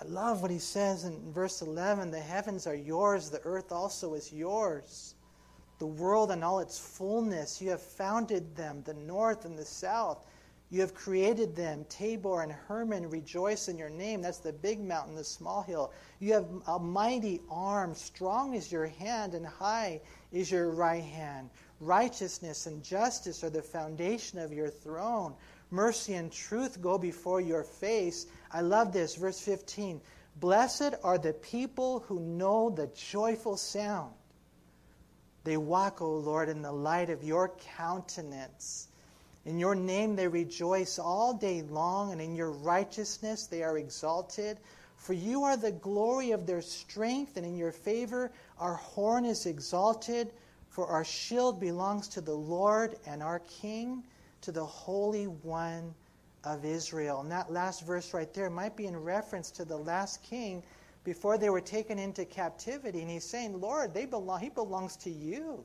I 0.00 0.04
love 0.04 0.42
what 0.42 0.50
he 0.50 0.58
says 0.58 1.04
in 1.04 1.32
verse 1.32 1.62
11 1.62 2.10
The 2.10 2.20
heavens 2.20 2.66
are 2.66 2.74
yours, 2.74 3.30
the 3.30 3.40
earth 3.44 3.72
also 3.72 4.14
is 4.14 4.32
yours. 4.32 5.14
The 5.78 5.86
world 5.86 6.30
and 6.30 6.42
all 6.42 6.60
its 6.60 6.78
fullness, 6.78 7.60
you 7.60 7.70
have 7.70 7.82
founded 7.82 8.56
them, 8.56 8.82
the 8.86 8.94
north 8.94 9.44
and 9.44 9.58
the 9.58 9.64
south. 9.64 10.26
You 10.70 10.80
have 10.80 10.94
created 10.94 11.54
them. 11.54 11.84
Tabor 11.88 12.42
and 12.42 12.50
Hermon 12.50 13.08
rejoice 13.08 13.68
in 13.68 13.78
your 13.78 13.90
name. 13.90 14.20
That's 14.20 14.38
the 14.38 14.52
big 14.52 14.80
mountain, 14.80 15.14
the 15.14 15.22
small 15.22 15.62
hill. 15.62 15.92
You 16.18 16.32
have 16.32 16.46
a 16.66 16.78
mighty 16.78 17.40
arm. 17.48 17.94
Strong 17.94 18.54
is 18.54 18.72
your 18.72 18.86
hand, 18.86 19.34
and 19.34 19.46
high 19.46 20.00
is 20.32 20.50
your 20.50 20.70
right 20.70 21.04
hand. 21.04 21.50
Righteousness 21.80 22.66
and 22.66 22.82
justice 22.82 23.44
are 23.44 23.50
the 23.50 23.62
foundation 23.62 24.38
of 24.38 24.52
your 24.52 24.70
throne. 24.70 25.34
Mercy 25.70 26.14
and 26.14 26.32
truth 26.32 26.80
go 26.80 26.96
before 26.96 27.40
your 27.40 27.64
face. 27.64 28.26
I 28.50 28.60
love 28.62 28.92
this. 28.92 29.16
Verse 29.16 29.40
15 29.40 30.00
Blessed 30.40 30.94
are 31.02 31.18
the 31.18 31.32
people 31.32 32.00
who 32.00 32.20
know 32.20 32.70
the 32.70 32.88
joyful 32.88 33.56
sound. 33.56 34.12
They 35.44 35.56
walk, 35.56 36.02
O 36.02 36.10
Lord, 36.10 36.48
in 36.48 36.62
the 36.62 36.72
light 36.72 37.08
of 37.08 37.22
your 37.22 37.54
countenance. 37.76 38.88
In 39.44 39.58
your 39.58 39.74
name 39.74 40.16
they 40.16 40.26
rejoice 40.26 40.98
all 40.98 41.32
day 41.32 41.62
long, 41.62 42.10
and 42.10 42.20
in 42.20 42.34
your 42.34 42.50
righteousness 42.50 43.46
they 43.46 43.62
are 43.62 43.78
exalted. 43.78 44.58
For 44.96 45.12
you 45.12 45.44
are 45.44 45.56
the 45.56 45.72
glory 45.72 46.32
of 46.32 46.46
their 46.46 46.62
strength, 46.62 47.36
and 47.36 47.46
in 47.46 47.56
your 47.56 47.70
favor 47.70 48.32
our 48.58 48.74
horn 48.74 49.24
is 49.24 49.46
exalted. 49.46 50.32
For 50.76 50.86
our 50.88 51.06
shield 51.06 51.58
belongs 51.58 52.06
to 52.08 52.20
the 52.20 52.34
Lord 52.34 52.96
and 53.06 53.22
our 53.22 53.38
King, 53.38 54.04
to 54.42 54.52
the 54.52 54.66
Holy 54.66 55.24
One 55.24 55.94
of 56.44 56.66
Israel. 56.66 57.22
And 57.22 57.32
that 57.32 57.50
last 57.50 57.86
verse 57.86 58.12
right 58.12 58.30
there 58.34 58.50
might 58.50 58.76
be 58.76 58.84
in 58.84 58.94
reference 58.94 59.50
to 59.52 59.64
the 59.64 59.78
last 59.78 60.22
king 60.22 60.62
before 61.02 61.38
they 61.38 61.48
were 61.48 61.62
taken 61.62 61.98
into 61.98 62.26
captivity. 62.26 63.00
And 63.00 63.10
he's 63.10 63.24
saying, 63.24 63.58
Lord, 63.58 63.94
they 63.94 64.04
belong, 64.04 64.40
he 64.40 64.50
belongs 64.50 64.96
to 64.96 65.08
you. 65.08 65.64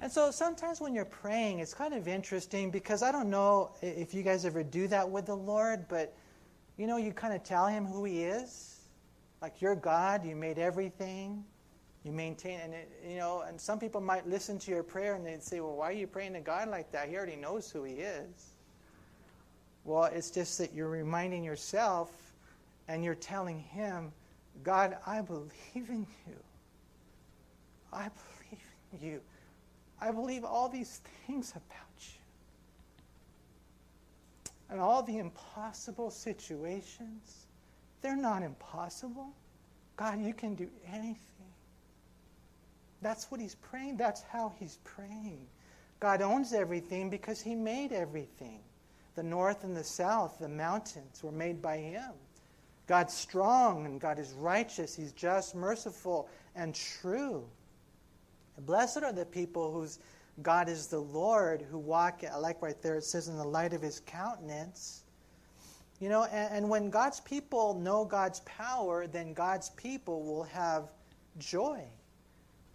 And 0.00 0.10
so 0.10 0.32
sometimes 0.32 0.80
when 0.80 0.92
you're 0.92 1.04
praying, 1.04 1.60
it's 1.60 1.74
kind 1.74 1.94
of 1.94 2.08
interesting 2.08 2.72
because 2.72 3.04
I 3.04 3.12
don't 3.12 3.30
know 3.30 3.70
if 3.82 4.14
you 4.14 4.24
guys 4.24 4.44
ever 4.44 4.64
do 4.64 4.88
that 4.88 5.08
with 5.08 5.26
the 5.26 5.36
Lord, 5.36 5.86
but 5.88 6.12
you 6.76 6.88
know, 6.88 6.96
you 6.96 7.12
kind 7.12 7.34
of 7.34 7.44
tell 7.44 7.68
him 7.68 7.86
who 7.86 8.02
he 8.02 8.24
is. 8.24 8.80
Like 9.40 9.62
you're 9.62 9.76
God, 9.76 10.26
you 10.26 10.34
made 10.34 10.58
everything, 10.58 11.44
you 12.06 12.12
maintain, 12.12 12.60
and 12.60 12.72
it, 12.72 12.88
you 13.06 13.16
know, 13.16 13.42
and 13.46 13.60
some 13.60 13.80
people 13.80 14.00
might 14.00 14.28
listen 14.28 14.58
to 14.60 14.70
your 14.70 14.84
prayer 14.84 15.14
and 15.14 15.26
they'd 15.26 15.42
say, 15.42 15.58
well, 15.60 15.74
why 15.74 15.88
are 15.88 15.92
you 15.92 16.06
praying 16.06 16.34
to 16.34 16.40
God 16.40 16.68
like 16.68 16.92
that? 16.92 17.08
He 17.08 17.16
already 17.16 17.34
knows 17.34 17.68
who 17.70 17.82
he 17.82 17.94
is. 17.94 18.52
Well, 19.84 20.04
it's 20.04 20.30
just 20.30 20.56
that 20.58 20.72
you're 20.72 20.88
reminding 20.88 21.42
yourself 21.42 22.12
and 22.86 23.04
you're 23.04 23.16
telling 23.16 23.58
him, 23.58 24.12
God, 24.62 24.96
I 25.06 25.20
believe 25.20 25.50
in 25.74 26.06
you. 26.26 26.36
I 27.92 28.08
believe 28.08 28.60
in 28.92 29.08
you. 29.08 29.20
I 30.00 30.12
believe 30.12 30.44
all 30.44 30.68
these 30.68 31.00
things 31.26 31.50
about 31.50 31.90
you. 31.98 32.20
And 34.70 34.80
all 34.80 35.02
the 35.02 35.18
impossible 35.18 36.10
situations, 36.10 37.46
they're 38.02 38.16
not 38.16 38.42
impossible. 38.42 39.28
God, 39.96 40.20
you 40.20 40.34
can 40.34 40.54
do 40.54 40.68
anything. 40.92 41.35
That's 43.02 43.30
what 43.30 43.40
he's 43.40 43.54
praying. 43.54 43.96
That's 43.96 44.22
how 44.22 44.52
he's 44.58 44.78
praying. 44.84 45.46
God 46.00 46.22
owns 46.22 46.52
everything 46.52 47.10
because 47.10 47.40
he 47.40 47.54
made 47.54 47.92
everything. 47.92 48.60
The 49.14 49.22
north 49.22 49.64
and 49.64 49.76
the 49.76 49.84
south, 49.84 50.38
the 50.38 50.48
mountains 50.48 51.22
were 51.22 51.32
made 51.32 51.62
by 51.62 51.78
him. 51.78 52.12
God's 52.86 53.14
strong 53.14 53.86
and 53.86 54.00
God 54.00 54.18
is 54.18 54.32
righteous. 54.32 54.94
He's 54.94 55.12
just, 55.12 55.54
merciful, 55.54 56.28
and 56.54 56.74
true. 56.74 57.44
Blessed 58.60 59.02
are 59.02 59.12
the 59.12 59.24
people 59.24 59.72
whose 59.72 59.98
God 60.42 60.68
is 60.68 60.86
the 60.86 60.98
Lord, 61.00 61.62
who 61.62 61.78
walk, 61.78 62.22
like 62.38 62.60
right 62.60 62.80
there, 62.82 62.96
it 62.96 63.04
says, 63.04 63.28
in 63.28 63.36
the 63.36 63.44
light 63.44 63.72
of 63.72 63.82
his 63.82 64.00
countenance. 64.00 65.02
You 65.98 66.10
know, 66.10 66.24
and, 66.24 66.54
and 66.54 66.68
when 66.68 66.90
God's 66.90 67.20
people 67.20 67.74
know 67.74 68.04
God's 68.04 68.40
power, 68.40 69.06
then 69.06 69.32
God's 69.32 69.70
people 69.70 70.22
will 70.22 70.44
have 70.44 70.90
joy. 71.38 71.82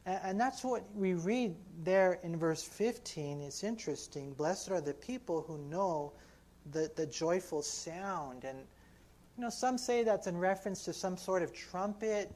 And, 0.05 0.39
that's 0.39 0.63
what 0.63 0.83
we 0.95 1.13
read 1.13 1.55
there 1.83 2.19
in 2.23 2.35
verse 2.37 2.63
15. 2.63 3.41
It's 3.41 3.63
interesting. 3.63 4.33
Blessed 4.33 4.71
are 4.71 4.81
the 4.81 4.95
people 4.95 5.43
who 5.47 5.59
know 5.59 6.13
the, 6.71 6.91
the 6.95 7.05
joyful 7.05 7.61
sound. 7.61 8.43
And, 8.43 8.57
you 9.37 9.43
know, 9.43 9.51
some 9.51 9.77
say 9.77 10.03
that's 10.03 10.25
in 10.25 10.37
reference 10.37 10.83
to 10.85 10.93
some 10.93 11.17
sort 11.17 11.43
of 11.43 11.53
trumpet 11.53 12.31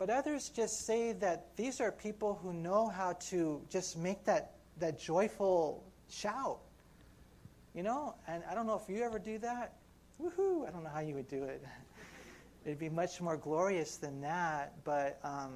but 0.00 0.08
others 0.08 0.48
just 0.48 0.86
say 0.86 1.12
that 1.12 1.54
these 1.56 1.78
are 1.78 1.92
people 1.92 2.40
who 2.42 2.54
know 2.54 2.88
how 2.88 3.12
to 3.28 3.60
just 3.68 3.98
make 3.98 4.24
that, 4.24 4.54
that 4.78 4.98
joyful 4.98 5.84
shout. 6.08 6.58
You 7.74 7.82
know, 7.82 8.14
and 8.26 8.42
I 8.50 8.54
don't 8.54 8.66
know 8.66 8.80
if 8.82 8.88
you 8.88 9.04
ever 9.04 9.18
do 9.18 9.36
that. 9.40 9.74
Woohoo! 10.18 10.66
I 10.66 10.70
don't 10.70 10.84
know 10.84 10.88
how 10.88 11.00
you 11.00 11.16
would 11.16 11.28
do 11.28 11.44
it. 11.44 11.62
It'd 12.64 12.78
be 12.78 12.88
much 12.88 13.20
more 13.20 13.36
glorious 13.36 13.98
than 13.98 14.22
that, 14.22 14.72
but 14.84 15.20
um, 15.22 15.52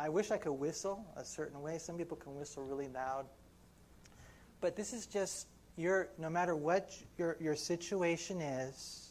I 0.00 0.08
wish 0.08 0.30
I 0.30 0.38
could 0.38 0.52
whistle 0.52 1.04
a 1.14 1.24
certain 1.24 1.60
way. 1.60 1.76
Some 1.76 1.98
people 1.98 2.16
can 2.16 2.34
whistle 2.34 2.64
really 2.64 2.88
loud. 2.88 3.26
But 4.62 4.74
this 4.74 4.94
is 4.94 5.04
just 5.04 5.46
your, 5.76 6.08
no 6.16 6.30
matter 6.30 6.56
what 6.56 6.96
your, 7.18 7.36
your 7.38 7.54
situation 7.54 8.40
is, 8.40 9.10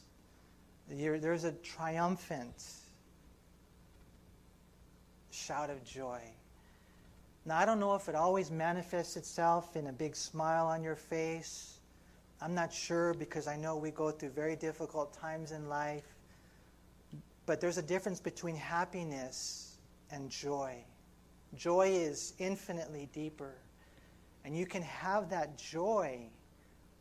there's 0.89 1.43
a 1.43 1.51
triumphant 1.51 2.63
shout 5.29 5.69
of 5.69 5.83
joy. 5.85 6.21
Now, 7.45 7.59
I 7.59 7.65
don't 7.65 7.79
know 7.79 7.93
if 7.93 8.09
it 8.09 8.15
always 8.15 8.49
manifests 8.49 9.15
itself 9.15 9.75
in 9.75 9.87
a 9.87 9.93
big 9.93 10.15
smile 10.15 10.65
on 10.65 10.81
your 10.83 10.95
face. 10.95 11.77
I'm 12.41 12.55
not 12.55 12.73
sure 12.73 13.13
because 13.13 13.47
I 13.47 13.57
know 13.57 13.77
we 13.77 13.91
go 13.91 14.09
through 14.09 14.29
very 14.29 14.55
difficult 14.55 15.13
times 15.13 15.51
in 15.51 15.69
life. 15.69 16.15
But 17.45 17.61
there's 17.61 17.77
a 17.77 17.83
difference 17.83 18.19
between 18.19 18.55
happiness 18.55 19.68
and 20.11 20.29
joy. 20.29 20.83
Joy 21.55 21.89
is 21.89 22.33
infinitely 22.39 23.09
deeper. 23.13 23.55
And 24.45 24.55
you 24.55 24.65
can 24.65 24.81
have 24.83 25.29
that 25.29 25.57
joy 25.57 26.29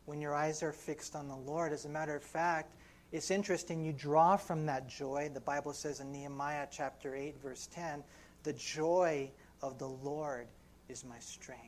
when 0.05 0.19
your 0.19 0.33
eyes 0.33 0.63
are 0.63 0.71
fixed 0.71 1.15
on 1.15 1.27
the 1.27 1.35
Lord. 1.35 1.71
As 1.71 1.85
a 1.85 1.89
matter 1.89 2.15
of 2.15 2.23
fact, 2.23 2.75
it's 3.11 3.31
interesting, 3.31 3.83
you 3.83 3.93
draw 3.93 4.37
from 4.37 4.65
that 4.67 4.87
joy. 4.87 5.29
The 5.33 5.39
Bible 5.39 5.73
says 5.73 5.99
in 5.99 6.11
Nehemiah 6.11 6.67
chapter 6.71 7.15
8, 7.15 7.41
verse 7.41 7.67
10, 7.73 8.03
the 8.43 8.53
joy 8.53 9.31
of 9.61 9.79
the 9.79 9.87
Lord 9.87 10.47
is 10.89 11.03
my 11.03 11.19
strength. 11.19 11.63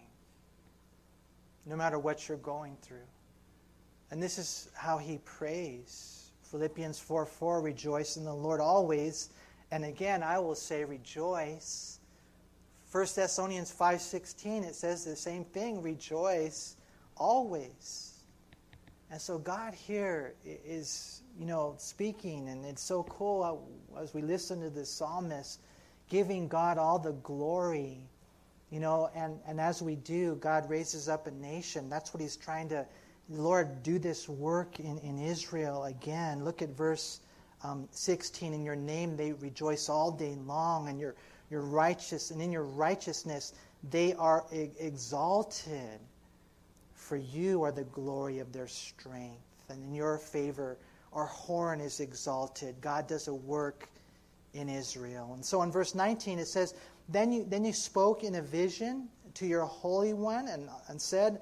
No 1.65 1.75
matter 1.75 1.99
what 1.99 2.27
you're 2.27 2.37
going 2.37 2.77
through. 2.81 3.07
And 4.11 4.21
this 4.21 4.37
is 4.37 4.69
how 4.73 4.97
he 4.97 5.19
prays. 5.19 6.31
Philippians 6.43 6.99
4 6.99 7.25
4, 7.25 7.61
rejoice 7.61 8.17
in 8.17 8.25
the 8.25 8.33
Lord 8.33 8.59
always. 8.59 9.29
And 9.71 9.85
again, 9.85 10.21
I 10.21 10.37
will 10.39 10.55
say 10.55 10.83
rejoice. 10.83 11.99
1 12.91 13.15
Thessalonians 13.15 13.71
5:16 13.71 14.65
it 14.65 14.75
says 14.75 15.05
the 15.05 15.15
same 15.15 15.45
thing, 15.45 15.81
rejoice 15.81 16.75
always. 17.15 18.11
And 19.09 19.19
so 19.19 19.37
God 19.37 19.73
here 19.73 20.35
is, 20.45 21.21
you 21.37 21.45
know, 21.45 21.75
speaking 21.77 22.49
and 22.49 22.65
it's 22.65 22.83
so 22.83 23.03
cool 23.03 23.65
as 23.97 24.13
we 24.13 24.21
listen 24.21 24.61
to 24.61 24.69
the 24.69 24.85
psalmist 24.85 25.59
giving 26.09 26.49
God 26.49 26.77
all 26.77 26.99
the 26.99 27.13
glory. 27.13 27.97
You 28.69 28.79
know, 28.79 29.09
and, 29.15 29.39
and 29.47 29.59
as 29.59 29.81
we 29.81 29.95
do, 29.95 30.35
God 30.35 30.69
raises 30.69 31.09
up 31.09 31.27
a 31.27 31.31
nation. 31.31 31.89
That's 31.89 32.13
what 32.13 32.21
he's 32.21 32.37
trying 32.37 32.69
to, 32.69 32.85
Lord, 33.29 33.83
do 33.83 33.99
this 33.99 34.29
work 34.29 34.79
in, 34.79 34.97
in 34.99 35.17
Israel 35.19 35.85
again. 35.85 36.45
Look 36.45 36.61
at 36.61 36.69
verse 36.69 37.19
um, 37.63 37.87
16. 37.91 38.53
In 38.53 38.63
your 38.63 38.75
name 38.75 39.15
they 39.15 39.33
rejoice 39.33 39.89
all 39.89 40.11
day 40.11 40.35
long, 40.45 40.89
and 40.89 40.99
your, 40.99 41.15
your 41.49 41.61
righteous, 41.61 42.31
and 42.31 42.41
in 42.41 42.51
your 42.51 42.63
righteousness 42.63 43.53
they 43.89 44.13
are 44.13 44.45
e- 44.53 44.69
exalted. 44.79 45.99
For 46.93 47.17
you 47.17 47.63
are 47.63 47.71
the 47.71 47.83
glory 47.85 48.39
of 48.39 48.53
their 48.53 48.67
strength, 48.67 49.69
and 49.69 49.83
in 49.83 49.93
your 49.93 50.17
favor 50.17 50.77
our 51.13 51.25
horn 51.25 51.81
is 51.81 51.99
exalted. 51.99 52.75
God 52.79 53.07
does 53.07 53.27
a 53.27 53.33
work 53.33 53.89
in 54.53 54.69
Israel. 54.69 55.31
And 55.33 55.43
so 55.43 55.61
in 55.61 55.71
verse 55.71 55.95
19 55.95 56.39
it 56.39 56.47
says, 56.47 56.73
Then 57.09 57.31
you, 57.31 57.45
then 57.47 57.65
you 57.65 57.73
spoke 57.73 58.23
in 58.23 58.35
a 58.35 58.41
vision 58.41 59.07
to 59.35 59.45
your 59.45 59.65
Holy 59.65 60.13
One 60.13 60.47
and, 60.47 60.69
and 60.87 61.01
said, 61.01 61.41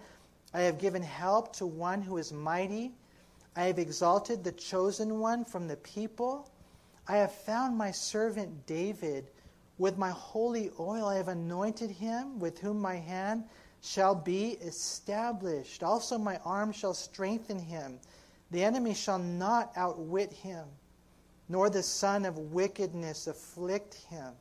I 0.54 0.62
have 0.62 0.80
given 0.80 1.04
help 1.04 1.56
to 1.58 1.68
one 1.68 2.02
who 2.02 2.18
is 2.18 2.34
mighty. 2.34 2.92
I 3.56 3.64
have 3.64 3.80
exalted 3.80 4.43
the 4.43 4.52
chosen 4.52 5.20
one 5.20 5.45
from 5.45 5.68
the 5.68 5.78
people. 5.78 6.50
I 7.08 7.18
have 7.18 7.34
found 7.34 7.78
my 7.78 7.91
servant 7.91 8.66
David. 8.66 9.32
With 9.78 9.97
my 9.97 10.10
holy 10.10 10.72
oil 10.80 11.06
I 11.06 11.16
have 11.16 11.30
anointed 11.30 11.89
him, 11.89 12.39
with 12.39 12.60
whom 12.60 12.80
my 12.80 12.95
hand 12.95 13.45
shall 13.82 14.14
be 14.14 14.52
established. 14.62 15.84
Also 15.84 16.18
my 16.18 16.38
arm 16.45 16.72
shall 16.72 16.93
strengthen 16.93 17.60
him. 17.60 18.00
The 18.52 18.64
enemy 18.64 18.93
shall 18.93 19.20
not 19.20 19.72
outwit 19.76 20.34
him 20.34 20.66
nor 21.50 21.70
the 21.70 21.84
son 21.84 22.26
of 22.26 22.38
wickedness 22.38 23.26
afflict 23.28 23.95
him. 24.10 24.34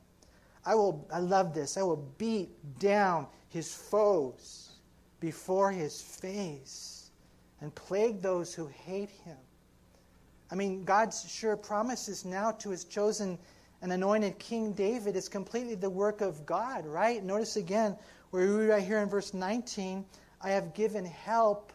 I 0.64 0.74
will, 0.74 1.06
I 1.11 1.20
love 1.20 1.54
this, 1.54 1.78
I 1.78 1.82
will 1.82 2.04
beat 2.18 2.50
down 2.78 3.26
his 3.48 3.74
foes 3.74 4.72
before 5.18 5.72
his 5.72 6.00
face 6.02 6.97
and 7.61 7.74
plague 7.74 8.20
those 8.20 8.54
who 8.54 8.66
hate 8.66 9.11
him. 9.11 9.36
I 10.50 10.54
mean, 10.54 10.84
God's 10.84 11.30
sure 11.30 11.56
promises 11.56 12.24
now 12.24 12.52
to 12.52 12.70
his 12.70 12.84
chosen 12.84 13.38
and 13.82 13.92
anointed 13.92 14.38
King 14.38 14.72
David 14.72 15.14
is 15.14 15.28
completely 15.28 15.74
the 15.74 15.90
work 15.90 16.20
of 16.20 16.44
God, 16.46 16.86
right? 16.86 17.22
Notice 17.22 17.56
again, 17.56 17.96
where 18.30 18.46
we 18.46 18.54
read 18.54 18.68
right 18.68 18.82
here 18.82 18.98
in 18.98 19.09
verse 19.09 19.34
19, 19.34 20.04
I 20.40 20.50
have 20.50 20.74
given 20.74 21.04
help, 21.04 21.72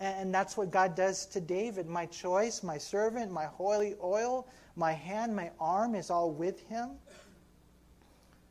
and 0.00 0.34
that's 0.34 0.56
what 0.56 0.70
God 0.70 0.94
does 0.94 1.26
to 1.26 1.40
David. 1.40 1.86
My 1.86 2.06
choice, 2.06 2.62
my 2.62 2.78
servant, 2.78 3.30
my 3.30 3.44
holy 3.44 3.94
oil, 4.02 4.48
my 4.76 4.92
hand, 4.92 5.34
my 5.34 5.50
arm 5.60 5.94
is 5.94 6.10
all 6.10 6.30
with 6.30 6.60
him. 6.68 6.90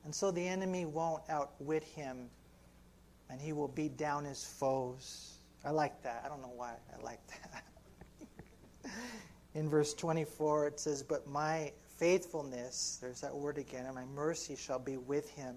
And 0.05 0.13
so 0.13 0.31
the 0.31 0.45
enemy 0.45 0.85
won't 0.85 1.23
outwit 1.29 1.83
him, 1.83 2.29
and 3.29 3.41
he 3.41 3.53
will 3.53 3.69
beat 3.69 3.97
down 3.97 4.25
his 4.25 4.45
foes. 4.45 5.32
I 5.65 5.71
like 5.71 6.01
that. 6.03 6.23
I 6.25 6.29
don't 6.29 6.41
know 6.41 6.53
why 6.55 6.73
I 6.93 7.01
like 7.01 7.19
that. 7.27 7.63
In 9.55 9.69
verse 9.69 9.93
24, 9.93 10.67
it 10.67 10.79
says, 10.79 11.03
But 11.03 11.27
my 11.27 11.71
faithfulness, 11.97 12.97
there's 13.01 13.21
that 13.21 13.33
word 13.33 13.57
again, 13.57 13.85
and 13.85 13.95
my 13.95 14.05
mercy 14.05 14.55
shall 14.55 14.79
be 14.79 14.97
with 14.97 15.29
him. 15.29 15.55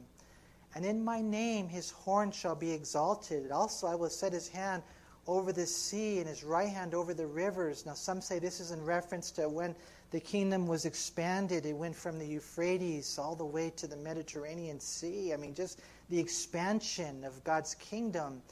And 0.74 0.84
in 0.84 1.02
my 1.02 1.22
name 1.22 1.68
his 1.68 1.90
horn 1.90 2.30
shall 2.30 2.54
be 2.54 2.70
exalted. 2.70 3.50
Also 3.50 3.86
I 3.86 3.94
will 3.94 4.10
set 4.10 4.32
his 4.32 4.46
hand 4.48 4.82
over 5.26 5.52
the 5.52 5.66
sea 5.66 6.18
and 6.18 6.28
his 6.28 6.44
right 6.44 6.68
hand 6.68 6.94
over 6.94 7.14
the 7.14 7.26
rivers. 7.26 7.86
Now, 7.86 7.94
some 7.94 8.20
say 8.20 8.38
this 8.38 8.60
is 8.60 8.70
in 8.70 8.84
reference 8.84 9.30
to 9.32 9.48
when 9.48 9.74
the 10.10 10.20
kingdom 10.20 10.66
was 10.66 10.84
expanded. 10.84 11.66
It 11.66 11.72
went 11.72 11.96
from 11.96 12.18
the 12.18 12.26
Euphrates 12.26 13.18
all 13.18 13.34
the 13.34 13.44
way 13.44 13.72
to 13.76 13.86
the 13.86 13.96
Mediterranean 13.96 14.78
Sea. 14.78 15.32
I 15.32 15.36
mean, 15.36 15.54
just 15.54 15.80
the 16.10 16.18
expansion 16.18 17.24
of 17.24 17.42
God's 17.42 17.74
kingdom. 17.74 18.42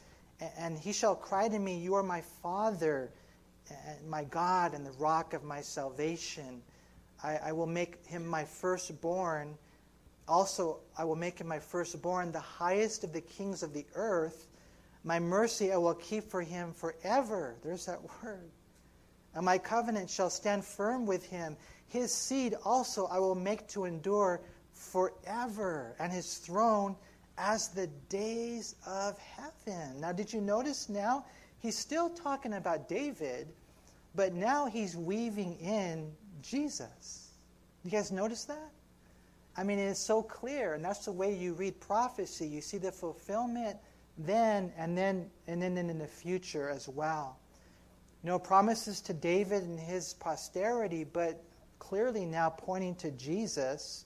And 0.41 0.78
he 0.78 0.93
shall 0.93 1.14
cry 1.14 1.49
to 1.49 1.59
me, 1.59 1.78
You 1.78 1.95
are 1.95 2.03
my 2.03 2.22
Father, 2.43 3.11
my 4.07 4.24
God, 4.24 4.74
and 4.74 4.85
the 4.85 4.93
rock 4.93 5.32
of 5.32 5.45
my 5.45 5.61
salvation. 5.61 6.62
I, 7.22 7.37
I 7.37 7.53
will 7.53 7.66
make 7.66 8.05
him 8.07 8.26
my 8.26 8.45
firstborn. 8.45 9.57
Also, 10.26 10.80
I 10.99 11.05
will 11.05 11.16
make 11.16 11.39
him 11.39 11.47
my 11.47 11.59
firstborn, 11.59 12.32
the 12.32 12.41
highest 12.41 13.05
of 13.05 13.12
the 13.12 13.20
kings 13.20 13.62
of 13.62 13.72
the 13.72 13.87
earth. 13.95 14.47
My 15.05 15.18
mercy 15.18 15.72
I 15.72 15.76
will 15.76 15.95
keep 15.95 16.24
for 16.24 16.43
him 16.43 16.72
forever. 16.72 17.57
There's 17.62 17.87
that 17.87 18.01
word. 18.22 18.51
And 19.35 19.45
my 19.45 19.59
covenant 19.59 20.11
shall 20.11 20.30
stand 20.30 20.64
firm 20.64 21.07
with 21.07 21.26
him. 21.26 21.57
His 21.89 22.12
seed 22.12 22.55
also 22.64 23.07
I 23.07 23.18
will 23.18 23.35
make 23.35 23.68
to 23.68 23.85
endure 23.85 24.41
forever, 24.72 25.95
and 25.99 26.12
his 26.12 26.39
throne 26.39 26.97
as 27.39 27.68
the 27.68 27.89
days 28.09 28.76
of 28.87 29.18
heaven. 29.18 30.01
Now, 30.01 30.12
did 30.12 30.32
you 30.32 30.41
notice 30.41 30.89
now? 30.89 31.24
He's 31.59 31.76
still 31.76 32.11
talking 32.11 32.55
about 32.55 32.89
David, 32.89 33.49
but 34.14 34.35
now 34.35 34.66
he's 34.66 34.97
weaving 34.97 35.59
in 35.61 36.12
Jesus. 36.43 37.32
You 37.85 37.91
guys 37.91 38.12
notice 38.12 38.45
that? 38.45 38.70
I 39.57 39.62
mean, 39.62 39.78
it's 39.78 40.01
so 40.01 40.22
clear, 40.22 40.74
and 40.74 40.85
that's 40.85 41.05
the 41.05 41.12
way 41.12 41.35
you 41.35 41.55
read 41.55 41.80
prophecy. 41.80 42.47
You 42.47 42.61
see 42.61 42.78
the 42.78 42.93
fulfillment 42.93 43.78
then 44.18 44.72
and 44.76 44.97
then 44.97 45.28
and 45.49 45.61
then 45.61 45.76
in 45.76 45.99
the 45.99 46.07
future 46.07 46.68
as 46.68 46.89
well. 46.89 47.39
Know, 48.22 48.39
promises 48.39 49.03
to 49.03 49.12
David 49.12 49.64
and 49.64 49.78
his 49.78 50.14
posterity, 50.14 51.05
but 51.05 51.45
clearly 51.78 52.24
now 52.24 52.49
pointing 52.49 52.95
to 52.97 53.11
Jesus. 53.11 54.04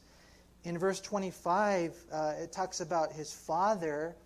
In 0.64 0.78
verse 0.78 1.00
25, 1.00 1.96
uh, 2.10 2.34
it 2.38 2.52
talks 2.52 2.80
about 2.80 3.12
his 3.12 3.32
father. 3.32 4.16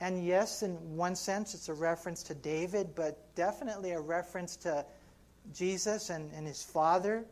And 0.00 0.24
yes, 0.24 0.62
in 0.62 0.96
one 0.96 1.14
sense, 1.14 1.54
it's 1.54 1.68
a 1.68 1.74
reference 1.74 2.22
to 2.24 2.34
David, 2.34 2.94
but 2.94 3.34
definitely 3.34 3.92
a 3.92 4.00
reference 4.00 4.56
to 4.56 4.84
Jesus 5.52 6.10
and, 6.10 6.32
and 6.32 6.46
his 6.46 6.62
father, 6.62 7.24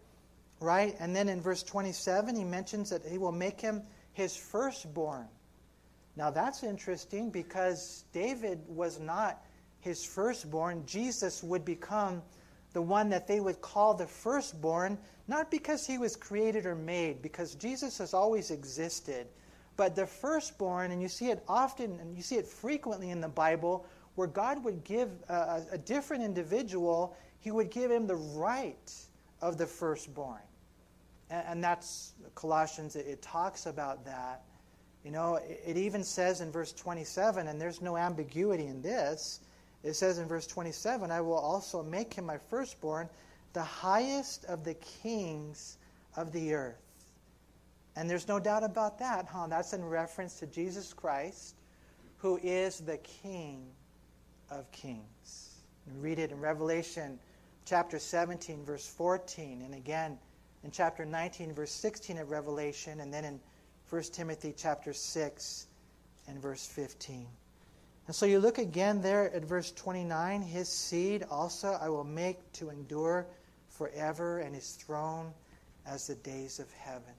right? 0.60 0.94
And 1.00 1.16
then 1.16 1.28
in 1.28 1.40
verse 1.40 1.62
27, 1.62 2.36
he 2.36 2.44
mentions 2.44 2.90
that 2.90 3.04
he 3.04 3.18
will 3.18 3.32
make 3.32 3.60
him 3.60 3.82
his 4.12 4.36
firstborn. 4.36 5.28
Now 6.16 6.30
that's 6.30 6.62
interesting 6.62 7.30
because 7.30 8.04
David 8.12 8.60
was 8.68 9.00
not 9.00 9.42
his 9.80 10.04
firstborn. 10.04 10.84
Jesus 10.86 11.42
would 11.42 11.64
become 11.64 12.22
the 12.72 12.82
one 12.82 13.08
that 13.10 13.26
they 13.26 13.40
would 13.40 13.60
call 13.60 13.94
the 13.94 14.06
firstborn, 14.06 14.98
not 15.28 15.50
because 15.50 15.86
he 15.86 15.98
was 15.98 16.16
created 16.16 16.66
or 16.66 16.74
made, 16.74 17.22
because 17.22 17.54
Jesus 17.54 17.98
has 17.98 18.14
always 18.14 18.50
existed, 18.50 19.26
but 19.76 19.94
the 19.94 20.06
firstborn, 20.06 20.90
and 20.90 21.00
you 21.00 21.08
see 21.08 21.30
it 21.30 21.42
often 21.48 21.98
and 22.00 22.16
you 22.16 22.22
see 22.22 22.36
it 22.36 22.46
frequently 22.46 23.10
in 23.10 23.20
the 23.20 23.28
Bible, 23.28 23.86
where 24.14 24.28
God 24.28 24.62
would 24.64 24.84
give 24.84 25.10
a, 25.28 25.62
a 25.72 25.78
different 25.78 26.22
individual, 26.22 27.16
he 27.40 27.50
would 27.50 27.70
give 27.70 27.90
him 27.90 28.06
the 28.06 28.16
right 28.16 28.92
of 29.40 29.58
the 29.58 29.66
firstborn. 29.66 30.42
And, 31.30 31.44
and 31.48 31.64
that's 31.64 32.12
Colossians, 32.34 32.96
it, 32.96 33.06
it 33.06 33.22
talks 33.22 33.66
about 33.66 34.04
that. 34.04 34.42
You 35.04 35.10
know, 35.10 35.40
it 35.44 35.76
even 35.76 36.04
says 36.04 36.40
in 36.40 36.52
verse 36.52 36.72
27, 36.72 37.48
and 37.48 37.60
there's 37.60 37.82
no 37.82 37.96
ambiguity 37.96 38.66
in 38.66 38.82
this, 38.82 39.40
it 39.82 39.94
says 39.94 40.18
in 40.18 40.28
verse 40.28 40.46
27, 40.46 41.10
I 41.10 41.20
will 41.20 41.34
also 41.34 41.82
make 41.82 42.14
him 42.14 42.26
my 42.26 42.38
firstborn, 42.38 43.08
the 43.52 43.62
highest 43.62 44.44
of 44.44 44.64
the 44.64 44.74
kings 44.74 45.78
of 46.16 46.32
the 46.32 46.54
earth. 46.54 46.76
And 47.96 48.08
there's 48.08 48.28
no 48.28 48.38
doubt 48.38 48.64
about 48.64 48.98
that, 49.00 49.26
huh? 49.26 49.48
That's 49.48 49.72
in 49.72 49.84
reference 49.84 50.38
to 50.38 50.46
Jesus 50.46 50.94
Christ, 50.94 51.56
who 52.18 52.38
is 52.42 52.80
the 52.80 52.98
King 52.98 53.66
of 54.50 54.70
kings. 54.70 55.62
read 55.98 56.18
it 56.18 56.30
in 56.30 56.40
Revelation 56.40 57.18
chapter 57.64 57.98
17, 57.98 58.64
verse 58.64 58.86
14, 58.86 59.62
and 59.62 59.74
again 59.74 60.18
in 60.64 60.70
chapter 60.70 61.04
19, 61.04 61.52
verse 61.52 61.72
16 61.72 62.18
of 62.18 62.30
Revelation, 62.30 63.00
and 63.00 63.12
then 63.12 63.24
in 63.24 63.40
1 63.90 64.02
Timothy 64.04 64.54
chapter 64.56 64.92
6 64.92 65.66
and 66.28 66.40
verse 66.40 66.66
15. 66.66 67.26
And 68.12 68.16
so 68.18 68.26
you 68.26 68.40
look 68.40 68.58
again 68.58 69.00
there 69.00 69.34
at 69.34 69.42
verse 69.42 69.72
29 69.72 70.42
His 70.42 70.68
seed 70.68 71.24
also 71.30 71.78
I 71.80 71.88
will 71.88 72.04
make 72.04 72.52
to 72.52 72.68
endure 72.68 73.26
forever, 73.70 74.40
and 74.40 74.54
his 74.54 74.72
throne 74.72 75.32
as 75.86 76.08
the 76.08 76.16
days 76.16 76.58
of 76.58 76.70
heaven. 76.72 77.14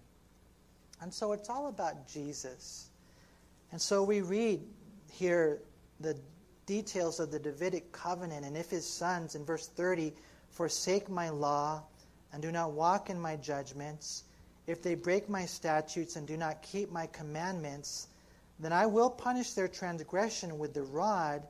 And 1.02 1.12
so 1.12 1.32
it's 1.32 1.50
all 1.50 1.68
about 1.68 2.08
Jesus. 2.08 2.92
And 3.72 3.82
so 3.82 4.04
we 4.04 4.22
read 4.22 4.62
here 5.12 5.64
the 6.00 6.16
details 6.68 7.20
of 7.20 7.32
the 7.32 7.40
Davidic 7.40 7.92
covenant, 7.92 8.46
and 8.46 8.56
if 8.56 8.70
his 8.70 8.88
sons, 8.88 9.34
in 9.34 9.44
verse 9.44 9.66
30, 9.66 10.14
forsake 10.52 11.10
my 11.10 11.30
law 11.30 11.82
and 12.32 12.40
do 12.40 12.52
not 12.52 12.74
walk 12.74 13.10
in 13.10 13.20
my 13.20 13.36
judgments, 13.36 14.26
if 14.68 14.84
they 14.84 14.94
break 14.94 15.28
my 15.28 15.48
statutes 15.48 16.18
and 16.18 16.28
do 16.28 16.38
not 16.38 16.62
keep 16.62 16.92
my 16.92 17.08
commandments, 17.08 18.10
then 18.64 18.74
I 18.74 18.86
will 18.86 19.10
punish 19.10 19.54
their 19.54 19.68
transgression 19.68 20.58
with 20.58 20.74
the 20.74 20.84
rod 20.84 21.44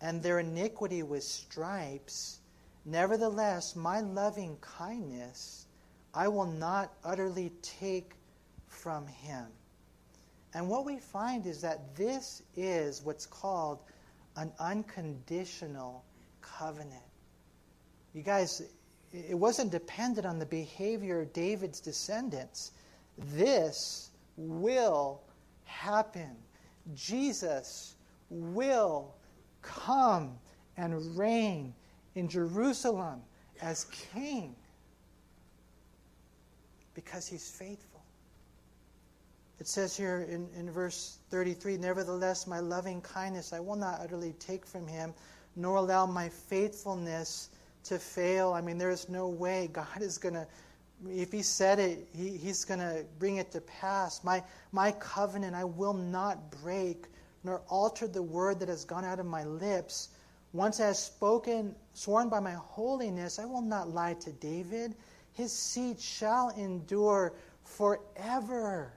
and 0.00 0.22
their 0.22 0.40
iniquity 0.40 1.02
with 1.02 1.22
stripes. 1.22 2.38
Nevertheless, 2.84 3.74
my 3.74 4.00
loving 4.00 4.56
kindness 4.60 5.66
I 6.14 6.28
will 6.28 6.46
not 6.46 6.92
utterly 7.02 7.50
take 7.60 8.12
from 8.68 9.06
him. 9.06 9.46
And 10.54 10.68
what 10.68 10.84
we 10.84 10.98
find 10.98 11.46
is 11.46 11.60
that 11.62 11.96
this 11.96 12.42
is 12.56 13.02
what's 13.02 13.26
called 13.26 13.80
an 14.36 14.52
unconditional 14.60 16.04
covenant. 16.40 17.02
You 18.14 18.22
guys, 18.22 18.62
it 19.12 19.36
wasn't 19.36 19.72
dependent 19.72 20.26
on 20.26 20.38
the 20.38 20.46
behavior 20.46 21.22
of 21.22 21.32
David's 21.32 21.80
descendants. 21.80 22.70
This 23.18 24.10
will 24.36 25.20
happen. 25.64 26.36
Jesus 26.94 27.94
will 28.30 29.14
come 29.62 30.38
and 30.76 31.16
reign 31.16 31.72
in 32.14 32.28
Jerusalem 32.28 33.22
as 33.62 33.86
king 34.12 34.54
because 36.94 37.26
he's 37.26 37.50
faithful. 37.50 38.02
It 39.60 39.68
says 39.68 39.96
here 39.96 40.26
in, 40.28 40.48
in 40.56 40.70
verse 40.70 41.18
33 41.30 41.76
Nevertheless, 41.76 42.46
my 42.46 42.60
loving 42.60 43.00
kindness 43.00 43.52
I 43.52 43.60
will 43.60 43.76
not 43.76 44.00
utterly 44.00 44.34
take 44.38 44.66
from 44.66 44.86
him, 44.86 45.14
nor 45.56 45.76
allow 45.76 46.06
my 46.06 46.28
faithfulness 46.28 47.50
to 47.84 47.98
fail. 47.98 48.52
I 48.52 48.60
mean, 48.60 48.78
there 48.78 48.90
is 48.90 49.08
no 49.08 49.28
way 49.28 49.68
God 49.72 50.00
is 50.00 50.18
going 50.18 50.34
to, 50.34 50.46
if 51.08 51.32
He 51.32 51.42
said 51.42 51.78
it, 51.78 52.08
he, 52.14 52.36
He's 52.36 52.64
going 52.64 52.80
to 52.80 53.04
bring 53.18 53.36
it 53.36 53.50
to 53.52 53.60
pass. 53.60 54.22
My, 54.24 54.42
my 54.72 54.92
covenant 54.92 55.54
I 55.54 55.64
will 55.64 55.94
not 55.94 56.50
break, 56.62 57.06
nor 57.42 57.62
alter 57.68 58.06
the 58.08 58.22
word 58.22 58.60
that 58.60 58.68
has 58.68 58.84
gone 58.84 59.04
out 59.04 59.20
of 59.20 59.26
my 59.26 59.44
lips. 59.44 60.10
Once 60.52 60.78
I 60.80 60.86
have 60.86 60.96
spoken, 60.96 61.74
sworn 61.94 62.28
by 62.28 62.40
my 62.40 62.52
holiness, 62.52 63.38
I 63.38 63.44
will 63.44 63.60
not 63.60 63.90
lie 63.90 64.14
to 64.14 64.32
David. 64.32 64.94
His 65.32 65.52
seed 65.52 66.00
shall 66.00 66.50
endure 66.50 67.34
forever, 67.64 68.92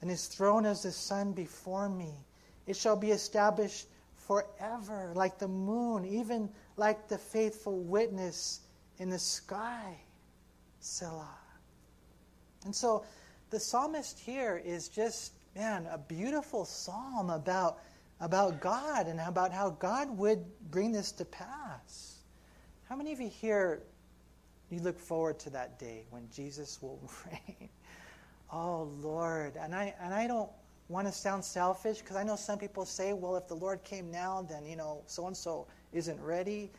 and 0.00 0.10
his 0.10 0.26
throne 0.26 0.66
as 0.66 0.82
the 0.82 0.92
sun 0.92 1.32
before 1.32 1.88
me. 1.88 2.12
It 2.66 2.76
shall 2.76 2.96
be 2.96 3.12
established 3.12 3.86
forever, 4.16 5.12
like 5.14 5.38
the 5.38 5.48
moon, 5.48 6.04
even 6.04 6.50
like 6.76 7.08
the 7.08 7.18
faithful 7.18 7.78
witness 7.78 8.60
in 8.98 9.08
the 9.10 9.18
sky. 9.18 9.96
Selah. 10.82 11.38
And 12.64 12.74
so 12.74 13.04
the 13.50 13.60
psalmist 13.60 14.18
here 14.18 14.60
is 14.64 14.88
just, 14.88 15.32
man, 15.54 15.86
a 15.90 15.98
beautiful 15.98 16.64
psalm 16.64 17.30
about 17.30 17.78
about 18.20 18.60
God 18.60 19.08
and 19.08 19.18
about 19.18 19.52
how 19.52 19.70
God 19.70 20.16
would 20.16 20.44
bring 20.70 20.92
this 20.92 21.10
to 21.12 21.24
pass. 21.24 22.18
How 22.88 22.94
many 22.94 23.12
of 23.12 23.20
you 23.20 23.28
here 23.28 23.82
you 24.70 24.78
look 24.78 24.96
forward 24.96 25.40
to 25.40 25.50
that 25.50 25.80
day 25.80 26.04
when 26.10 26.28
Jesus 26.32 26.80
will 26.80 27.00
reign? 27.26 27.68
Oh 28.52 28.88
Lord, 29.00 29.56
and 29.56 29.74
I 29.74 29.94
and 30.00 30.14
I 30.14 30.26
don't 30.26 30.50
want 30.88 31.06
to 31.06 31.12
sound 31.12 31.44
selfish 31.44 31.98
because 31.98 32.16
I 32.16 32.22
know 32.22 32.36
some 32.36 32.58
people 32.58 32.84
say, 32.84 33.12
well, 33.12 33.36
if 33.36 33.48
the 33.48 33.56
Lord 33.56 33.82
came 33.82 34.10
now, 34.10 34.46
then 34.48 34.66
you 34.66 34.76
know 34.76 35.02
so 35.06 35.26
and 35.26 35.36
so 35.36 35.66
isn't 35.92 36.20
ready. 36.20 36.70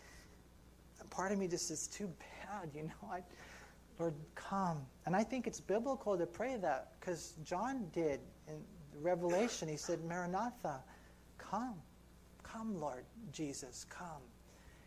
part 1.10 1.32
of 1.32 1.39
me 1.39 1.47
just 1.47 1.72
is 1.72 1.88
too 1.88 2.10
bad, 2.20 2.70
you 2.76 2.84
know. 2.84 3.12
I, 3.12 3.22
Lord, 4.00 4.14
come, 4.36 4.80
and 5.06 5.16
I 5.16 5.24
think 5.24 5.48
it's 5.48 5.60
biblical 5.60 6.18
to 6.18 6.26
pray 6.26 6.58
that 6.58 6.94
because 7.00 7.34
John 7.44 7.86
did 7.94 8.20
in 8.48 8.56
Revelation. 9.02 9.68
He 9.68 9.78
said, 9.78 10.04
Maranatha, 10.04 10.80
Come, 11.38 11.76
come, 12.41 12.80
Lord 12.80 13.04
Jesus, 13.32 13.86
come. 13.89 14.22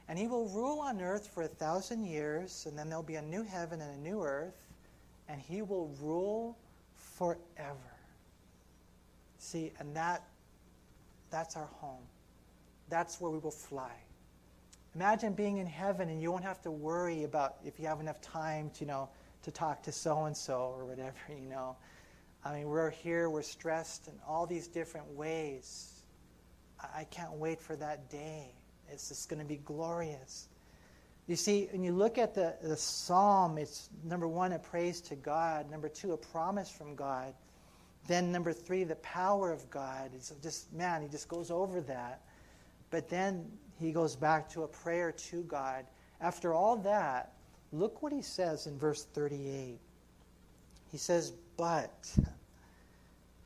And 0.09 0.19
he 0.19 0.27
will 0.27 0.49
rule 0.49 0.81
on 0.81 1.01
earth 1.01 1.29
for 1.29 1.43
a 1.43 1.49
thousand 1.49 2.05
years, 2.05 2.67
and 2.67 2.79
then 2.79 2.89
there'll 2.89 3.03
be 3.03 3.17
a 3.17 3.23
new 3.23 3.43
heaven 3.43 3.81
and 3.81 3.97
a 3.97 4.01
new 4.01 4.23
earth, 4.23 4.55
and 5.29 5.41
he 5.41 5.63
will 5.63 5.89
rule 6.01 6.57
forever. 6.95 7.77
See, 9.39 9.73
and 9.79 9.95
that 9.97 10.25
that's 11.31 11.57
our 11.57 11.69
home. 11.81 12.03
That's 12.89 13.21
where 13.21 13.31
we 13.31 13.39
will 13.39 13.51
fly. 13.51 13.93
Imagine 14.97 15.35
being 15.35 15.59
in 15.59 15.67
heaven 15.67 16.09
and 16.09 16.23
you 16.23 16.33
won't 16.33 16.45
have 16.45 16.63
to 16.63 16.71
worry 16.71 17.25
about 17.25 17.57
if 17.67 17.79
you 17.79 17.87
have 17.87 18.01
enough 18.01 18.19
time 18.23 18.71
to, 18.71 18.81
you 18.81 18.87
know, 18.87 19.11
to 19.43 19.51
talk 19.51 19.83
to 19.83 19.93
so 19.93 20.25
and 20.25 20.35
so 20.35 20.75
or 20.75 20.87
whatever, 20.87 21.19
you 21.29 21.51
know. 21.51 21.77
I 22.43 22.55
mean, 22.55 22.67
we're 22.67 22.89
here, 22.89 23.29
we're 23.29 23.43
stressed 23.43 24.09
in 24.09 24.15
all 24.27 24.47
these 24.47 24.69
different 24.69 25.07
ways. 25.09 26.01
I 26.95 27.05
can't 27.05 27.33
wait 27.33 27.61
for 27.61 27.77
that 27.77 28.09
day. 28.09 28.55
It's 28.91 29.09
just 29.09 29.29
going 29.29 29.39
to 29.39 29.45
be 29.45 29.59
glorious. 29.59 30.49
You 31.27 31.37
see, 31.37 31.69
when 31.73 31.85
you 31.85 31.93
look 31.93 32.17
at 32.17 32.35
the, 32.35 32.57
the 32.63 32.77
psalm, 32.77 33.59
it's 33.59 33.91
number 34.03 34.27
one, 34.27 34.53
a 34.53 34.59
praise 34.59 35.03
to 35.03 35.15
God. 35.15 35.71
Number 35.71 35.91
two, 35.91 36.15
a 36.15 36.17
promise 36.17 36.71
from 36.71 36.95
God. 36.95 37.35
Then 38.09 38.33
number 38.33 38.55
three, 38.55 38.85
the 38.85 38.97
power 38.97 39.53
of 39.53 39.69
God. 39.69 40.13
It's 40.15 40.33
just, 40.43 40.73
man, 40.73 41.03
he 41.03 41.09
just 41.09 41.29
goes 41.29 41.51
over 41.51 41.83
that. 41.83 42.23
But 42.91 43.09
then 43.09 43.51
he 43.79 43.93
goes 43.93 44.17
back 44.17 44.49
to 44.51 44.63
a 44.63 44.69
prayer 44.69 45.13
to 45.13 45.43
God. 45.43 45.85
After 46.21 46.55
all 46.55 46.77
that, 46.79 47.33
look 47.73 48.03
what 48.03 48.13
he 48.13 48.23
says 48.23 48.67
in 48.67 48.79
verse 48.79 49.05
38. 49.05 49.79
He 50.91 50.99
says, 50.99 51.33
But 51.57 52.15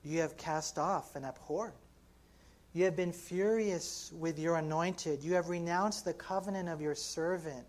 you 0.05 0.21
have 0.21 0.37
cast 0.37 0.79
off 0.79 1.17
and 1.17 1.25
abhorred 1.25 1.73
you 2.73 2.85
have 2.85 2.95
been 2.95 3.13
furious 3.13 4.13
with 4.13 4.39
your 4.39 4.57
anointed. 4.57 5.25
You 5.25 5.35
have 5.35 5.49
renounced 5.49 6.05
the 6.05 6.15
covenant 6.15 6.69
of 6.69 6.81
your 6.81 6.95
servant. 6.95 7.67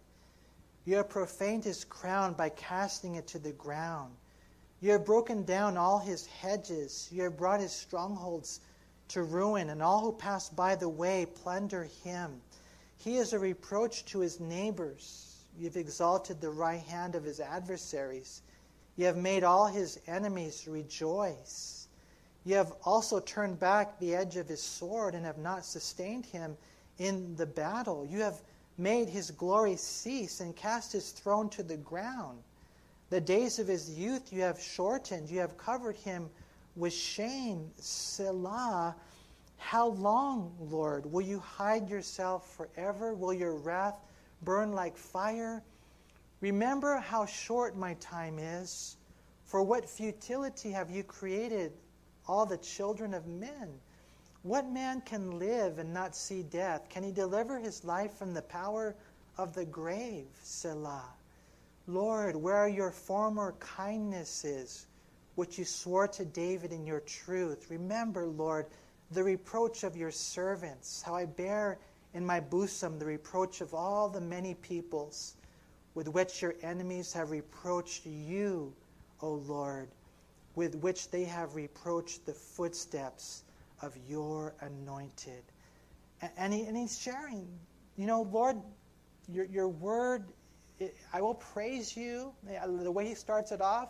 You 0.86 0.97
have 0.97 1.09
profaned 1.09 1.63
his 1.63 1.84
crown 1.84 2.34
by 2.34 2.49
casting 2.49 3.15
it 3.15 3.26
to 3.28 3.39
the 3.39 3.51
ground. 3.53 4.13
You 4.80 4.91
have 4.91 5.05
broken 5.05 5.43
down 5.43 5.76
all 5.76 5.97
his 5.97 6.28
hedges. 6.28 7.09
You 7.11 7.24
have 7.24 7.38
brought 7.38 7.59
his 7.59 7.72
strongholds 7.72 8.59
to 9.12 9.24
ruin, 9.24 9.70
and 9.70 9.82
all 9.82 10.01
who 10.01 10.12
pass 10.12 10.49
by 10.49 10.76
the 10.76 10.89
way 10.89 11.26
plunder 11.26 11.88
him. 12.03 12.41
He 12.97 13.18
is 13.18 13.34
a 13.34 13.39
reproach 13.39 14.05
to 14.05 14.20
his 14.20 14.39
neighbors. 14.39 15.43
You 15.57 15.66
have 15.66 15.78
exalted 15.78 16.39
the 16.39 16.49
right 16.49 16.82
hand 16.82 17.16
of 17.16 17.24
his 17.24 17.39
adversaries. 17.39 18.41
You 18.95 19.05
have 19.05 19.18
made 19.18 19.43
all 19.43 19.68
his 19.68 19.99
enemies 20.07 20.68
rejoice. 20.68 21.88
You 22.43 22.55
have 22.55 22.74
also 22.84 23.20
turned 23.20 23.59
back 23.59 23.99
the 23.99 24.16
edge 24.16 24.36
of 24.36 24.47
his 24.47 24.62
sword 24.62 25.16
and 25.16 25.26
have 25.26 25.38
not 25.38 25.66
sustained 25.66 26.26
him 26.26 26.57
in 26.97 27.36
the 27.36 27.45
battle. 27.45 28.05
You 28.05 28.20
have 28.22 28.41
made 28.78 29.09
his 29.09 29.32
glory 29.32 29.76
cease 29.76 30.39
and 30.39 30.55
cast 30.55 30.91
his 30.91 31.12
throne 31.12 31.49
to 31.49 31.64
the 31.64 31.78
ground. 31.78 32.39
The 33.09 33.22
days 33.22 33.59
of 33.59 33.68
his 33.68 33.89
youth 33.89 34.32
you 34.32 34.41
have 34.41 34.59
shortened. 34.59 35.30
You 35.30 35.39
have 35.39 35.57
covered 35.57 35.97
him 35.97 36.30
with 36.76 36.93
shame. 36.93 37.72
Selah. 37.78 38.95
How 39.57 39.88
long, 39.88 40.55
Lord? 40.59 41.11
Will 41.11 41.22
you 41.22 41.39
hide 41.39 41.89
yourself 41.89 42.55
forever? 42.55 43.13
Will 43.13 43.34
your 43.34 43.55
wrath 43.55 43.99
burn 44.41 44.74
like 44.74 44.97
fire? 44.97 45.63
Remember 46.39 46.97
how 46.97 47.26
short 47.26 47.78
my 47.78 47.93
time 47.95 48.39
is. 48.39 48.97
For 49.43 49.61
what 49.61 49.89
futility 49.89 50.72
have 50.72 50.89
you 50.89 51.03
created 51.03 51.74
all 52.28 52.45
the 52.45 52.57
children 52.57 53.13
of 53.13 53.28
men. 53.28 53.69
What 54.43 54.69
man 54.69 55.01
can 55.01 55.38
live 55.38 55.78
and 55.78 55.93
not 55.93 56.15
see 56.15 56.43
death? 56.43 56.89
Can 56.89 57.03
he 57.03 57.11
deliver 57.11 57.59
his 57.59 57.84
life 57.84 58.13
from 58.13 58.34
the 58.34 58.41
power 58.41 58.95
of 59.38 59.53
the 59.53 59.65
grave? 59.65 60.28
Selah. 60.41 61.13
Lord, 61.88 62.36
where 62.36 62.55
are 62.55 62.69
your 62.69 62.91
former 62.91 63.53
kindnesses, 63.59 64.88
which 65.36 65.58
you 65.58 65.66
swore 65.66 66.08
to 66.10 66.26
David 66.26 66.72
in 66.72 66.86
your 66.86 67.02
truth? 67.02 67.68
Remember, 67.70 68.26
Lord, 68.26 68.68
the 69.12 69.24
reproach 69.24 69.84
of 69.84 69.96
your 69.96 70.12
servants, 70.12 71.02
how 71.02 71.16
I 71.16 71.26
bear 71.26 71.80
in 72.14 72.26
my 72.26 72.40
bosom 72.40 73.00
the 73.00 73.06
reproach 73.06 73.62
of 73.62 73.74
all 73.74 74.10
the 74.10 74.22
many 74.22 74.54
peoples 74.54 75.36
with 75.94 76.08
which 76.08 76.42
your 76.42 76.56
enemies 76.62 77.14
have 77.14 77.32
reproached 77.32 78.06
you, 78.06 78.74
O 79.22 79.34
Lord 79.34 79.90
with 80.56 80.76
which 80.76 81.10
they 81.10 81.24
have 81.24 81.56
reproached 81.56 82.26
the 82.26 82.34
footsteps 82.34 83.44
of 83.82 83.96
your 84.08 84.54
anointed. 84.62 85.44
And, 86.38 86.54
he, 86.54 86.64
and 86.64 86.78
he's 86.78 87.00
sharing, 87.00 87.48
you 87.96 88.06
know, 88.06 88.24
Lord, 88.24 88.58
your, 89.32 89.46
your 89.46 89.70
word, 89.70 90.26
I 91.14 91.22
will 91.22 91.36
praise 91.36 91.96
you. 91.96 92.34
The 92.66 92.92
way 92.92 93.08
he 93.08 93.16
starts 93.16 93.52
it 93.52 93.62
off, 93.62 93.90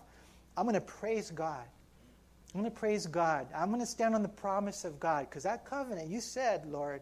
I'm 0.57 0.65
going 0.65 0.75
to 0.75 0.81
praise 0.81 1.31
God. 1.31 1.65
I'm 2.53 2.61
going 2.61 2.71
to 2.71 2.77
praise 2.77 3.07
God. 3.07 3.47
I'm 3.55 3.69
going 3.69 3.79
to 3.79 3.87
stand 3.87 4.13
on 4.13 4.23
the 4.23 4.29
promise 4.29 4.83
of 4.83 4.99
God 4.99 5.29
because 5.29 5.43
that 5.43 5.65
covenant 5.65 6.09
you 6.09 6.19
said, 6.19 6.65
Lord, 6.65 7.01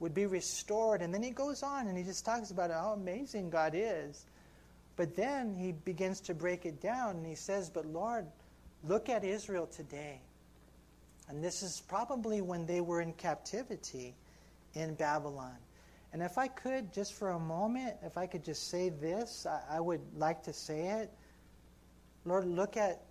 would 0.00 0.14
be 0.14 0.26
restored. 0.26 1.02
And 1.02 1.14
then 1.14 1.22
he 1.22 1.30
goes 1.30 1.62
on 1.62 1.86
and 1.86 1.96
he 1.96 2.02
just 2.02 2.24
talks 2.24 2.50
about 2.50 2.70
how 2.70 2.92
amazing 2.92 3.50
God 3.50 3.74
is. 3.76 4.26
But 4.96 5.14
then 5.14 5.54
he 5.54 5.72
begins 5.72 6.20
to 6.22 6.34
break 6.34 6.66
it 6.66 6.80
down 6.80 7.16
and 7.16 7.26
he 7.26 7.36
says, 7.36 7.70
But 7.70 7.86
Lord, 7.86 8.26
look 8.82 9.08
at 9.08 9.24
Israel 9.24 9.66
today. 9.66 10.20
And 11.28 11.44
this 11.44 11.62
is 11.62 11.82
probably 11.86 12.40
when 12.40 12.66
they 12.66 12.80
were 12.80 13.00
in 13.00 13.12
captivity 13.12 14.14
in 14.74 14.94
Babylon. 14.94 15.56
And 16.12 16.22
if 16.22 16.38
I 16.38 16.48
could, 16.48 16.92
just 16.92 17.14
for 17.14 17.30
a 17.30 17.38
moment, 17.38 17.94
if 18.02 18.18
I 18.18 18.26
could 18.26 18.44
just 18.44 18.68
say 18.68 18.88
this, 18.88 19.46
I, 19.46 19.76
I 19.76 19.80
would 19.80 20.00
like 20.16 20.42
to 20.44 20.52
say 20.52 20.88
it. 20.88 21.10
Lord, 22.24 22.46
look 22.46 22.76
at 22.76 23.02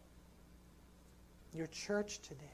your 1.53 1.68
church 1.68 2.20
today. 2.22 2.45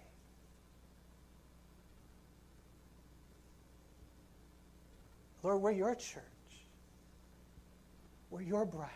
Lord, 5.44 5.62
we're 5.62 5.72
your 5.72 5.94
church. 5.96 6.24
We're 8.32 8.42
your 8.42 8.66
bride. 8.66 8.90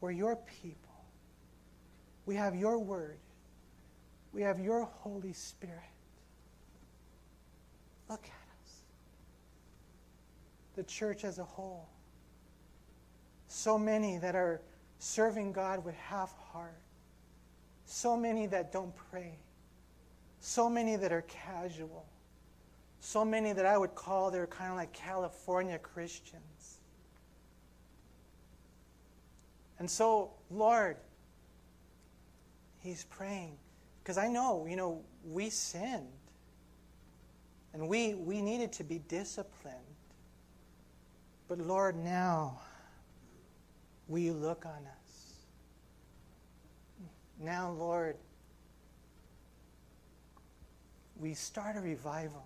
We're 0.00 0.10
your 0.10 0.36
people. 0.36 1.04
We 2.26 2.34
have 2.34 2.54
your 2.56 2.78
word. 2.78 3.18
We 4.32 4.42
have 4.42 4.58
your 4.58 4.84
Holy 4.84 5.32
Spirit. 5.32 5.78
Look 8.08 8.24
at 8.24 8.64
us. 8.64 8.80
The 10.74 10.82
church 10.82 11.24
as 11.24 11.38
a 11.38 11.44
whole. 11.44 11.88
So 13.48 13.78
many 13.78 14.18
that 14.18 14.34
are 14.34 14.60
serving 14.98 15.52
God 15.52 15.84
with 15.84 15.94
half 15.96 16.36
heart. 16.52 16.80
So 17.84 18.16
many 18.16 18.46
that 18.46 18.72
don't 18.72 18.94
pray. 19.10 19.38
So 20.40 20.68
many 20.68 20.96
that 20.96 21.12
are 21.12 21.22
casual. 21.22 22.06
So 23.00 23.24
many 23.24 23.52
that 23.52 23.64
I 23.66 23.78
would 23.78 23.94
call 23.94 24.30
they're 24.30 24.46
kind 24.46 24.70
of 24.70 24.76
like 24.76 24.92
California 24.92 25.78
Christians. 25.78 26.78
And 29.78 29.88
so, 29.88 30.32
Lord, 30.50 30.96
he's 32.80 33.04
praying. 33.04 33.56
Because 34.02 34.18
I 34.18 34.28
know, 34.28 34.66
you 34.68 34.76
know, 34.76 35.02
we 35.24 35.50
sinned. 35.50 36.08
And 37.72 37.88
we, 37.88 38.14
we 38.14 38.42
needed 38.42 38.72
to 38.74 38.84
be 38.84 38.98
disciplined. 38.98 39.76
But 41.46 41.58
Lord, 41.58 41.96
now, 41.96 42.60
will 44.08 44.18
you 44.18 44.32
look 44.32 44.66
on 44.66 44.72
us? 44.86 45.34
Now, 47.40 47.70
Lord, 47.70 48.16
we 51.20 51.34
start 51.34 51.76
a 51.76 51.80
revival. 51.80 52.44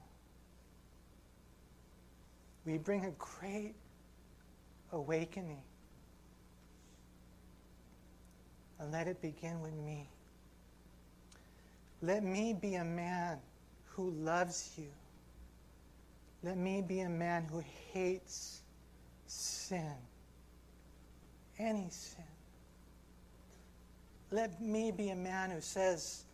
We 2.67 2.79
bring 2.79 3.05
a 3.07 3.13
great 3.13 3.75
awakening. 4.93 5.63
And 8.79 8.93
let 8.93 9.07
it 9.07 9.23
begin 9.23 9.61
with 9.61 9.75
me. 9.75 10.09
Let 12.03 12.25
me 12.25 12.53
be 12.53 12.75
a 12.75 12.85
man 12.85 13.39
who 13.87 14.11
loves 14.11 14.73
you. 14.77 14.89
Let 16.43 16.57
me 16.57 16.83
be 16.83 17.01
a 17.01 17.09
man 17.09 17.47
who 17.51 17.63
hates 17.93 18.63
sin, 19.27 19.95
any 21.63 21.89
sin. 21.91 22.25
Let 24.31 24.61
me 24.61 24.91
be 24.91 25.11
a 25.11 25.17
man 25.17 25.51
who 25.51 25.61
says, 25.61 26.25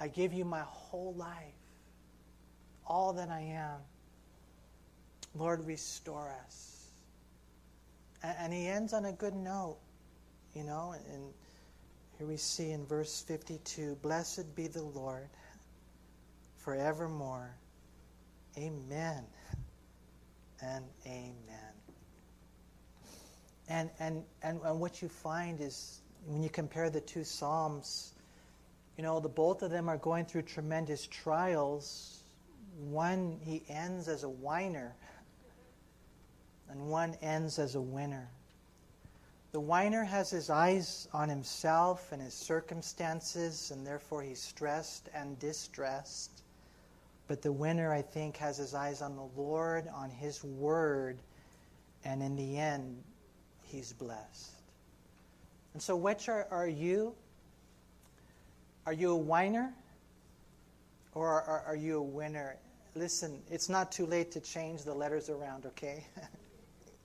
I 0.00 0.08
give 0.08 0.32
you 0.32 0.44
my 0.44 0.62
whole 0.64 1.14
life, 1.14 1.54
all 2.86 3.12
that 3.14 3.28
I 3.30 3.40
am. 3.40 3.80
Lord, 5.34 5.66
restore 5.66 6.32
us. 6.44 6.86
And, 8.22 8.52
he 8.52 8.66
ends 8.66 8.92
on 8.92 9.04
a 9.04 9.12
good 9.12 9.34
note, 9.34 9.78
you 10.54 10.64
know, 10.64 10.94
and 11.12 11.22
here 12.16 12.26
we 12.26 12.36
see 12.36 12.72
in 12.72 12.84
verse 12.84 13.22
52 13.22 13.96
Blessed 14.02 14.56
be 14.56 14.66
the 14.66 14.82
Lord 14.82 15.28
forevermore. 16.56 17.54
Amen 18.56 19.24
and 20.60 20.84
amen. 21.06 21.67
And, 23.68 23.90
and, 23.98 24.24
and, 24.42 24.60
and 24.64 24.80
what 24.80 25.02
you 25.02 25.08
find 25.08 25.60
is 25.60 26.00
when 26.26 26.42
you 26.42 26.48
compare 26.48 26.90
the 26.90 27.00
two 27.00 27.24
Psalms, 27.24 28.14
you 28.96 29.04
know, 29.04 29.20
the 29.20 29.28
both 29.28 29.62
of 29.62 29.70
them 29.70 29.88
are 29.88 29.98
going 29.98 30.24
through 30.24 30.42
tremendous 30.42 31.06
trials. 31.06 32.22
One, 32.90 33.38
he 33.42 33.62
ends 33.68 34.08
as 34.08 34.24
a 34.24 34.28
whiner, 34.28 34.94
and 36.70 36.88
one 36.88 37.14
ends 37.22 37.58
as 37.58 37.74
a 37.74 37.80
winner. 37.80 38.28
The 39.52 39.60
whiner 39.60 40.04
has 40.04 40.30
his 40.30 40.50
eyes 40.50 41.08
on 41.12 41.28
himself 41.28 42.12
and 42.12 42.20
his 42.20 42.34
circumstances, 42.34 43.70
and 43.70 43.86
therefore 43.86 44.22
he's 44.22 44.42
stressed 44.42 45.08
and 45.14 45.38
distressed. 45.38 46.42
But 47.28 47.42
the 47.42 47.52
winner, 47.52 47.92
I 47.92 48.02
think, 48.02 48.36
has 48.38 48.56
his 48.56 48.74
eyes 48.74 49.00
on 49.00 49.16
the 49.16 49.28
Lord, 49.36 49.88
on 49.94 50.10
his 50.10 50.42
word, 50.44 51.18
and 52.04 52.22
in 52.22 52.36
the 52.36 52.58
end, 52.58 53.02
he's 53.70 53.92
blessed. 53.92 54.52
And 55.74 55.82
so, 55.82 55.96
which 55.96 56.28
are, 56.28 56.46
are 56.50 56.68
you? 56.68 57.14
Are 58.86 58.92
you 58.92 59.12
a 59.12 59.16
whiner? 59.16 59.72
Or 61.14 61.28
are, 61.28 61.62
are 61.66 61.76
you 61.76 61.98
a 61.98 62.02
winner? 62.02 62.56
Listen, 62.94 63.40
it's 63.50 63.68
not 63.68 63.92
too 63.92 64.06
late 64.06 64.32
to 64.32 64.40
change 64.40 64.82
the 64.82 64.94
letters 64.94 65.28
around, 65.28 65.66
okay? 65.66 66.06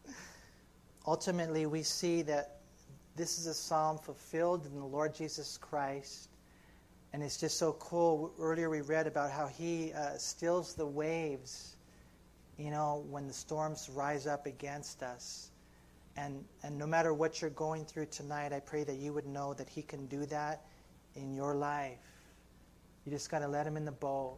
Ultimately, 1.07 1.65
we 1.65 1.83
see 1.83 2.21
that 2.23 2.61
this 3.15 3.37
is 3.37 3.47
a 3.47 3.53
psalm 3.53 3.97
fulfilled 3.97 4.65
in 4.65 4.75
the 4.79 4.85
Lord 4.85 5.13
Jesus 5.13 5.57
Christ. 5.57 6.29
And 7.11 7.21
it's 7.21 7.39
just 7.39 7.59
so 7.59 7.73
cool. 7.73 8.33
Earlier, 8.39 8.69
we 8.69 8.81
read 8.81 9.05
about 9.05 9.29
how 9.29 9.47
he 9.47 9.93
uh, 9.93 10.17
stills 10.17 10.73
the 10.73 10.85
waves, 10.85 11.75
you 12.57 12.71
know, 12.71 13.05
when 13.09 13.27
the 13.27 13.33
storms 13.33 13.89
rise 13.93 14.25
up 14.25 14.47
against 14.47 15.03
us. 15.03 15.51
And, 16.15 16.43
and 16.61 16.77
no 16.77 16.85
matter 16.85 17.13
what 17.13 17.41
you're 17.41 17.49
going 17.49 17.85
through 17.85 18.07
tonight, 18.07 18.53
I 18.53 18.59
pray 18.59 18.83
that 18.83 18.97
you 18.97 19.13
would 19.13 19.25
know 19.25 19.53
that 19.55 19.67
he 19.67 19.81
can 19.81 20.05
do 20.07 20.25
that 20.27 20.65
in 21.15 21.33
your 21.33 21.55
life. 21.55 21.97
You 23.05 23.11
just 23.11 23.31
got 23.31 23.39
to 23.39 23.47
let 23.47 23.65
him 23.65 23.77
in 23.77 23.85
the 23.85 23.91
boat. 23.91 24.37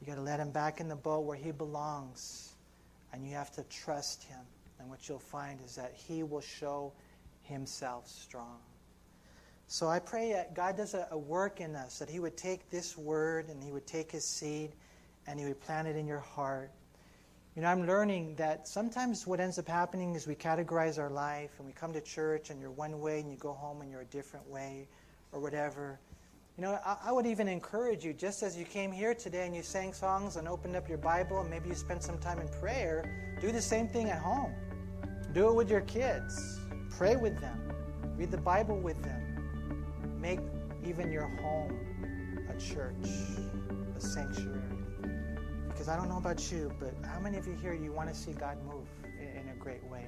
You 0.00 0.06
got 0.06 0.16
to 0.16 0.22
let 0.22 0.40
him 0.40 0.50
back 0.50 0.80
in 0.80 0.88
the 0.88 0.96
boat 0.96 1.20
where 1.20 1.36
he 1.36 1.50
belongs. 1.52 2.54
And 3.12 3.26
you 3.26 3.34
have 3.34 3.50
to 3.52 3.62
trust 3.64 4.24
him. 4.24 4.40
And 4.80 4.88
what 4.88 5.08
you'll 5.08 5.18
find 5.18 5.60
is 5.60 5.76
that 5.76 5.92
He 5.94 6.22
will 6.22 6.40
show 6.40 6.92
Himself 7.42 8.08
strong. 8.08 8.58
So 9.66 9.88
I 9.88 9.98
pray 9.98 10.32
that 10.32 10.54
God 10.54 10.76
does 10.76 10.94
a, 10.94 11.06
a 11.10 11.18
work 11.18 11.60
in 11.60 11.76
us, 11.76 11.98
that 11.98 12.08
He 12.08 12.18
would 12.18 12.36
take 12.36 12.70
this 12.70 12.96
word 12.96 13.48
and 13.48 13.62
He 13.62 13.70
would 13.70 13.86
take 13.86 14.10
His 14.10 14.24
seed 14.24 14.72
and 15.26 15.38
He 15.38 15.44
would 15.44 15.60
plant 15.60 15.86
it 15.86 15.96
in 15.96 16.06
your 16.06 16.20
heart. 16.20 16.72
You 17.60 17.66
know, 17.66 17.72
I'm 17.72 17.86
learning 17.86 18.36
that 18.36 18.66
sometimes 18.66 19.26
what 19.26 19.38
ends 19.38 19.58
up 19.58 19.68
happening 19.68 20.14
is 20.14 20.26
we 20.26 20.34
categorize 20.34 20.98
our 20.98 21.10
life 21.10 21.50
and 21.58 21.66
we 21.66 21.74
come 21.74 21.92
to 21.92 22.00
church 22.00 22.48
and 22.48 22.58
you're 22.58 22.70
one 22.70 22.98
way 23.00 23.20
and 23.20 23.30
you 23.30 23.36
go 23.36 23.52
home 23.52 23.82
and 23.82 23.90
you're 23.90 24.00
a 24.00 24.06
different 24.06 24.48
way 24.48 24.88
or 25.30 25.40
whatever. 25.40 26.00
You 26.56 26.62
know, 26.62 26.78
I, 26.86 26.96
I, 27.04 27.12
would 27.12 27.26
even 27.26 27.48
encourage 27.48 28.02
you, 28.02 28.14
just 28.14 28.42
as 28.42 28.56
you 28.56 28.64
came 28.64 28.90
here 28.90 29.14
today 29.14 29.44
and 29.44 29.54
you 29.54 29.62
sang 29.62 29.92
songs 29.92 30.36
and 30.36 30.48
opened 30.48 30.74
up 30.74 30.88
your 30.88 30.96
Bible 30.96 31.38
and 31.42 31.50
maybe 31.50 31.68
you 31.68 31.74
spent 31.74 32.02
some 32.02 32.16
time 32.16 32.38
in 32.38 32.48
prayer, 32.48 33.36
do 33.42 33.52
the 33.52 33.60
same 33.60 33.88
thing 33.88 34.08
at 34.08 34.22
home. 34.22 34.54
Do 35.34 35.50
it 35.50 35.54
with 35.54 35.68
your 35.68 35.82
kids. 35.82 36.60
Pray 36.88 37.16
with 37.16 37.38
them. 37.42 37.60
Read 38.16 38.30
the 38.30 38.38
Bible 38.38 38.78
with 38.78 39.02
them. 39.02 40.18
Make 40.18 40.40
even 40.82 41.12
your 41.12 41.28
home 41.42 41.78
a 42.48 42.58
church, 42.58 42.94
a 43.98 44.00
sanctuary. 44.00 44.79
Because 45.80 45.94
I 45.94 45.96
don't 45.96 46.10
know 46.10 46.18
about 46.18 46.52
you, 46.52 46.70
but 46.78 46.92
how 47.06 47.18
many 47.20 47.38
of 47.38 47.46
you 47.46 47.54
here 47.54 47.72
you 47.72 47.90
want 47.90 48.10
to 48.10 48.14
see 48.14 48.32
God 48.32 48.58
move 48.66 48.86
in 49.18 49.48
a 49.48 49.54
great 49.58 49.82
way? 49.84 50.04